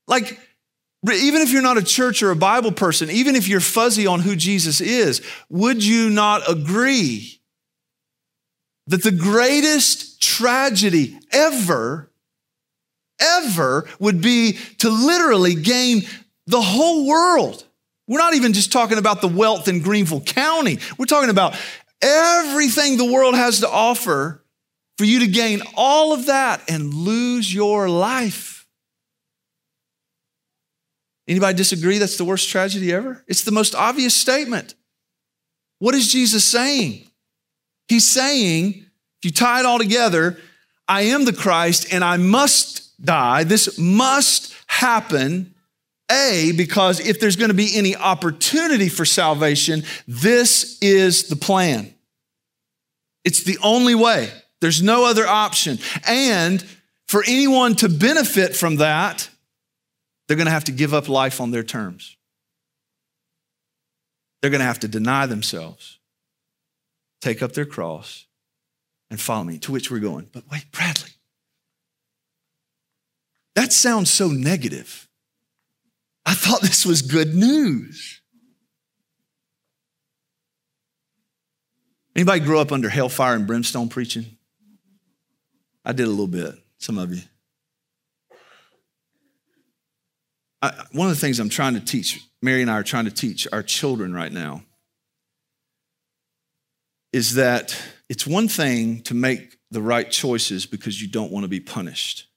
Like, 0.07 0.39
even 1.11 1.41
if 1.41 1.51
you're 1.51 1.61
not 1.61 1.77
a 1.77 1.83
church 1.83 2.23
or 2.23 2.31
a 2.31 2.35
Bible 2.35 2.71
person, 2.71 3.09
even 3.09 3.35
if 3.35 3.49
you're 3.49 3.59
fuzzy 3.59 4.07
on 4.07 4.21
who 4.21 4.37
Jesus 4.37 4.79
is, 4.79 5.21
would 5.49 5.83
you 5.83 6.09
not 6.09 6.49
agree 6.49 7.41
that 8.87 9.03
the 9.03 9.11
greatest 9.11 10.21
tragedy 10.21 11.19
ever, 11.31 12.11
ever 13.19 13.87
would 13.99 14.21
be 14.21 14.57
to 14.79 14.89
literally 14.89 15.55
gain 15.55 16.03
the 16.47 16.61
whole 16.61 17.07
world. 17.07 17.63
We're 18.07 18.19
not 18.19 18.33
even 18.33 18.53
just 18.53 18.71
talking 18.71 18.97
about 18.97 19.21
the 19.21 19.29
wealth 19.29 19.67
in 19.67 19.81
Greenville 19.81 20.21
County. 20.21 20.79
We're 20.97 21.05
talking 21.05 21.29
about 21.29 21.55
everything 22.03 22.97
the 22.97 23.11
world 23.11 23.33
has 23.33 23.61
to 23.61 23.69
offer 23.69 24.43
for 24.97 25.05
you 25.05 25.21
to 25.21 25.27
gain 25.27 25.61
all 25.75 26.13
of 26.13 26.27
that 26.27 26.69
and 26.69 26.93
lose 26.93 27.51
your 27.51 27.89
life. 27.89 28.67
Anybody 31.27 31.55
disagree 31.55 31.97
that's 31.97 32.17
the 32.17 32.25
worst 32.25 32.49
tragedy 32.49 32.91
ever? 32.91 33.23
It's 33.27 33.43
the 33.43 33.51
most 33.51 33.73
obvious 33.73 34.13
statement. 34.13 34.75
What 35.79 35.95
is 35.95 36.11
Jesus 36.11 36.43
saying? 36.43 37.07
He's 37.87 38.07
saying, 38.07 38.69
if 38.69 39.23
you 39.23 39.31
tie 39.31 39.61
it 39.61 39.65
all 39.65 39.79
together, 39.79 40.37
I 40.87 41.03
am 41.03 41.25
the 41.25 41.33
Christ 41.33 41.93
and 41.93 42.03
I 42.03 42.17
must 42.17 43.01
die. 43.03 43.45
This 43.45 43.77
must 43.79 44.53
happen. 44.67 45.53
A, 46.11 46.51
because 46.57 46.99
if 46.99 47.19
there's 47.19 47.37
going 47.37 47.49
to 47.49 47.55
be 47.55 47.75
any 47.75 47.95
opportunity 47.95 48.89
for 48.89 49.05
salvation, 49.05 49.83
this 50.07 50.77
is 50.81 51.29
the 51.29 51.35
plan. 51.37 51.92
It's 53.23 53.43
the 53.43 53.57
only 53.63 53.95
way. 53.95 54.31
There's 54.61 54.81
no 54.81 55.05
other 55.05 55.27
option. 55.27 55.79
And 56.07 56.63
for 57.07 57.23
anyone 57.27 57.75
to 57.75 57.89
benefit 57.89 58.55
from 58.55 58.77
that, 58.77 59.29
they're 60.27 60.37
going 60.37 60.47
to 60.47 60.51
have 60.51 60.63
to 60.65 60.71
give 60.71 60.93
up 60.93 61.09
life 61.09 61.41
on 61.41 61.51
their 61.51 61.63
terms. 61.63 62.15
They're 64.41 64.51
going 64.51 64.59
to 64.59 64.65
have 64.65 64.79
to 64.79 64.87
deny 64.87 65.25
themselves, 65.25 65.99
take 67.21 67.41
up 67.41 67.53
their 67.53 67.65
cross, 67.65 68.25
and 69.09 69.19
follow 69.19 69.43
me. 69.43 69.57
To 69.59 69.71
which 69.71 69.91
we're 69.91 69.99
going, 69.99 70.27
but 70.31 70.43
wait, 70.51 70.65
Bradley, 70.71 71.11
that 73.55 73.71
sounds 73.71 74.09
so 74.09 74.29
negative. 74.29 75.07
I 76.25 76.33
thought 76.33 76.61
this 76.61 76.85
was 76.85 77.01
good 77.01 77.35
news. 77.35 78.21
Anybody 82.15 82.41
grow 82.41 82.59
up 82.59 82.71
under 82.71 82.89
hellfire 82.89 83.35
and 83.35 83.47
brimstone 83.47 83.89
preaching? 83.89 84.37
I 85.83 85.93
did 85.93 86.05
a 86.05 86.09
little 86.09 86.27
bit, 86.27 86.55
some 86.77 86.97
of 86.97 87.13
you. 87.13 87.21
I, 90.61 90.71
one 90.91 91.09
of 91.09 91.15
the 91.15 91.19
things 91.19 91.39
I'm 91.39 91.49
trying 91.49 91.73
to 91.73 91.79
teach, 91.79 92.21
Mary 92.41 92.61
and 92.61 92.71
I 92.71 92.75
are 92.75 92.83
trying 92.83 93.05
to 93.05 93.11
teach 93.11 93.47
our 93.51 93.63
children 93.63 94.13
right 94.13 94.31
now, 94.31 94.63
is 97.11 97.33
that 97.35 97.77
it's 98.09 98.25
one 98.25 98.47
thing 98.47 99.01
to 99.01 99.13
make 99.13 99.57
the 99.71 99.81
right 99.81 100.09
choices 100.09 100.65
because 100.65 101.01
you 101.01 101.07
don't 101.07 101.31
want 101.31 101.43
to 101.43 101.49
be 101.49 101.59
punished. 101.59 102.27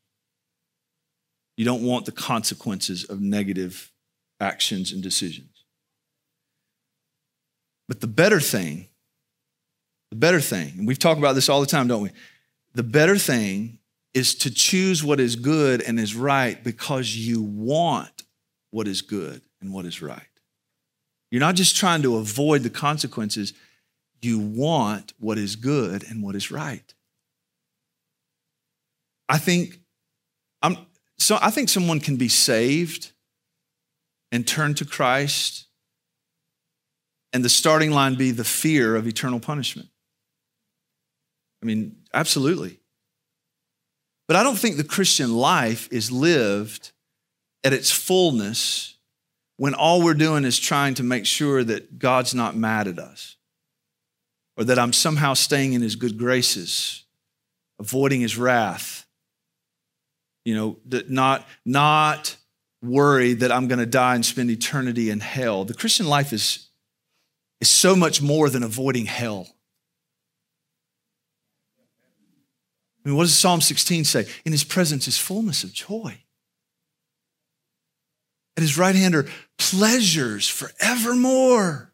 You 1.57 1.65
don't 1.65 1.83
want 1.83 2.07
the 2.07 2.13
consequences 2.13 3.05
of 3.05 3.21
negative 3.21 3.93
actions 4.41 4.93
and 4.93 5.03
decisions. 5.03 5.65
But 7.89 8.01
the 8.01 8.07
better 8.07 8.41
thing, 8.41 8.89
the 10.11 10.17
better 10.17 10.41
thing, 10.41 10.75
and 10.79 10.87
we've 10.87 10.99
talked 10.99 11.19
about 11.19 11.35
this 11.35 11.49
all 11.49 11.61
the 11.61 11.67
time, 11.67 11.89
don't 11.89 12.03
we? 12.03 12.11
The 12.75 12.83
better 12.83 13.17
thing 13.17 13.79
is 14.15 14.35
to 14.35 14.51
choose 14.51 15.05
what 15.05 15.21
is 15.21 15.37
good 15.37 15.83
and 15.83 15.99
is 15.99 16.15
right 16.15 16.63
because 16.63 17.17
you 17.17 17.43
want 17.43 18.23
what 18.71 18.89
is 18.89 19.03
good 19.03 19.43
and 19.61 19.73
what 19.73 19.85
is 19.85 20.01
right. 20.01 20.23
You're 21.31 21.41
not 21.41 21.55
just 21.55 21.77
trying 21.77 22.03
to 22.03 22.17
avoid 22.17 22.63
the 22.63 22.71
consequences, 22.71 23.53
you 24.23 24.39
want 24.39 25.13
what 25.19 25.39
is 25.39 25.57
good 25.57 26.05
and 26.09 26.23
what 26.23 26.35
is 26.35 26.51
right. 26.51 26.95
I 29.29 29.39
think 29.39 29.81
I'm 30.63 30.79
so 31.19 31.39
I 31.41 31.51
think 31.51 31.69
someone 31.69 32.01
can 32.01 32.17
be 32.17 32.29
saved 32.29 33.13
and 34.33 34.47
turn 34.47 34.75
to 34.75 34.85
Christ 34.85 35.67
and 37.33 37.45
the 37.45 37.49
starting 37.49 37.91
line 37.91 38.15
be 38.15 38.31
the 38.31 38.45
fear 38.45 38.97
of 38.97 39.07
eternal 39.07 39.41
punishment. 39.41 39.89
I 41.63 41.67
mean, 41.67 41.97
absolutely. 42.13 42.81
But 44.29 44.37
I 44.37 44.43
don't 44.43 44.59
think 44.59 44.77
the 44.77 44.85
Christian 44.85 45.35
life 45.35 45.89
is 45.91 46.11
lived 46.11 46.93
at 47.65 47.73
its 47.73 47.91
fullness 47.91 48.97
when 49.57 49.75
all 49.75 50.03
we're 50.03 50.15
doing 50.15 50.45
is 50.45 50.59
trying 50.59 50.95
to 50.95 51.03
make 51.03 51.27
sure 51.27 51.65
that 51.65 51.99
God's 51.99 52.35
not 52.35 52.57
mad 52.57 52.89
at 52.89 52.99
us 52.99 53.37
or 54.57 54.65
that 54.65 54.79
I'm 54.79 54.93
somehow 54.93 55.35
staying 55.35 55.73
in 55.73 55.83
his 55.83 55.97
good 55.97 56.19
graces, 56.19 57.05
avoiding 57.79 58.21
his 58.21 58.37
wrath 58.37 59.07
you 60.47 60.55
know, 60.55 60.79
not, 61.09 61.45
not 61.65 62.37
worry 62.81 63.35
that 63.35 63.51
I'm 63.51 63.67
going 63.67 63.81
to 63.81 63.85
die 63.87 64.15
and 64.15 64.25
spend 64.25 64.49
eternity 64.49 65.11
in 65.11 65.19
hell. 65.19 65.65
The 65.65 65.75
Christian 65.75 66.07
life 66.07 66.33
is, 66.33 66.69
is 67.61 67.69
so 67.69 67.97
much 67.97 68.23
more 68.23 68.49
than 68.49 68.63
avoiding 68.63 69.07
hell. 69.07 69.49
Mean, 73.07 73.15
what 73.15 73.23
does 73.23 73.39
Psalm 73.39 73.61
16 73.61 74.05
say? 74.05 74.27
In 74.45 74.51
his 74.51 74.65
presence 74.65 75.07
is 75.07 75.17
fullness 75.17 75.63
of 75.63 75.73
joy. 75.73 76.19
At 78.57 78.63
his 78.63 78.77
right 78.77 78.97
hand 78.97 79.15
are 79.15 79.27
pleasures 79.59 80.49
forevermore. 80.49 81.93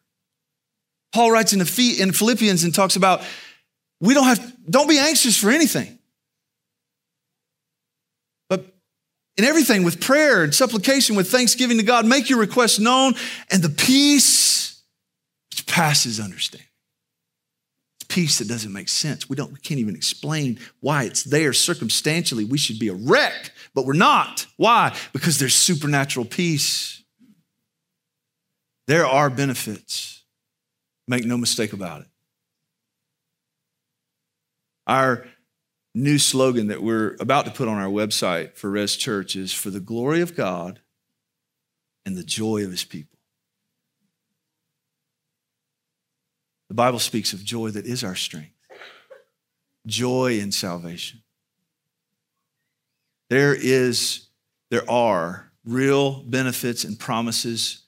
Paul 1.12 1.30
writes 1.30 1.52
in 1.52 1.62
Philippians 2.12 2.64
and 2.64 2.74
talks 2.74 2.96
about 2.96 3.20
we 4.00 4.14
don't 4.14 4.24
have, 4.24 4.56
don't 4.68 4.88
be 4.88 4.98
anxious 4.98 5.38
for 5.38 5.50
anything. 5.50 5.98
But 8.48 8.64
in 9.36 9.44
everything 9.44 9.84
with 9.84 10.00
prayer 10.00 10.42
and 10.42 10.54
supplication, 10.54 11.14
with 11.14 11.30
thanksgiving 11.30 11.76
to 11.76 11.84
God, 11.84 12.06
make 12.06 12.30
your 12.30 12.38
requests 12.38 12.78
known, 12.78 13.14
and 13.50 13.62
the 13.62 13.68
peace 13.68 14.82
which 15.52 15.66
passes 15.66 16.18
understanding. 16.18 16.66
Peace 18.12 18.40
that 18.40 18.48
doesn't 18.48 18.74
make 18.74 18.90
sense. 18.90 19.30
We 19.30 19.36
don't, 19.36 19.50
we 19.54 19.58
can't 19.58 19.80
even 19.80 19.96
explain 19.96 20.60
why 20.80 21.04
it's 21.04 21.24
there. 21.24 21.54
Circumstantially, 21.54 22.44
we 22.44 22.58
should 22.58 22.78
be 22.78 22.88
a 22.88 22.94
wreck, 22.94 23.52
but 23.74 23.86
we're 23.86 23.94
not. 23.94 24.46
Why? 24.58 24.94
Because 25.14 25.38
there's 25.38 25.54
supernatural 25.54 26.26
peace. 26.26 27.02
There 28.86 29.06
are 29.06 29.30
benefits. 29.30 30.24
Make 31.08 31.24
no 31.24 31.38
mistake 31.38 31.72
about 31.72 32.02
it. 32.02 32.06
Our 34.86 35.24
new 35.94 36.18
slogan 36.18 36.66
that 36.66 36.82
we're 36.82 37.16
about 37.18 37.46
to 37.46 37.50
put 37.50 37.66
on 37.66 37.78
our 37.78 37.88
website 37.88 38.56
for 38.58 38.68
Res 38.68 38.94
Church 38.94 39.36
is 39.36 39.54
for 39.54 39.70
the 39.70 39.80
glory 39.80 40.20
of 40.20 40.36
God 40.36 40.80
and 42.04 42.14
the 42.14 42.24
joy 42.24 42.62
of 42.62 42.72
his 42.72 42.84
people. 42.84 43.11
The 46.72 46.76
Bible 46.76 47.00
speaks 47.00 47.34
of 47.34 47.44
joy 47.44 47.68
that 47.72 47.84
is 47.84 48.02
our 48.02 48.14
strength, 48.14 48.54
joy 49.84 50.38
in 50.38 50.50
salvation. 50.50 51.20
There 53.28 53.54
is, 53.54 54.28
there 54.70 54.90
are 54.90 55.52
real 55.66 56.22
benefits 56.22 56.84
and 56.84 56.98
promises 56.98 57.82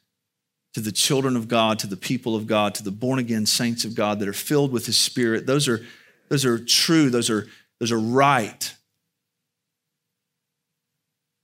to 0.75 0.83
the 0.83 0.93
children 0.93 1.35
of 1.35 1.49
God, 1.49 1.79
to 1.79 1.87
the 1.87 1.97
people 1.97 2.37
of 2.37 2.47
God, 2.47 2.75
to 2.75 2.83
the 2.83 2.91
born 2.91 3.19
again 3.19 3.47
saints 3.47 3.87
of 3.87 3.95
God 3.95 4.19
that 4.19 4.29
are 4.29 4.35
filled 4.35 4.71
with 4.71 4.85
his 4.85 4.99
spirit. 4.99 5.47
Those 5.47 5.67
are, 5.67 5.81
those 6.29 6.45
are 6.45 6.63
true, 6.63 7.09
those 7.09 7.31
are 7.31 7.47
those 7.81 7.91
are 7.91 7.99
right. 7.99 8.75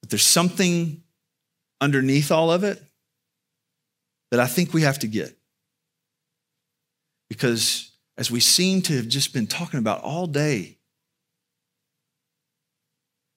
But 0.03 0.11
there's 0.11 0.25
something 0.25 1.03
underneath 1.81 2.31
all 2.31 2.53
of 2.53 2.65
it 2.65 2.83
that 4.31 4.41
I 4.41 4.47
think 4.47 4.75
we 4.75 4.83
have 4.83 4.99
to 4.99 5.07
get. 5.07 5.40
Because 7.31 7.93
as 8.19 8.31
we 8.31 8.41
seem 8.41 8.83
to 8.83 8.97
have 8.97 9.09
just 9.09 9.33
been 9.33 9.47
talking 9.47 9.79
about 9.79 10.03
all 10.03 10.27
day, 10.27 10.77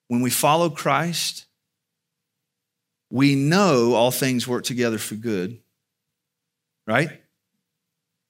when 0.08 0.20
we 0.20 0.28
follow 0.28 0.68
Christ, 0.68 1.46
we 3.10 3.34
know 3.34 3.94
all 3.94 4.10
things 4.10 4.46
work 4.46 4.64
together 4.64 4.98
for 4.98 5.14
good. 5.14 5.58
Right? 6.86 7.08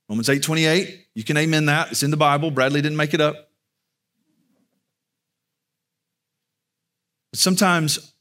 Romans 0.09 0.29
8 0.29 0.43
28. 0.43 1.07
You 1.15 1.25
can 1.25 1.37
amen 1.37 1.67
that. 1.67 1.91
It's 1.91 2.03
in 2.03 2.11
the 2.13 2.17
Bible. 2.17 2.51
Bradley 2.51 2.83
didn't 2.83 2.99
make 2.99 3.15
it 3.15 3.21
up. 3.21 3.51
But 7.33 7.41
sometimes 7.41 8.13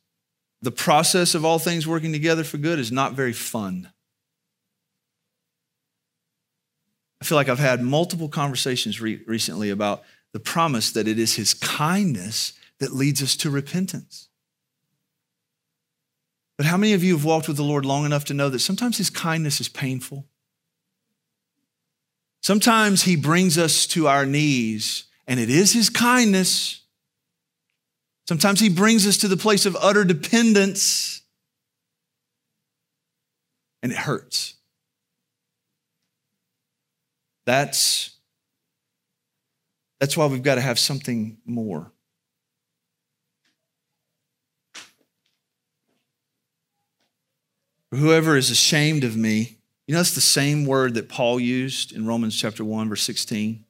the 0.61 0.71
process 0.71 1.35
of 1.35 1.43
all 1.43 1.59
things 1.59 1.85
working 1.85 2.13
together 2.13 2.43
for 2.43 2.57
good 2.57 2.79
is 2.79 2.91
not 2.91 3.13
very 3.13 3.33
fun. 3.33 3.91
I 7.23 7.25
feel 7.25 7.37
like 7.37 7.47
I've 7.47 7.57
had 7.57 7.81
multiple 7.81 8.27
conversations 8.27 8.99
re- 8.99 9.21
recently 9.25 9.69
about 9.69 10.03
the 10.33 10.41
promise 10.41 10.91
that 10.91 11.07
it 11.07 11.17
is 11.17 11.35
His 11.35 11.53
kindness 11.53 12.51
that 12.79 12.91
leads 12.91 13.23
us 13.23 13.37
to 13.37 13.49
repentance. 13.49 14.27
But 16.57 16.65
how 16.65 16.75
many 16.75 16.91
of 16.91 17.01
you 17.01 17.13
have 17.13 17.23
walked 17.23 17.47
with 17.47 17.55
the 17.55 17.63
Lord 17.63 17.85
long 17.85 18.05
enough 18.05 18.25
to 18.25 18.33
know 18.33 18.49
that 18.49 18.59
sometimes 18.59 18.97
His 18.97 19.09
kindness 19.09 19.61
is 19.61 19.69
painful? 19.69 20.27
Sometimes 22.41 23.03
He 23.03 23.15
brings 23.15 23.57
us 23.57 23.87
to 23.87 24.09
our 24.09 24.25
knees, 24.25 25.05
and 25.25 25.39
it 25.39 25.49
is 25.49 25.71
His 25.71 25.89
kindness 25.89 26.81
Sometimes 28.27 28.59
He 28.59 28.67
brings 28.67 29.07
us 29.07 29.17
to 29.19 29.29
the 29.29 29.37
place 29.37 29.65
of 29.65 29.77
utter 29.79 30.03
dependence, 30.03 31.21
and 33.81 33.93
it 33.93 33.97
hurts. 33.97 34.55
That's, 37.45 38.11
That's 39.99 40.15
why 40.17 40.25
we've 40.27 40.43
got 40.43 40.55
to 40.55 40.61
have 40.61 40.79
something 40.79 41.37
more. 41.45 41.91
Whoever 47.91 48.35
is 48.37 48.49
ashamed 48.49 49.03
of 49.03 49.15
me, 49.15 49.57
you 49.87 49.93
know, 49.93 50.01
it's 50.01 50.15
the 50.15 50.21
same 50.21 50.65
word 50.65 50.95
that 50.95 51.09
Paul 51.09 51.39
used 51.39 51.91
in 51.91 52.07
Romans 52.07 52.39
chapter 52.39 52.63
1, 52.63 52.89
verse 52.89 53.03
16. 53.03 53.65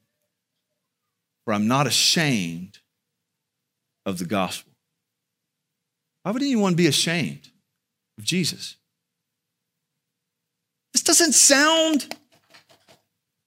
For 1.43 1.53
I'm 1.53 1.67
not 1.67 1.87
ashamed 1.87 2.79
of 4.05 4.19
the 4.19 4.25
gospel. 4.25 4.71
Why 6.23 6.31
would 6.31 6.41
anyone 6.41 6.75
be 6.75 6.87
ashamed 6.87 7.49
of 8.17 8.23
Jesus? 8.23 8.77
This 10.93 11.03
doesn't 11.03 11.33
sound 11.33 12.15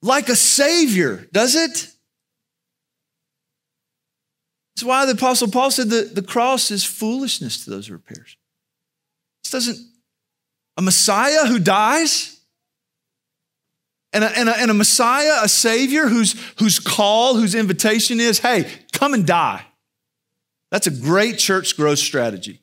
like 0.07 0.29
a 0.29 0.37
savior, 0.37 1.27
does 1.33 1.55
it? 1.55 1.91
That's 4.75 4.85
why 4.85 5.07
the 5.07 5.13
Apostle 5.13 5.51
Paul 5.51 5.71
said 5.71 5.91
that 5.91 6.15
the 6.15 6.23
cross 6.23 6.71
is 6.71 6.85
foolishness 6.85 7.65
to 7.65 7.71
those 7.71 7.89
who 7.89 7.95
are 7.95 7.99
perished. 7.99 8.39
This 9.43 9.51
doesn't, 9.51 9.79
a 10.77 10.83
Messiah 10.83 11.47
who 11.47 11.59
dies, 11.59 12.39
and 14.13 14.23
a, 14.23 14.39
and 14.39 14.49
a, 14.49 14.57
and 14.57 14.71
a 14.71 14.75
Messiah, 14.75 15.43
a 15.43 15.49
Savior 15.49 16.09
whose, 16.09 16.35
whose 16.59 16.79
call, 16.79 17.37
whose 17.37 17.55
invitation 17.55 18.21
is, 18.21 18.39
hey, 18.39 18.71
come 18.93 19.15
and 19.15 19.27
die. 19.27 19.65
That's 20.71 20.87
a 20.87 20.91
great 20.91 21.39
church 21.39 21.77
growth 21.77 21.99
strategy. 21.99 22.61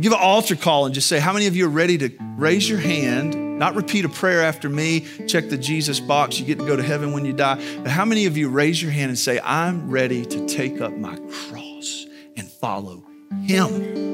give 0.00 0.12
an 0.12 0.18
altar 0.20 0.54
call 0.56 0.86
and 0.86 0.94
just 0.94 1.08
say, 1.08 1.18
How 1.18 1.32
many 1.32 1.46
of 1.46 1.56
you 1.56 1.66
are 1.66 1.70
ready 1.70 1.98
to 1.98 2.10
raise 2.36 2.68
your 2.68 2.78
hand, 2.78 3.47
not 3.58 3.74
repeat 3.74 4.04
a 4.04 4.08
prayer 4.08 4.42
after 4.42 4.68
me, 4.68 5.00
check 5.26 5.48
the 5.48 5.58
Jesus 5.58 5.98
box, 5.98 6.38
you 6.38 6.46
get 6.46 6.60
to 6.60 6.66
go 6.66 6.76
to 6.76 6.82
heaven 6.82 7.12
when 7.12 7.24
you 7.24 7.32
die. 7.32 7.56
But 7.82 7.90
how 7.90 8.04
many 8.04 8.26
of 8.26 8.36
you 8.36 8.48
raise 8.48 8.80
your 8.80 8.92
hand 8.92 9.08
and 9.08 9.18
say, 9.18 9.40
I'm 9.42 9.90
ready 9.90 10.24
to 10.24 10.46
take 10.46 10.80
up 10.80 10.96
my 10.96 11.16
cross 11.16 12.06
and 12.36 12.48
follow 12.48 13.02
Him? 13.42 14.06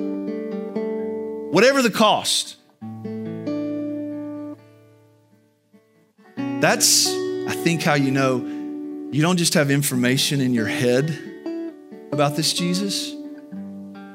Whatever 1.53 1.83
the 1.83 1.91
cost. 1.91 2.57
That's, 6.61 7.07
I 7.07 7.55
think, 7.55 7.83
how 7.83 7.95
you 7.95 8.11
know 8.11 8.39
you 9.13 9.21
don't 9.21 9.37
just 9.37 9.53
have 9.55 9.71
information 9.71 10.41
in 10.41 10.55
your 10.55 10.67
head 10.67 11.17
about 12.11 12.37
this 12.37 12.55
Jesus, 12.55 13.15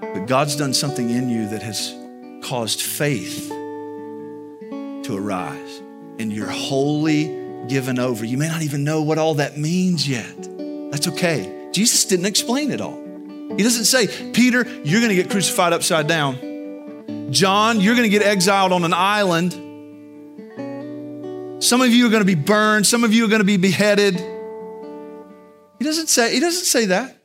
but 0.01 0.25
God's 0.25 0.55
done 0.55 0.73
something 0.73 1.11
in 1.11 1.29
you 1.29 1.47
that 1.49 1.61
has 1.61 1.95
caused 2.41 2.81
faith 2.81 3.51
to 5.09 5.17
arise. 5.17 5.81
And 6.19 6.31
you're 6.31 6.49
wholly 6.49 7.25
given 7.67 7.99
over. 7.99 8.23
You 8.23 8.37
may 8.37 8.47
not 8.47 8.61
even 8.61 8.83
know 8.83 9.01
what 9.01 9.17
all 9.17 9.33
that 9.35 9.57
means 9.57 10.07
yet. 10.07 10.35
That's 10.91 11.07
okay. 11.07 11.69
Jesus 11.71 12.05
didn't 12.05 12.27
explain 12.27 12.71
it 12.71 12.79
all. 12.79 12.97
He 13.57 13.63
doesn't 13.63 13.85
say, 13.85 14.07
Peter, 14.31 14.63
you're 14.83 15.01
going 15.01 15.09
to 15.09 15.15
get 15.15 15.31
crucified 15.31 15.73
upside 15.73 16.07
down. 16.07 17.31
John, 17.31 17.81
you're 17.81 17.95
going 17.95 18.09
to 18.09 18.17
get 18.17 18.21
exiled 18.21 18.71
on 18.71 18.83
an 18.83 18.93
island. 18.93 19.53
Some 21.63 21.81
of 21.81 21.89
you 21.89 22.05
are 22.05 22.09
going 22.09 22.21
to 22.21 22.25
be 22.25 22.35
burned. 22.35 22.85
Some 22.85 23.03
of 23.03 23.13
you 23.13 23.25
are 23.25 23.27
going 23.27 23.41
to 23.41 23.45
be 23.45 23.57
beheaded. 23.57 24.15
He 25.79 25.85
doesn't 25.85 26.07
say, 26.07 26.33
he 26.33 26.39
doesn't 26.39 26.65
say 26.65 26.85
that. 26.85 27.15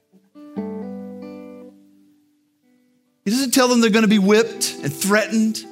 He 3.24 3.30
doesn't 3.30 3.52
tell 3.52 3.68
them 3.68 3.80
they're 3.80 3.90
going 3.90 4.02
to 4.02 4.08
be 4.08 4.18
whipped 4.18 4.74
and 4.82 4.92
threatened. 4.92 5.64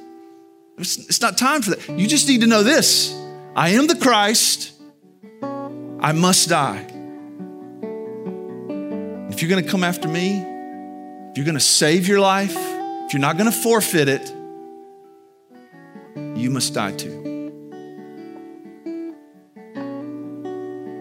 It's, 0.83 0.97
it's 0.97 1.21
not 1.21 1.37
time 1.37 1.61
for 1.61 1.69
that. 1.69 1.97
You 1.97 2.07
just 2.07 2.27
need 2.27 2.41
to 2.41 2.47
know 2.47 2.61
this 2.61 3.15
I 3.55 3.69
am 3.69 3.87
the 3.87 3.95
Christ. 3.95 4.73
I 5.41 6.11
must 6.11 6.49
die. 6.49 6.85
If 9.29 9.41
you're 9.41 9.49
going 9.49 9.63
to 9.63 9.71
come 9.71 9.85
after 9.85 10.09
me, 10.09 10.39
if 11.29 11.37
you're 11.37 11.45
going 11.45 11.55
to 11.55 11.61
save 11.61 12.05
your 12.05 12.19
life, 12.19 12.53
if 12.53 13.13
you're 13.13 13.21
not 13.21 13.37
going 13.37 13.49
to 13.49 13.57
forfeit 13.57 14.09
it, 14.09 14.29
you 16.37 16.49
must 16.49 16.73
die 16.73 16.91
too. 16.91 17.21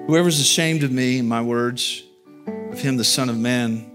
Whoever's 0.07 0.39
ashamed 0.39 0.85
of 0.85 0.93
me, 0.93 1.23
my 1.23 1.43
words, 1.43 2.05
of 2.71 2.81
him, 2.81 2.99
the 2.99 3.05
Son 3.05 3.29
of 3.29 3.37
Man, 3.37 3.91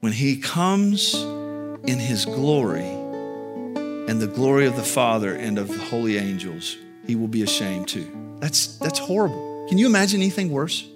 when 0.00 0.12
he 0.12 0.36
comes 0.36 1.14
in 1.14 1.98
his 1.98 2.26
glory 2.26 2.93
and 4.08 4.20
the 4.20 4.26
glory 4.26 4.66
of 4.66 4.76
the 4.76 4.82
Father 4.82 5.34
and 5.34 5.58
of 5.58 5.68
the 5.68 5.78
holy 5.78 6.18
angels, 6.18 6.76
he 7.06 7.16
will 7.16 7.28
be 7.28 7.42
ashamed 7.42 7.88
too. 7.88 8.36
That's, 8.40 8.76
that's 8.78 8.98
horrible. 8.98 9.66
Can 9.68 9.78
you 9.78 9.86
imagine 9.86 10.20
anything 10.20 10.50
worse? 10.50 10.86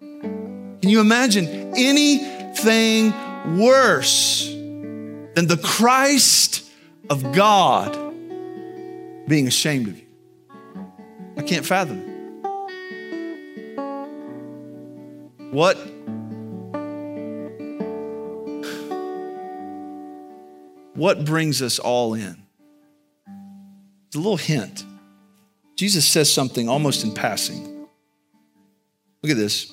Can 0.00 0.90
you 0.90 1.00
imagine 1.00 1.46
anything 1.76 3.12
worse 3.58 4.46
than 4.48 5.46
the 5.46 5.60
Christ 5.62 6.68
of 7.10 7.32
God 7.32 7.92
being 9.28 9.46
ashamed 9.46 9.88
of 9.88 9.98
you? 9.98 10.06
I 11.36 11.42
can't 11.42 11.64
fathom. 11.64 12.02
What 15.52 15.76
what 20.94 21.24
brings 21.24 21.62
us 21.62 21.78
all 21.78 22.14
in? 22.14 22.47
It's 24.08 24.16
a 24.16 24.20
little 24.20 24.38
hint. 24.38 24.86
Jesus 25.76 26.06
says 26.06 26.32
something 26.32 26.66
almost 26.66 27.04
in 27.04 27.12
passing. 27.12 27.86
Look 29.22 29.30
at 29.30 29.36
this. 29.36 29.70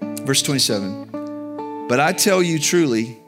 Verse 0.00 0.40
27. 0.40 1.86
But 1.86 2.00
I 2.00 2.14
tell 2.14 2.42
you 2.42 2.58
truly, 2.58 3.18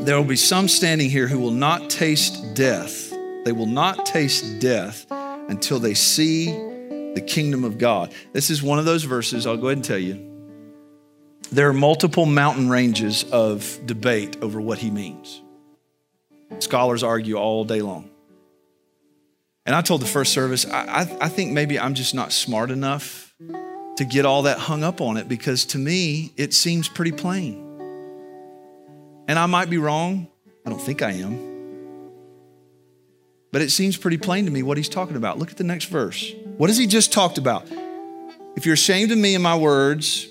there 0.00 0.16
will 0.16 0.24
be 0.24 0.36
some 0.36 0.68
standing 0.68 1.10
here 1.10 1.28
who 1.28 1.38
will 1.38 1.50
not 1.50 1.90
taste 1.90 2.54
death. 2.54 3.10
They 3.44 3.52
will 3.52 3.66
not 3.66 4.06
taste 4.06 4.58
death 4.58 5.04
until 5.10 5.78
they 5.78 5.92
see 5.92 6.46
the 6.46 7.22
kingdom 7.26 7.64
of 7.64 7.76
God. 7.76 8.14
This 8.32 8.48
is 8.48 8.62
one 8.62 8.78
of 8.78 8.86
those 8.86 9.04
verses, 9.04 9.46
I'll 9.46 9.58
go 9.58 9.66
ahead 9.66 9.76
and 9.76 9.84
tell 9.84 9.98
you. 9.98 10.24
There 11.52 11.68
are 11.68 11.74
multiple 11.74 12.24
mountain 12.24 12.70
ranges 12.70 13.24
of 13.24 13.78
debate 13.84 14.38
over 14.40 14.62
what 14.62 14.78
he 14.78 14.90
means. 14.90 15.42
Scholars 16.58 17.02
argue 17.02 17.36
all 17.36 17.64
day 17.64 17.82
long. 17.82 18.08
And 19.68 19.74
I 19.74 19.82
told 19.82 20.00
the 20.00 20.06
first 20.06 20.32
service, 20.32 20.64
I, 20.64 21.02
I, 21.02 21.18
I, 21.26 21.28
think 21.28 21.52
maybe 21.52 21.78
I'm 21.78 21.92
just 21.92 22.14
not 22.14 22.32
smart 22.32 22.70
enough 22.70 23.34
to 23.98 24.04
get 24.06 24.24
all 24.24 24.44
that 24.44 24.58
hung 24.58 24.82
up 24.82 25.02
on 25.02 25.18
it 25.18 25.28
because 25.28 25.66
to 25.66 25.78
me, 25.78 26.32
it 26.38 26.54
seems 26.54 26.88
pretty 26.88 27.12
plain. 27.12 27.62
And 29.28 29.38
I 29.38 29.44
might 29.44 29.68
be 29.68 29.76
wrong. 29.76 30.26
I 30.64 30.70
don't 30.70 30.80
think 30.80 31.02
I 31.02 31.10
am. 31.10 32.08
But 33.52 33.60
it 33.60 33.70
seems 33.70 33.98
pretty 33.98 34.16
plain 34.16 34.46
to 34.46 34.50
me 34.50 34.62
what 34.62 34.78
he's 34.78 34.88
talking 34.88 35.16
about. 35.16 35.38
Look 35.38 35.50
at 35.50 35.58
the 35.58 35.64
next 35.64 35.90
verse. 35.90 36.32
What 36.56 36.70
has 36.70 36.78
he 36.78 36.86
just 36.86 37.12
talked 37.12 37.36
about? 37.36 37.68
If 38.56 38.64
you're 38.64 38.72
ashamed 38.72 39.12
of 39.12 39.18
me 39.18 39.34
and 39.34 39.42
my 39.42 39.58
words, 39.58 40.28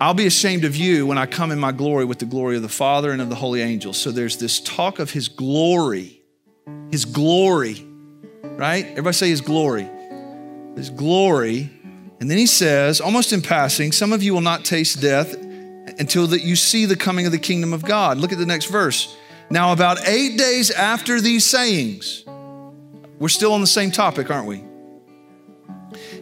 I'll 0.00 0.14
be 0.14 0.26
ashamed 0.26 0.64
of 0.64 0.74
you 0.74 1.06
when 1.06 1.18
I 1.18 1.26
come 1.26 1.52
in 1.52 1.58
my 1.58 1.72
glory 1.72 2.06
with 2.06 2.20
the 2.20 2.24
glory 2.24 2.56
of 2.56 2.62
the 2.62 2.70
Father 2.70 3.12
and 3.12 3.20
of 3.20 3.28
the 3.28 3.36
holy 3.36 3.60
angels. 3.60 3.98
So 3.98 4.10
there's 4.10 4.38
this 4.38 4.58
talk 4.58 5.00
of 5.00 5.10
his 5.10 5.28
glory, 5.28 6.22
his 6.90 7.04
glory, 7.04 7.86
right? 8.56 8.86
Everybody 8.86 9.14
say 9.14 9.28
his 9.28 9.40
glory. 9.40 9.88
His 10.74 10.90
glory. 10.90 11.70
And 12.20 12.30
then 12.30 12.38
he 12.38 12.46
says, 12.46 13.00
almost 13.00 13.32
in 13.32 13.42
passing, 13.42 13.92
some 13.92 14.12
of 14.12 14.22
you 14.22 14.34
will 14.34 14.40
not 14.40 14.64
taste 14.64 15.00
death 15.00 15.34
until 15.98 16.26
that 16.28 16.42
you 16.42 16.56
see 16.56 16.84
the 16.84 16.96
coming 16.96 17.26
of 17.26 17.32
the 17.32 17.38
kingdom 17.38 17.72
of 17.72 17.84
God. 17.84 18.18
Look 18.18 18.32
at 18.32 18.38
the 18.38 18.46
next 18.46 18.66
verse. 18.66 19.16
Now, 19.50 19.72
about 19.72 20.08
eight 20.08 20.36
days 20.36 20.70
after 20.70 21.20
these 21.20 21.44
sayings, 21.44 22.24
we're 23.18 23.28
still 23.28 23.52
on 23.52 23.60
the 23.60 23.66
same 23.66 23.90
topic, 23.90 24.30
aren't 24.30 24.46
we? 24.48 24.64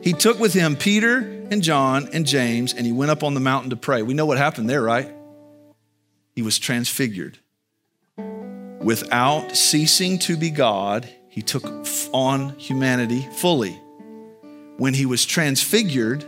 He 0.03 0.13
took 0.13 0.39
with 0.39 0.53
him 0.53 0.77
Peter 0.77 1.19
and 1.51 1.63
John 1.63 2.09
and 2.13 2.27
James, 2.27 2.75
and 2.75 2.85
he 2.85 2.93
went 2.93 3.11
up 3.11 3.23
on 3.23 3.35
the 3.35 3.41
mountain 3.41 3.71
to 3.71 3.77
pray. 3.77 4.03
We 4.03 4.15
know 4.15 4.27
what 4.27 4.37
happened 4.37 4.69
there, 4.69 4.83
right? 4.83 5.11
He 6.35 6.43
was 6.43 6.59
transfigured. 6.59 7.39
Without 8.17 9.57
ceasing 9.57 10.19
to 10.21 10.37
be 10.37 10.51
God, 10.51 11.09
he 11.35 11.43
took 11.43 11.65
on 12.13 12.57
humanity 12.61 13.29
fully. 13.33 13.73
When 14.77 14.95
he 14.95 15.05
was 15.05 15.27
transfigured, 15.27 16.25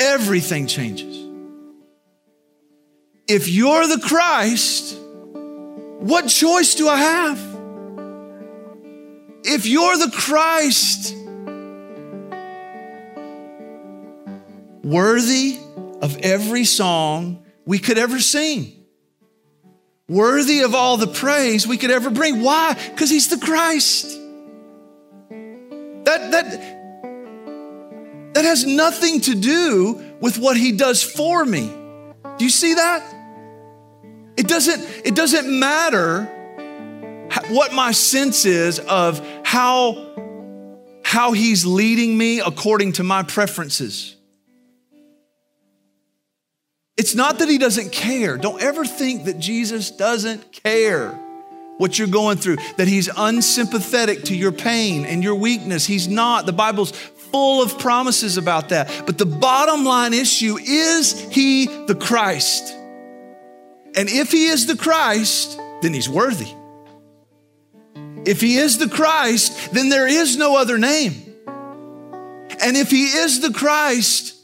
everything 0.10 0.66
changes. 0.66 1.18
If 3.28 3.48
you're 3.48 3.88
the 3.88 4.00
Christ, 4.00 4.98
what 6.00 6.28
choice 6.28 6.74
do 6.74 6.88
I 6.88 6.98
have? 6.98 7.38
If 9.44 9.68
you're 9.68 9.98
the 9.98 10.12
Christ, 10.12 11.16
worthy 14.84 15.60
of 16.02 16.18
every 16.18 16.66
song 16.66 17.44
we 17.66 17.78
could 17.78 18.00
ever 18.00 18.20
sing, 18.20 18.74
worthy 20.08 20.62
of 20.62 20.74
all 20.74 20.98
the 20.98 21.08
praise 21.08 21.68
we 21.68 21.78
could 21.78 21.92
ever 21.92 22.10
bring. 22.10 22.42
Why? 22.42 22.74
Because 22.74 23.12
he's 23.12 23.30
the 23.30 23.38
Christ. 23.38 24.18
That, 25.30 26.32
that, 26.32 26.79
that 28.40 28.46
has 28.46 28.66
nothing 28.66 29.20
to 29.20 29.36
do 29.36 30.02
with 30.22 30.38
what 30.38 30.56
he 30.56 30.72
does 30.72 31.04
for 31.04 31.44
me. 31.44 31.70
Do 32.38 32.46
you 32.46 32.50
see 32.50 32.74
that? 32.74 33.04
It 34.38 34.48
doesn't, 34.48 34.82
it 35.04 35.14
doesn't 35.14 35.60
matter 35.60 36.24
what 37.50 37.74
my 37.74 37.92
sense 37.92 38.46
is 38.46 38.80
of 38.80 39.20
how, 39.44 40.16
how 41.04 41.34
he's 41.34 41.66
leading 41.66 42.18
me 42.18 42.40
according 42.40 42.94
to 42.94 43.04
my 43.04 43.24
preferences. 43.24 44.16
It's 46.96 47.16
not 47.16 47.40
that 47.40 47.50
he 47.50 47.58
doesn't 47.58 47.92
care. 47.92 48.38
Don't 48.38 48.62
ever 48.62 48.86
think 48.86 49.26
that 49.26 49.40
Jesus 49.40 49.92
doesn't 49.92 50.54
care 50.64 51.12
what 51.78 52.00
you're 52.00 52.08
going 52.08 52.38
through, 52.38 52.58
that 52.78 52.88
he's 52.88 53.10
unsympathetic 53.18 54.24
to 54.24 54.36
your 54.36 54.54
pain 54.54 55.06
and 55.06 55.22
your 55.24 55.36
weakness. 55.36 55.86
He's 55.86 56.08
not. 56.08 56.46
The 56.46 56.54
Bible's 56.54 56.92
full 57.32 57.62
of 57.62 57.78
promises 57.80 58.38
about 58.38 58.70
that. 58.70 59.04
But 59.06 59.18
the 59.18 59.26
bottom 59.26 59.86
line 59.86 60.14
issue 60.14 60.58
is 60.58 61.20
he 61.32 61.66
the 61.86 61.96
Christ? 61.96 62.74
And 63.96 64.08
if 64.08 64.32
he 64.32 64.48
is 64.48 64.68
the 64.68 64.78
Christ, 64.78 65.60
then 65.82 65.94
he's 65.94 66.10
worthy. 66.10 66.54
If 68.26 68.42
he 68.42 68.58
is 68.58 68.78
the 68.78 68.90
Christ, 68.90 69.74
then 69.74 69.90
there 69.90 70.08
is 70.08 70.38
no 70.38 70.58
other 70.58 70.78
name. 70.78 71.14
And 72.62 72.76
if 72.76 72.92
he 72.92 73.06
is 73.06 73.40
the 73.40 73.52
Christ, 73.52 74.36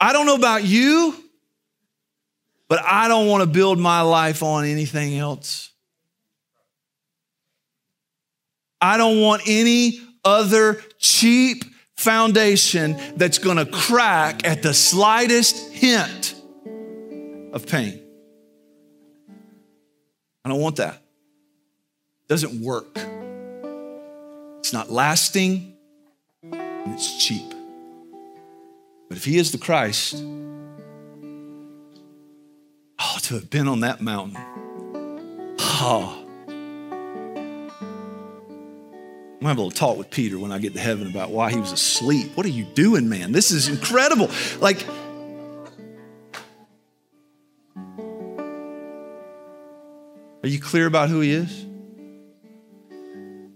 I 0.00 0.12
don't 0.12 0.26
know 0.26 0.34
about 0.34 0.64
you, 0.64 1.14
but 2.68 2.80
I 2.82 3.08
don't 3.08 3.28
want 3.28 3.42
to 3.42 3.46
build 3.46 3.78
my 3.78 4.00
life 4.00 4.42
on 4.42 4.64
anything 4.64 5.16
else. 5.18 5.70
I 8.80 8.96
don't 8.96 9.20
want 9.20 9.42
any 9.46 10.00
other 10.26 10.82
cheap 10.98 11.64
foundation 11.96 13.00
that's 13.16 13.38
going 13.38 13.56
to 13.56 13.64
crack 13.64 14.46
at 14.46 14.62
the 14.62 14.74
slightest 14.74 15.72
hint 15.72 16.34
of 17.52 17.66
pain. 17.66 18.02
I 20.44 20.48
don't 20.48 20.60
want 20.60 20.76
that. 20.76 20.94
It 20.94 22.28
doesn't 22.28 22.60
work. 22.60 22.98
It's 24.58 24.72
not 24.72 24.90
lasting 24.90 25.76
and 26.42 26.92
it's 26.92 27.24
cheap. 27.24 27.54
But 29.08 29.16
if 29.16 29.24
he 29.24 29.38
is 29.38 29.52
the 29.52 29.58
Christ, 29.58 30.16
oh, 32.98 33.18
to 33.22 33.34
have 33.34 33.48
been 33.48 33.68
on 33.68 33.80
that 33.80 34.00
mountain, 34.00 34.36
oh. 35.58 36.25
I'm 39.36 39.40
gonna 39.40 39.50
have 39.50 39.58
a 39.58 39.62
little 39.62 39.70
talk 39.70 39.98
with 39.98 40.10
Peter 40.10 40.38
when 40.38 40.50
I 40.50 40.58
get 40.58 40.72
to 40.72 40.80
heaven 40.80 41.06
about 41.06 41.30
why 41.30 41.50
he 41.50 41.60
was 41.60 41.70
asleep. 41.70 42.34
What 42.36 42.46
are 42.46 42.50
you 42.50 42.64
doing, 42.64 43.10
man? 43.10 43.32
This 43.32 43.50
is 43.50 43.68
incredible. 43.68 44.30
Like, 44.60 44.82
are 50.42 50.48
you 50.48 50.58
clear 50.58 50.86
about 50.86 51.10
who 51.10 51.20
he 51.20 51.32
is? 51.32 51.66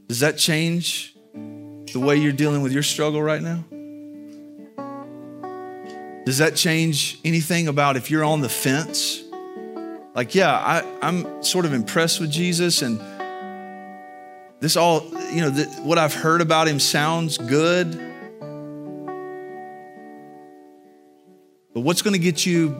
Does 0.09 0.20
that 0.20 0.37
change 0.37 1.16
the 1.33 1.99
way 1.99 2.16
you're 2.16 2.33
dealing 2.33 2.61
with 2.61 2.72
your 2.72 2.83
struggle 2.83 3.22
right 3.22 3.41
now? 3.41 3.64
Does 6.26 6.37
that 6.39 6.57
change 6.57 7.18
anything 7.24 7.68
about 7.68 7.97
if 7.97 8.11
you're 8.11 8.24
on 8.24 8.43
the 8.43 8.51
fence? 8.51 9.22
Like, 10.14 10.35
yeah, 10.35 10.53
I, 10.53 10.85
I'm 11.01 11.43
sort 11.43 11.64
of 11.64 11.72
impressed 11.72 12.20
with 12.20 12.31
Jesus, 12.31 12.83
and 12.83 13.01
this 14.61 14.77
all, 14.77 15.05
you 15.33 15.41
know, 15.41 15.51
the, 15.51 15.65
what 15.83 15.97
I've 15.97 16.13
heard 16.13 16.43
about 16.43 16.69
him 16.69 16.79
sounds 16.79 17.39
good. 17.39 17.93
But 21.73 21.81
what's 21.81 22.03
going 22.03 22.13
to 22.13 22.21
get 22.21 22.45
you 22.45 22.79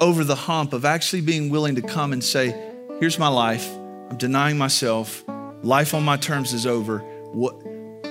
over 0.00 0.24
the 0.24 0.34
hump 0.34 0.72
of 0.72 0.84
actually 0.84 1.22
being 1.22 1.48
willing 1.48 1.76
to 1.76 1.82
come 1.82 2.12
and 2.12 2.22
say, 2.22 2.72
here's 2.98 3.18
my 3.18 3.28
life, 3.28 3.68
I'm 4.10 4.16
denying 4.16 4.58
myself, 4.58 5.24
life 5.62 5.94
on 5.94 6.04
my 6.04 6.16
terms 6.16 6.52
is 6.52 6.66
over. 6.66 6.98
What, 7.32 7.54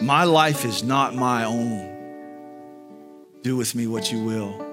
my 0.01 0.23
life 0.23 0.63
is 0.63 0.81
not 0.81 1.15
my 1.15 1.43
own. 1.43 1.91
Do 3.41 3.57
with 3.57 3.75
me 3.75 3.87
what 3.87 4.11
you 4.11 4.23
will. 4.23 4.65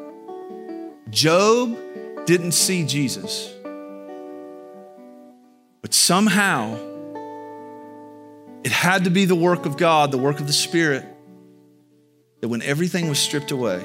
Job 1.11 1.77
didn't 2.25 2.53
see 2.53 2.85
Jesus, 2.85 3.53
but 5.83 5.93
somehow 5.93 6.79
it 8.65 8.73
had 8.73 9.05
to 9.05 9.11
be 9.11 9.25
the 9.25 9.35
work 9.35 9.67
of 9.67 9.77
God, 9.77 10.11
the 10.13 10.19
work 10.19 10.41
of 10.41 10.47
the 10.47 10.53
Spirit, 10.53 11.05
that 12.41 12.49
when 12.49 12.63
everything 12.63 13.09
was 13.09 13.19
stripped 13.19 13.51
away, 13.51 13.81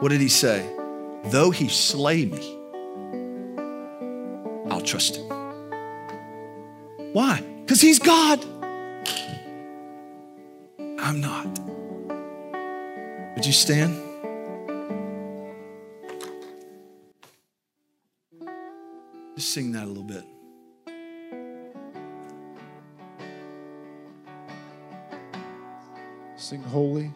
what 0.00 0.08
did 0.08 0.20
he 0.20 0.28
say? 0.28 0.68
Though 1.26 1.50
he 1.50 1.68
slay 1.68 2.24
me, 2.24 2.56
I'll 4.70 4.80
trust 4.80 5.16
him. 5.16 5.28
Why? 7.12 7.42
Because 7.60 7.80
he's 7.80 7.98
God. 7.98 8.44
I'm 10.78 11.20
not. 11.20 11.46
Would 13.34 13.46
you 13.46 13.52
stand? 13.52 14.00
Just 19.36 19.52
sing 19.52 19.72
that 19.72 19.84
a 19.84 19.86
little 19.86 20.02
bit. 20.02 20.24
Sing 26.50 26.64
holy. 26.64 27.12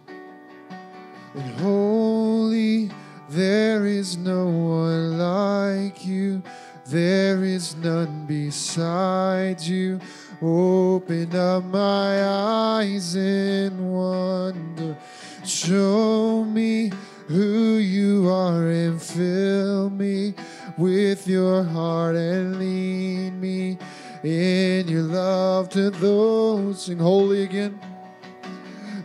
And 1.34 1.54
holy, 1.58 2.88
there 3.28 3.84
is 3.84 4.16
no 4.16 4.46
one 4.46 5.18
like 5.18 6.06
you. 6.06 6.40
There 6.86 7.42
is 7.42 7.74
none 7.74 8.26
beside 8.26 9.60
you. 9.60 9.98
Open 10.40 11.34
up 11.34 11.64
my 11.64 12.24
eyes 12.24 13.16
in 13.16 13.90
wonder. 13.90 14.96
Show 15.44 16.44
me 16.44 16.92
who 17.26 17.78
you 17.78 18.30
are 18.30 18.68
and 18.68 19.02
fill 19.02 19.90
me 19.90 20.34
with 20.78 21.26
your 21.26 21.64
heart 21.64 22.14
and 22.14 22.60
lead 22.60 23.32
me 23.32 23.78
in 24.22 24.86
your 24.86 25.02
love 25.02 25.70
to 25.70 25.90
those. 25.90 26.84
Sing 26.84 27.00
holy 27.00 27.42
again. 27.42 27.80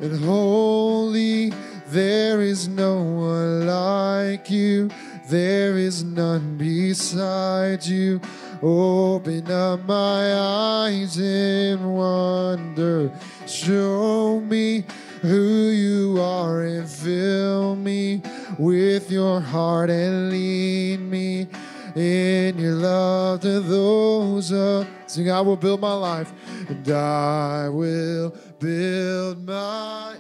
And 0.02 0.24
holy, 0.24 1.52
there 1.88 2.42
is 2.42 2.70
no 2.70 3.02
one 3.04 3.68
like 3.68 4.50
you. 4.50 4.90
There 5.28 5.78
is 5.78 6.04
none 6.06 6.58
beside 6.58 7.86
you. 7.86 8.22
Open 8.62 9.52
up 9.52 9.86
my 9.86 10.34
eyes 10.36 11.18
in 11.18 11.84
wonder. 11.84 13.12
Show 13.46 14.40
me 14.40 14.86
who 15.22 15.70
you 15.70 16.22
are 16.22 16.62
and 16.62 16.90
fill 16.90 17.76
me 17.76 18.22
with 18.58 19.12
your 19.12 19.42
heart 19.42 19.90
and 19.90 20.30
lead 20.30 21.02
me 21.02 21.48
in 21.96 22.58
your 22.58 22.76
love 22.76 23.42
to 23.42 23.60
those. 23.60 24.52
Uh, 24.52 24.86
sing, 25.08 25.32
I 25.32 25.42
will 25.42 25.58
build 25.58 25.82
my 25.82 25.94
life 25.94 26.32
and 26.68 26.90
I 26.90 27.70
will 27.70 28.34
build 28.60 29.46
my 29.46 30.18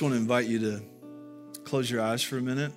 just 0.00 0.04
want 0.10 0.14
to 0.14 0.18
invite 0.18 0.46
you 0.46 0.58
to 0.58 0.80
close 1.64 1.90
your 1.90 2.00
eyes 2.00 2.22
for 2.22 2.38
a 2.38 2.40
minute. 2.40 2.72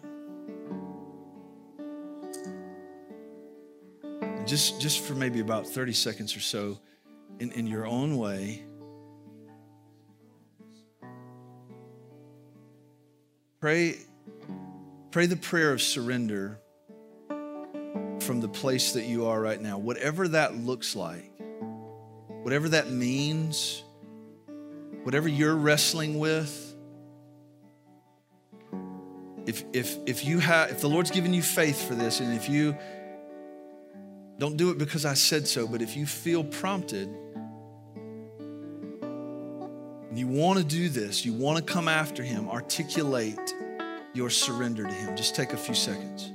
And 4.21 4.45
just, 4.45 4.81
just 4.81 4.99
for 4.99 5.13
maybe 5.15 5.39
about 5.39 5.65
30 5.65 5.93
seconds 5.93 6.35
or 6.35 6.41
so, 6.41 6.77
in, 7.39 7.53
in 7.53 7.65
your 7.65 7.85
own 7.85 8.17
way, 8.17 8.63
pray, 13.61 13.95
pray 15.11 15.25
the 15.25 15.37
prayer 15.37 15.71
of 15.71 15.81
surrender 15.81 16.59
from 18.19 18.41
the 18.41 18.49
place 18.49 18.91
that 18.91 19.05
you 19.05 19.27
are 19.27 19.39
right 19.39 19.61
now, 19.61 19.77
whatever 19.77 20.27
that 20.27 20.57
looks 20.57 20.93
like, 20.93 21.31
whatever 22.41 22.67
that 22.67 22.91
means, 22.91 23.81
whatever 25.03 25.29
you're 25.29 25.55
wrestling 25.55 26.19
with. 26.19 26.71
If, 29.45 29.63
if, 29.73 29.97
if 30.05 30.25
you 30.25 30.39
have 30.39 30.71
if 30.71 30.81
the 30.81 30.87
Lord's 30.89 31.11
given 31.11 31.33
you 31.33 31.41
faith 31.41 31.87
for 31.87 31.95
this, 31.95 32.19
and 32.19 32.33
if 32.33 32.49
you 32.49 32.77
don't 34.37 34.57
do 34.57 34.71
it 34.71 34.77
because 34.77 35.05
I 35.05 35.13
said 35.13 35.47
so, 35.47 35.67
but 35.67 35.81
if 35.81 35.95
you 35.95 36.05
feel 36.05 36.43
prompted 36.43 37.07
and 40.09 40.19
you 40.19 40.27
want 40.27 40.59
to 40.59 40.65
do 40.65 40.89
this, 40.89 41.25
you 41.25 41.33
want 41.33 41.57
to 41.57 41.63
come 41.63 41.87
after 41.87 42.23
him, 42.23 42.49
articulate 42.49 43.39
your 44.13 44.29
surrender 44.29 44.83
to 44.83 44.93
him. 44.93 45.15
Just 45.15 45.33
take 45.35 45.53
a 45.53 45.57
few 45.57 45.73
seconds. 45.73 46.32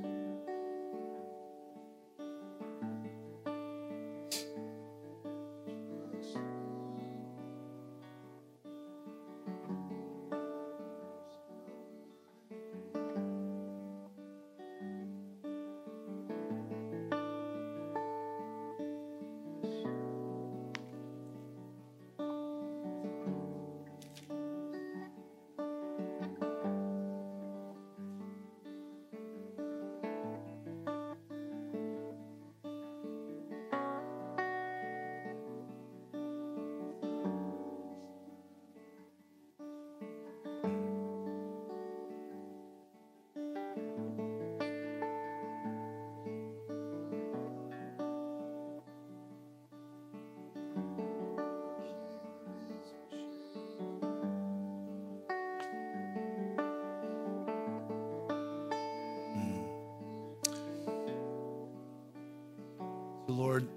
Lord, 63.29 63.69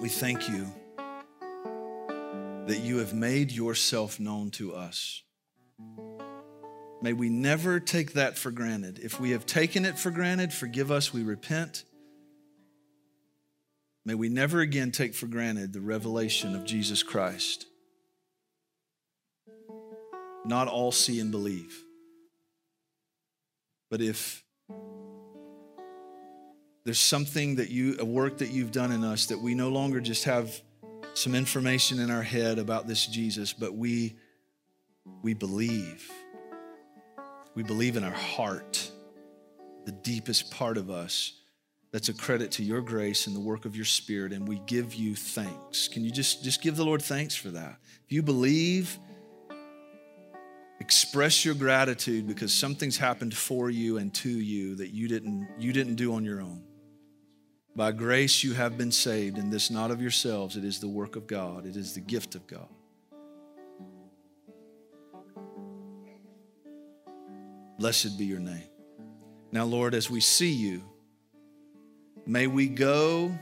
we 0.00 0.08
thank 0.08 0.48
you 0.48 0.72
that 2.66 2.78
you 2.80 2.98
have 2.98 3.12
made 3.12 3.50
yourself 3.50 4.20
known 4.20 4.52
to 4.52 4.72
us. 4.72 5.24
May 7.02 7.12
we 7.12 7.28
never 7.28 7.80
take 7.80 8.12
that 8.12 8.38
for 8.38 8.52
granted. 8.52 9.00
If 9.00 9.18
we 9.18 9.32
have 9.32 9.46
taken 9.46 9.84
it 9.84 9.98
for 9.98 10.10
granted, 10.10 10.52
forgive 10.52 10.92
us, 10.92 11.12
we 11.12 11.24
repent. 11.24 11.82
May 14.04 14.14
we 14.14 14.28
never 14.28 14.60
again 14.60 14.92
take 14.92 15.12
for 15.12 15.26
granted 15.26 15.72
the 15.72 15.80
revelation 15.80 16.54
of 16.54 16.64
Jesus 16.64 17.02
Christ. 17.02 17.66
Not 20.44 20.68
all 20.68 20.92
see 20.92 21.18
and 21.18 21.32
believe. 21.32 21.82
But 23.90 24.00
if 24.00 24.44
there's 26.86 27.00
something 27.00 27.56
that 27.56 27.68
you, 27.68 27.96
a 27.98 28.04
work 28.04 28.38
that 28.38 28.52
you've 28.52 28.70
done 28.70 28.92
in 28.92 29.02
us 29.02 29.26
that 29.26 29.40
we 29.40 29.56
no 29.56 29.70
longer 29.70 30.00
just 30.00 30.22
have 30.22 30.62
some 31.14 31.34
information 31.34 31.98
in 31.98 32.12
our 32.12 32.22
head 32.22 32.60
about 32.60 32.86
this 32.86 33.08
Jesus, 33.08 33.52
but 33.52 33.74
we, 33.74 34.14
we 35.20 35.34
believe. 35.34 36.08
We 37.56 37.64
believe 37.64 37.96
in 37.96 38.04
our 38.04 38.12
heart, 38.12 38.88
the 39.84 39.90
deepest 39.90 40.52
part 40.52 40.78
of 40.78 40.88
us. 40.88 41.32
That's 41.90 42.08
a 42.08 42.14
credit 42.14 42.52
to 42.52 42.62
your 42.62 42.82
grace 42.82 43.26
and 43.26 43.34
the 43.34 43.40
work 43.40 43.64
of 43.64 43.74
your 43.74 43.84
spirit, 43.84 44.32
and 44.32 44.46
we 44.46 44.60
give 44.66 44.94
you 44.94 45.16
thanks. 45.16 45.88
Can 45.88 46.04
you 46.04 46.12
just, 46.12 46.44
just 46.44 46.62
give 46.62 46.76
the 46.76 46.84
Lord 46.84 47.02
thanks 47.02 47.34
for 47.34 47.48
that? 47.48 47.78
If 48.04 48.12
you 48.12 48.22
believe, 48.22 48.96
express 50.78 51.44
your 51.44 51.56
gratitude 51.56 52.28
because 52.28 52.54
something's 52.54 52.96
happened 52.96 53.34
for 53.36 53.70
you 53.70 53.98
and 53.98 54.14
to 54.14 54.28
you 54.30 54.76
that 54.76 54.90
you 54.94 55.08
didn't, 55.08 55.48
you 55.58 55.72
didn't 55.72 55.96
do 55.96 56.14
on 56.14 56.24
your 56.24 56.40
own. 56.40 56.62
By 57.76 57.92
grace 57.92 58.42
you 58.42 58.54
have 58.54 58.78
been 58.78 58.90
saved, 58.90 59.36
and 59.36 59.52
this 59.52 59.70
not 59.70 59.90
of 59.90 60.00
yourselves. 60.00 60.56
It 60.56 60.64
is 60.64 60.80
the 60.80 60.88
work 60.88 61.14
of 61.14 61.26
God, 61.26 61.66
it 61.66 61.76
is 61.76 61.92
the 61.92 62.00
gift 62.00 62.34
of 62.34 62.46
God. 62.46 62.68
Blessed 67.78 68.18
be 68.18 68.24
your 68.24 68.40
name. 68.40 68.70
Now, 69.52 69.64
Lord, 69.64 69.94
as 69.94 70.10
we 70.10 70.22
see 70.22 70.50
you, 70.50 70.82
may 72.24 72.46
we 72.46 72.68
go, 72.68 73.38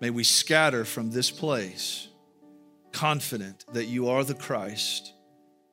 may 0.00 0.10
we 0.10 0.22
scatter 0.22 0.84
from 0.84 1.10
this 1.10 1.32
place, 1.32 2.06
confident 2.92 3.64
that 3.72 3.86
you 3.86 4.08
are 4.10 4.22
the 4.22 4.34
Christ 4.34 5.12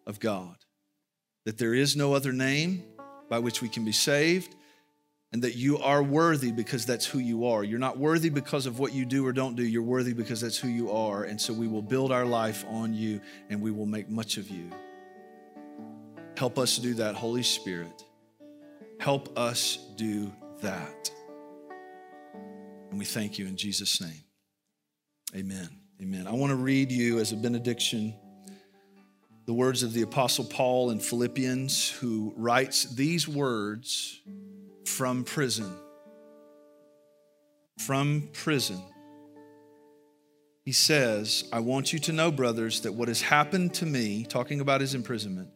of 0.07 0.19
God, 0.19 0.55
that 1.45 1.59
there 1.59 1.75
is 1.75 1.95
no 1.95 2.15
other 2.15 2.33
name 2.33 2.83
by 3.29 3.37
which 3.37 3.61
we 3.61 3.69
can 3.69 3.85
be 3.85 3.91
saved 3.91 4.55
and 5.31 5.41
that 5.43 5.55
you 5.55 5.77
are 5.77 6.03
worthy 6.03 6.51
because 6.51 6.85
that's 6.85 7.05
who 7.05 7.19
you 7.19 7.45
are. 7.45 7.63
You're 7.63 7.79
not 7.79 7.97
worthy 7.97 8.29
because 8.29 8.65
of 8.65 8.79
what 8.79 8.93
you 8.93 9.05
do 9.05 9.25
or 9.25 9.31
don't 9.31 9.55
do. 9.55 9.63
You're 9.63 9.81
worthy 9.81 10.13
because 10.13 10.41
that's 10.41 10.57
who 10.57 10.67
you 10.67 10.91
are. 10.91 11.23
And 11.23 11.39
so 11.39 11.53
we 11.53 11.67
will 11.67 11.81
build 11.81 12.11
our 12.11 12.25
life 12.25 12.65
on 12.67 12.93
you 12.93 13.21
and 13.49 13.61
we 13.61 13.71
will 13.71 13.85
make 13.85 14.09
much 14.09 14.37
of 14.37 14.49
you. 14.49 14.69
Help 16.35 16.59
us 16.59 16.77
do 16.77 16.93
that, 16.95 17.15
Holy 17.15 17.43
Spirit. 17.43 18.03
Help 18.99 19.37
us 19.37 19.77
do 19.95 20.31
that. 20.61 21.09
And 22.89 22.99
we 22.99 23.05
thank 23.05 23.39
you 23.39 23.47
in 23.47 23.55
Jesus' 23.55 24.01
name. 24.01 24.23
Amen. 25.33 25.69
Amen. 26.01 26.27
I 26.27 26.31
want 26.31 26.49
to 26.49 26.57
read 26.57 26.91
you 26.91 27.19
as 27.19 27.31
a 27.31 27.37
benediction 27.37 28.13
the 29.45 29.53
words 29.53 29.81
of 29.81 29.91
the 29.91 30.03
Apostle 30.03 30.45
Paul 30.45 30.91
in 30.91 30.99
Philippians, 30.99 31.89
who 31.89 32.31
writes 32.37 32.85
these 32.85 33.27
words 33.27 34.21
from 34.85 35.23
prison. 35.23 35.75
From 37.79 38.29
prison. 38.33 38.81
He 40.63 40.71
says, 40.71 41.49
I 41.51 41.59
want 41.59 41.91
you 41.91 41.99
to 41.99 42.13
know, 42.13 42.31
brothers, 42.31 42.81
that 42.81 42.93
what 42.93 43.07
has 43.07 43.21
happened 43.21 43.73
to 43.75 43.85
me, 43.85 44.23
talking 44.23 44.59
about 44.61 44.81
his 44.81 44.93
imprisonment, 44.93 45.49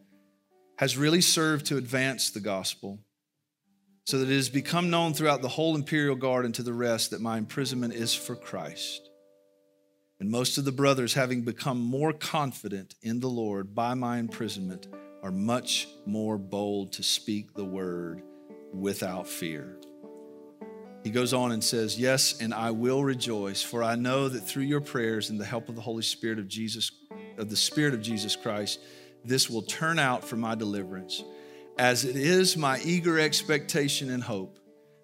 has 0.78 0.96
really 0.96 1.20
served 1.20 1.66
to 1.66 1.76
advance 1.76 2.30
the 2.30 2.40
gospel, 2.40 2.98
so 4.04 4.18
that 4.18 4.30
it 4.30 4.34
has 4.34 4.48
become 4.48 4.90
known 4.90 5.14
throughout 5.14 5.42
the 5.42 5.48
whole 5.48 5.74
imperial 5.74 6.16
guard 6.16 6.44
and 6.44 6.54
to 6.54 6.62
the 6.62 6.72
rest 6.72 7.10
that 7.10 7.20
my 7.20 7.38
imprisonment 7.38 7.94
is 7.94 8.14
for 8.14 8.36
Christ. 8.36 9.08
And 10.18 10.30
most 10.30 10.58
of 10.58 10.64
the 10.64 10.72
brothers, 10.72 11.14
having 11.14 11.42
become 11.42 11.80
more 11.80 12.12
confident 12.12 12.94
in 13.02 13.20
the 13.20 13.28
Lord 13.28 13.74
by 13.74 13.94
my 13.94 14.18
imprisonment, 14.18 14.88
are 15.22 15.30
much 15.30 15.88
more 16.04 16.38
bold 16.38 16.92
to 16.94 17.02
speak 17.02 17.54
the 17.54 17.64
word 17.64 18.22
without 18.80 19.26
fear. 19.26 19.76
He 21.02 21.10
goes 21.10 21.32
on 21.32 21.52
and 21.52 21.62
says, 21.62 21.98
Yes, 21.98 22.40
and 22.40 22.52
I 22.52 22.72
will 22.72 23.04
rejoice, 23.04 23.62
for 23.62 23.82
I 23.82 23.94
know 23.94 24.28
that 24.28 24.40
through 24.40 24.64
your 24.64 24.80
prayers 24.80 25.30
and 25.30 25.40
the 25.40 25.44
help 25.44 25.68
of 25.68 25.76
the 25.76 25.80
Holy 25.80 26.02
Spirit 26.02 26.38
of 26.38 26.48
Jesus, 26.48 26.90
of 27.38 27.48
the 27.48 27.56
Spirit 27.56 27.94
of 27.94 28.02
Jesus 28.02 28.34
Christ, 28.34 28.80
this 29.24 29.48
will 29.48 29.62
turn 29.62 29.98
out 29.98 30.24
for 30.24 30.36
my 30.36 30.54
deliverance, 30.54 31.22
as 31.78 32.04
it 32.04 32.16
is 32.16 32.56
my 32.56 32.80
eager 32.84 33.18
expectation 33.18 34.10
and 34.10 34.22
hope 34.22 34.58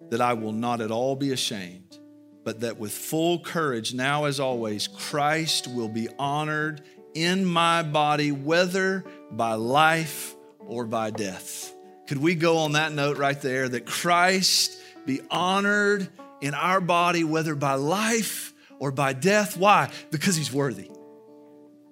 that 0.09 0.21
I 0.21 0.33
will 0.33 0.51
not 0.51 0.81
at 0.81 0.91
all 0.91 1.15
be 1.15 1.31
ashamed, 1.31 1.97
but 2.43 2.59
that 2.61 2.77
with 2.77 2.91
full 2.91 3.39
courage, 3.39 3.93
now 3.93 4.25
as 4.25 4.39
always, 4.39 4.87
Christ 4.87 5.67
will 5.67 5.89
be 5.89 6.09
honored 6.19 6.81
in 7.13 7.45
my 7.45 7.83
body, 7.83 8.31
whether 8.31 9.05
by 9.31 9.53
life 9.53 10.35
or 10.59 10.85
by 10.85 11.11
death. 11.11 11.72
Could 12.07 12.17
we 12.17 12.35
go 12.35 12.57
on 12.57 12.73
that 12.73 12.91
note 12.91 13.17
right 13.17 13.39
there 13.41 13.69
that 13.69 13.85
Christ 13.85 14.77
be 15.05 15.21
honored 15.31 16.09
in 16.41 16.53
our 16.53 16.81
body, 16.81 17.23
whether 17.23 17.55
by 17.55 17.75
life 17.75 18.53
or 18.79 18.91
by 18.91 19.13
death? 19.13 19.55
Why? 19.57 19.89
Because 20.11 20.35
he's 20.35 20.51
worthy. 20.51 20.89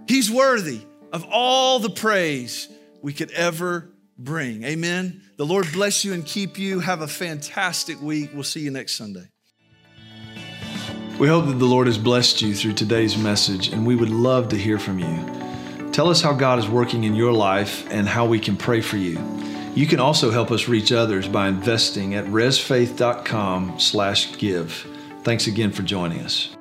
He's 0.08 0.30
worthy. 0.30 0.82
of 1.12 1.26
all 1.30 1.80
the 1.80 1.90
praise 1.90 2.70
we 3.02 3.14
could 3.14 3.32
ever 3.32 3.90
bring. 4.18 4.64
Amen. 4.64 5.22
The 5.38 5.46
Lord 5.46 5.68
bless 5.74 6.06
you 6.06 6.14
and 6.14 6.26
keep 6.26 6.58
you. 6.58 6.80
Have 6.80 7.02
a 7.02 7.08
fantastic 7.08 8.02
week. 8.02 8.32
We'll 8.34 8.44
see 8.44 8.62
you 8.62 8.72
next 8.72 8.96
Sunday. 8.96 9.26
We 11.20 11.28
hope 11.28 11.46
that 11.48 11.60
the 11.60 11.66
Lord 11.66 11.88
has 11.88 11.98
blessed 11.98 12.42
you 12.42 12.56
through 12.56 12.74
today's 12.74 13.18
message, 13.18 13.68
and 13.68 13.86
we 13.86 13.96
would 13.96 14.10
love 14.10 14.50
to 14.50 14.58
hear 14.58 14.80
from 14.80 15.00
you. 15.00 15.92
Tell 15.92 16.10
us 16.10 16.22
how 16.22 16.34
God 16.34 16.58
is 16.58 16.68
working 16.68 17.04
in 17.04 17.16
your 17.16 17.34
life 17.34 17.86
and 17.92 18.08
how 18.08 18.26
we 18.26 18.40
can 18.40 18.56
pray 18.58 18.82
for 18.82 18.98
you. 18.98 19.18
You 19.74 19.88
can 19.88 20.00
also 20.00 20.32
help 20.32 20.52
us 20.52 20.68
reach 20.68 20.92
others 20.92 21.28
by 21.28 21.48
investing 21.48 22.16
at 22.16 22.26
resfaith.com 22.26 23.80
slash 23.80 24.38
give. 24.38 24.86
Thanks 25.24 25.48
again 25.48 25.72
for 25.72 25.82
joining 25.84 26.20
us. 26.20 26.56